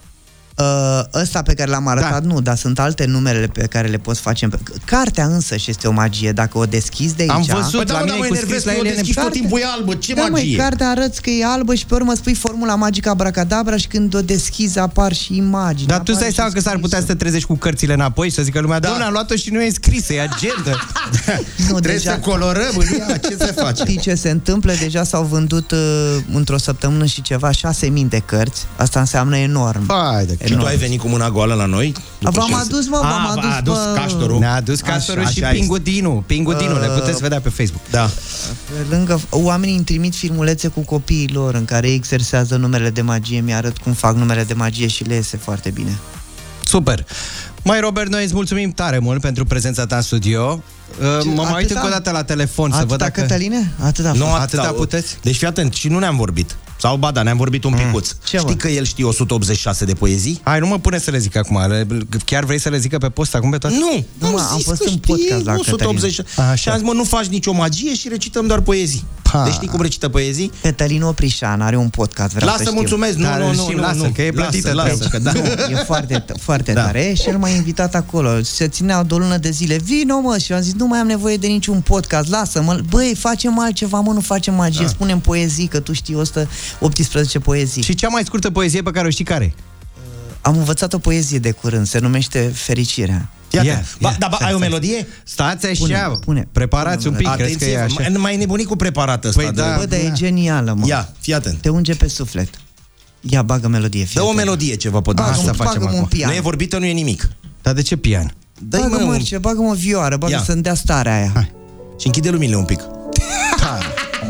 [0.59, 2.32] Uh, ăsta pe care l-am arătat, da.
[2.32, 4.44] nu, dar sunt alte numere pe care le poți face.
[4.44, 4.51] în-
[4.85, 6.32] Cartea însă și este o magie.
[6.32, 7.31] Dacă o deschizi de aici...
[7.31, 8.76] Am văzut, Păi da, la mă, mine dar e mă cu enervez scris la că
[8.78, 9.39] o ele în deschizi tot carte.
[9.39, 9.94] timpul e albă.
[9.94, 10.56] Ce da, măi, magie?
[10.56, 14.20] cartea arăți că e albă și pe urmă spui formula magică abracadabra și când o
[14.20, 15.86] deschizi apar și imagini.
[15.86, 17.93] Dar tu îți apare dai și seama că s-ar putea să te trezești cu cărțile
[17.93, 18.86] înapoi și să zică lumea, da.
[18.86, 20.78] domnule, am luat-o și nu e scrisă, e agenda.
[21.68, 23.82] Nu, Trebuie să colorăm în ea, ce se face?
[23.82, 24.72] Știi ce se întâmplă?
[24.81, 25.78] Deja s-au vândut uh,
[26.32, 27.56] într-o săptămână și ceva 6.000
[28.09, 28.66] de cărți.
[28.76, 29.89] Asta înseamnă enorm.
[29.93, 31.93] Hai de Și tu ai venit cu mâna goală la noi?
[32.19, 33.93] După V-am ce- adus, mă, A, v-am v-a adus, adus bă.
[34.01, 34.39] castorul.
[34.39, 36.25] Ne-a adus castorul Așa, și așa Pingudinu.
[36.27, 37.83] Pingudinu, le Uh, puteți vedea pe Facebook.
[37.91, 38.05] Da.
[38.66, 43.01] Pe lângă, oamenii îmi trimit filmulețe cu copiii lor în care ei exersează numele de
[43.03, 45.99] magie, mi-arăt cum fac numele de magie și le iese foarte bine.
[46.65, 47.07] Super.
[47.62, 50.62] Mai Robert, noi îți mulțumim tare mult pentru prezența ta în studio.
[51.01, 51.75] Uh, Mă mai uit atâta?
[51.81, 53.21] încă o dată la telefon să Atâta, văd dacă...
[53.21, 53.73] Cătăline?
[53.85, 54.12] Atâta.
[54.12, 54.41] Nu fost.
[54.41, 55.16] atâta puteți?
[55.23, 56.57] Deci fii atent, și nu ne-am vorbit.
[56.85, 58.09] Sau ba da, ne-am vorbit un picuț.
[58.24, 58.55] Ce, Știi mă?
[58.56, 60.40] că el știe 186 de poezii?
[60.43, 61.59] Hai, nu mă pune să le zic acum.
[61.69, 61.86] Le-
[62.24, 63.77] Chiar vrei să le zică pe post acum pe toate?
[63.78, 66.20] Nu, Nu, mă, am zis fost că în știe podcast la 180.
[66.36, 66.55] Așa.
[66.55, 69.05] Și am zis, mă, nu faci nicio magie și recităm doar poezii.
[69.32, 69.43] Pa.
[69.44, 70.51] Deci știi cum recită poezii?
[70.62, 72.78] Cătălin Oprișan are un podcast, vreau Lasă, să știu.
[72.81, 74.98] mulțumesc, nu, Dar nu, și nu, lasă, nu, că e plătită lasă, treaba.
[74.98, 75.32] lasă, că da.
[75.32, 76.82] Nu, e foarte, foarte Da.
[76.85, 78.43] tare și el m-a invitat acolo.
[78.43, 79.77] Se ținea de o lună de zile.
[79.85, 80.39] Vino, mă!
[80.39, 82.81] Și eu am zis, nu mai am nevoie de niciun podcast, lasă-mă.
[82.89, 84.85] Băi, facem altceva, mă, nu facem magie.
[84.85, 84.89] Da.
[84.89, 86.15] Spunem poezii, că tu știi
[86.81, 87.83] 118 poezii.
[87.83, 89.53] Și cea mai scurtă poezie pe care o știi care e?
[90.41, 93.29] Am învățat o poezie de curând, se numește Fericirea.
[93.51, 94.69] Ia, Ia, ba, ia, da, ba, stai, ai o stai.
[94.69, 95.07] melodie?
[95.25, 96.49] Stați așa, Pune, pune.
[96.53, 97.95] preparați un pic, crezi că Atenție, e așa?
[98.01, 99.41] mai, mai nebunit cu preparat ăsta.
[99.43, 99.77] Păi de- da.
[99.79, 100.87] Bă, dar e genială, mă.
[100.87, 101.61] Ia, fii atent.
[101.61, 102.49] Te unge pe suflet.
[103.21, 104.39] Ia, bagă melodie, fii Dă o atent.
[104.39, 106.09] melodie ceva pe Bagă, Asta mă, facem bagă-mă un acum.
[106.09, 106.31] pian.
[106.31, 107.29] Nu e vorbită, nu e nimic.
[107.63, 108.35] Dar de ce pian?
[108.59, 109.19] Dă-i Bagă, mă, mă, un...
[109.19, 110.43] ce, bagă mă vioară, bagă Ia.
[110.43, 111.31] să-mi dea starea aia.
[111.35, 111.53] Hai.
[112.01, 112.81] Și închide luminile un pic.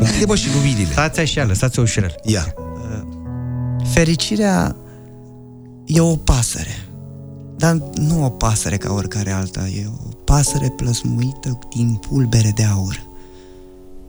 [0.00, 0.92] Închide, bă, și luminile.
[0.92, 2.14] Stați așa, lăsați-o ușurel.
[2.22, 2.54] Ia.
[3.92, 4.76] Fericirea
[5.86, 6.88] e o pasăre.
[7.56, 13.06] Dar nu o pasăre ca oricare alta, e o pasăre plăsmuită din pulbere de aur.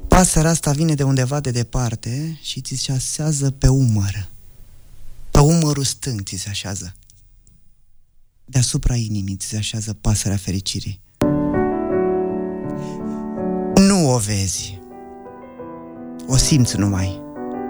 [0.07, 4.29] Pasărea asta vine de undeva de departe și ți se așează pe umăr.
[5.31, 6.95] Pe umărul stâng ți se așează.
[8.45, 11.01] Deasupra inimii ți se așează pasărea fericirii.
[13.75, 14.79] Nu o vezi.
[16.27, 17.21] O simți numai.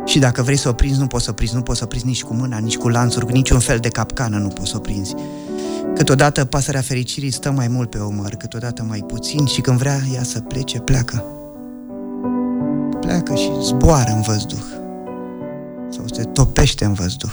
[0.06, 1.88] Și dacă vrei să o prinzi, nu poți să o prinzi, nu poți să o
[1.88, 4.76] prinzi nici cu mâna, nici cu lanțuri, cu niciun fel de capcană nu poți să
[4.78, 5.16] o prinzi.
[5.96, 10.24] Câteodată pasărea fericirii stă mai mult pe umăr, câteodată mai puțin și când vrea ea
[10.24, 11.24] să plece, pleacă.
[13.02, 14.64] Pleacă și zboară în văzduh.
[15.90, 17.32] Sau se topește în văzduh.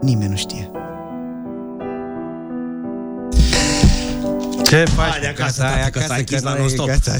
[0.00, 0.70] Nimeni nu știe.
[4.62, 5.10] Ce faci?
[5.10, 6.86] Hai de acasă, Ai tati, că s-a închis la noi e non-stop.
[6.86, 7.16] gata.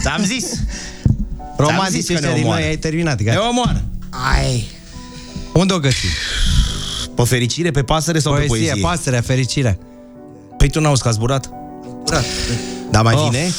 [0.00, 0.46] Ți-am zis.
[1.68, 2.60] Romantici zis că ne ăștia din omoară.
[2.60, 3.48] noi ai terminat, Ne gata.
[3.48, 3.82] omoară.
[4.34, 4.68] Ai!
[5.54, 6.08] Unde o găsim?
[7.14, 8.82] Pe fericire, pe pasăre sau pe Poezie, poezie?
[8.82, 9.78] pasărea, fericirea.
[10.56, 11.50] Păi tu n-auzi că a zburat?
[12.04, 12.20] Da.
[12.90, 13.30] Da, mai Of.
[13.30, 13.50] vine?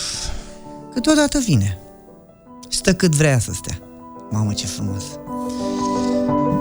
[0.93, 1.77] Câteodată vine.
[2.69, 3.77] Stă cât vrea să stea.
[4.31, 5.03] Mamă, ce frumos.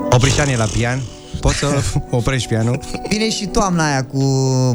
[0.09, 1.01] Oprișan e la pian.
[1.39, 1.67] Poți să
[2.09, 2.79] oprești pianul?
[3.09, 4.23] Vine și toamna aia cu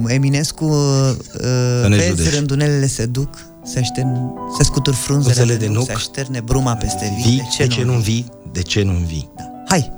[0.06, 2.34] Eminescu, uh, ne vezi, judeci.
[2.34, 3.28] rândunelele se duc,
[3.72, 4.16] se, aștern,
[4.59, 5.86] se scutur frunzele Frunzele de de nuc, nuc.
[5.86, 7.24] se așterne bruma peste vii.
[7.32, 8.26] Vii, de ce nu vii?
[8.52, 9.28] De ce nu vii?
[9.68, 9.93] Hai,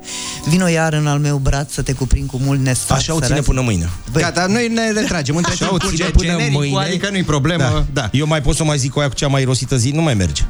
[0.48, 2.96] vino iar în al meu braț să te cuprind cu mult nesfat.
[2.98, 3.44] Așa o ține săraci.
[3.44, 3.88] până mâine.
[4.12, 5.36] Băi, Gata, noi ne retragem.
[5.36, 6.78] Între Așa timp o ține curge până genericul, mâine.
[6.88, 7.86] Adică nu-i problemă.
[7.92, 8.08] Da.
[8.12, 9.90] Eu mai pot să mai zic o aia cu cea mai rosită zi?
[9.90, 10.42] Nu mai merge.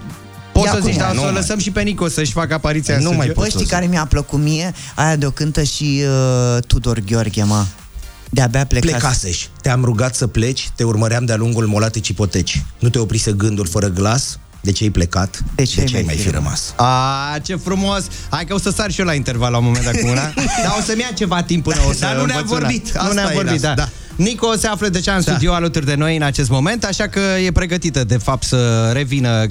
[0.53, 1.33] Poți Ia să zici, cum, dar nu să o mai.
[1.35, 3.33] lăsăm și pe Nico să-și facă apariția în Nu mai studio.
[3.35, 3.43] pot.
[3.43, 4.75] Bă, știi care mi-a plăcut mie?
[4.95, 6.03] Aia de o cântă și
[6.57, 7.65] uh, Tudor Gheorghe, mă.
[8.31, 8.91] De-abia plecase.
[8.97, 9.49] Plecaseși.
[9.63, 12.63] Te-am rugat să pleci, te urmăream de-a lungul molatei cipoteci.
[12.79, 16.03] Nu te oprise gândul fără glas, de ce ai plecat, De ce ai ai mai
[16.07, 16.73] mai fi fi rămas.
[16.77, 18.05] A, ce frumos!
[18.31, 20.33] Hai că o să sar și eu la interval la un moment dat cu una.
[20.65, 22.61] Dar o să-mi ia ceva timp până o să Dar nu ne-am învăț una.
[22.67, 22.93] vorbit.
[22.95, 23.75] Nu Asta ne-am e, vorbit, lasă, da.
[23.75, 23.89] da.
[24.19, 27.53] Nico se află deja în studio alături de noi în acest moment, așa că e
[27.53, 29.47] pregătită, de fapt, să revină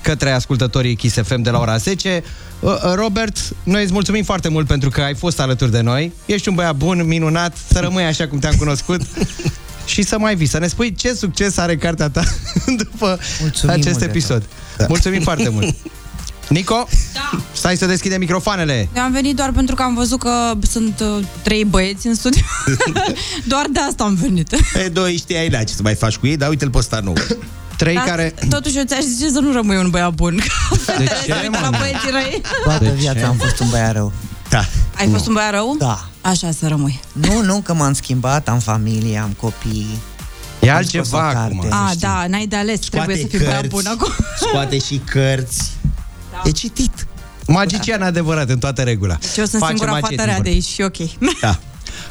[0.00, 2.22] către ascultătorii Kiss FM de la ora 10.
[2.60, 6.12] Uh, uh, Robert, noi îți mulțumim foarte mult pentru că ai fost alături de noi.
[6.26, 9.00] Ești un băiat bun, minunat, să rămâi așa cum te-am cunoscut.
[9.86, 12.22] și să mai vii, să ne spui ce succes are cartea ta
[12.82, 14.42] după Mulțumim acest mult de episod.
[14.76, 14.86] Da.
[14.88, 15.74] Mulțumim foarte mult.
[16.48, 16.88] Nico?
[17.14, 17.38] Da.
[17.52, 18.88] Stai să deschidem microfoanele.
[18.96, 22.42] Eu am venit doar pentru că am văzut că sunt uh, trei băieți în studio.
[23.52, 24.48] doar de asta am venit.
[24.72, 27.14] Pe doi știai la ce să mai faci cu ei, dar uite-l pe ăsta nou.
[27.76, 28.34] Trei Dar care...
[28.48, 30.42] Totuși eu ți-aș zice să nu rămâi un băiat bun.
[30.98, 32.40] De ce, la băieții răi.
[32.64, 33.24] Toată De viața ce?
[33.24, 34.12] am fost un băiat rău.
[34.48, 34.64] Da.
[34.96, 35.76] Ai fost un băiat rău?
[35.78, 36.08] Da.
[36.20, 37.00] Așa să rămâi.
[37.12, 39.98] Nu, nu, că m-am schimbat, am familie, am copii.
[40.60, 41.38] E Am altceva scos o carte.
[41.38, 41.66] acum.
[41.72, 42.80] A, da, n-ai de ales.
[42.80, 44.12] Trebuie să fii băiat bun acum.
[44.40, 45.70] scoate și cărți.
[46.44, 47.06] E citit.
[47.46, 49.14] Magician adevărat în toată regula.
[49.20, 50.48] Deci eu sunt Face singura magie fată din rea de vorbă.
[50.48, 51.30] aici și ok.
[51.40, 51.58] Da.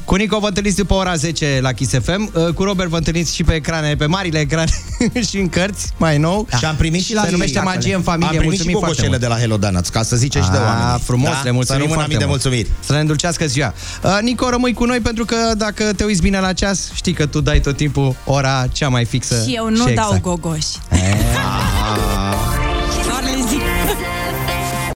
[0.06, 2.31] Cu Nico vă întâlniți după ora 10 la Kiss FM.
[2.34, 4.72] Uh, Cu Robert vă întâlniți și pe ecrane, pe marile ecrane
[5.30, 6.47] și în cărți, mai nou.
[6.49, 6.57] Da.
[6.57, 8.30] Și am primit și la Se numește Magie în familie.
[8.30, 9.19] Am primit și Mulțumim foarte gogoșele mult.
[9.22, 10.99] de la Hello Donuts, ca să zice și de Ah, oameni.
[11.03, 11.41] frumos, da?
[11.43, 12.43] le mulțumim Să rămână foarte mii de mult.
[12.43, 12.69] mulțumiri.
[12.85, 13.73] Să ne îndulcească ziua.
[14.03, 17.26] Uh, Nico, rămâi cu noi pentru că dacă te uiți bine la ceas, știi că
[17.26, 20.22] tu dai tot timpul ora cea mai fixă Și eu nu și dau exact.
[20.22, 20.68] gogoși.
[20.91, 22.65] Ah.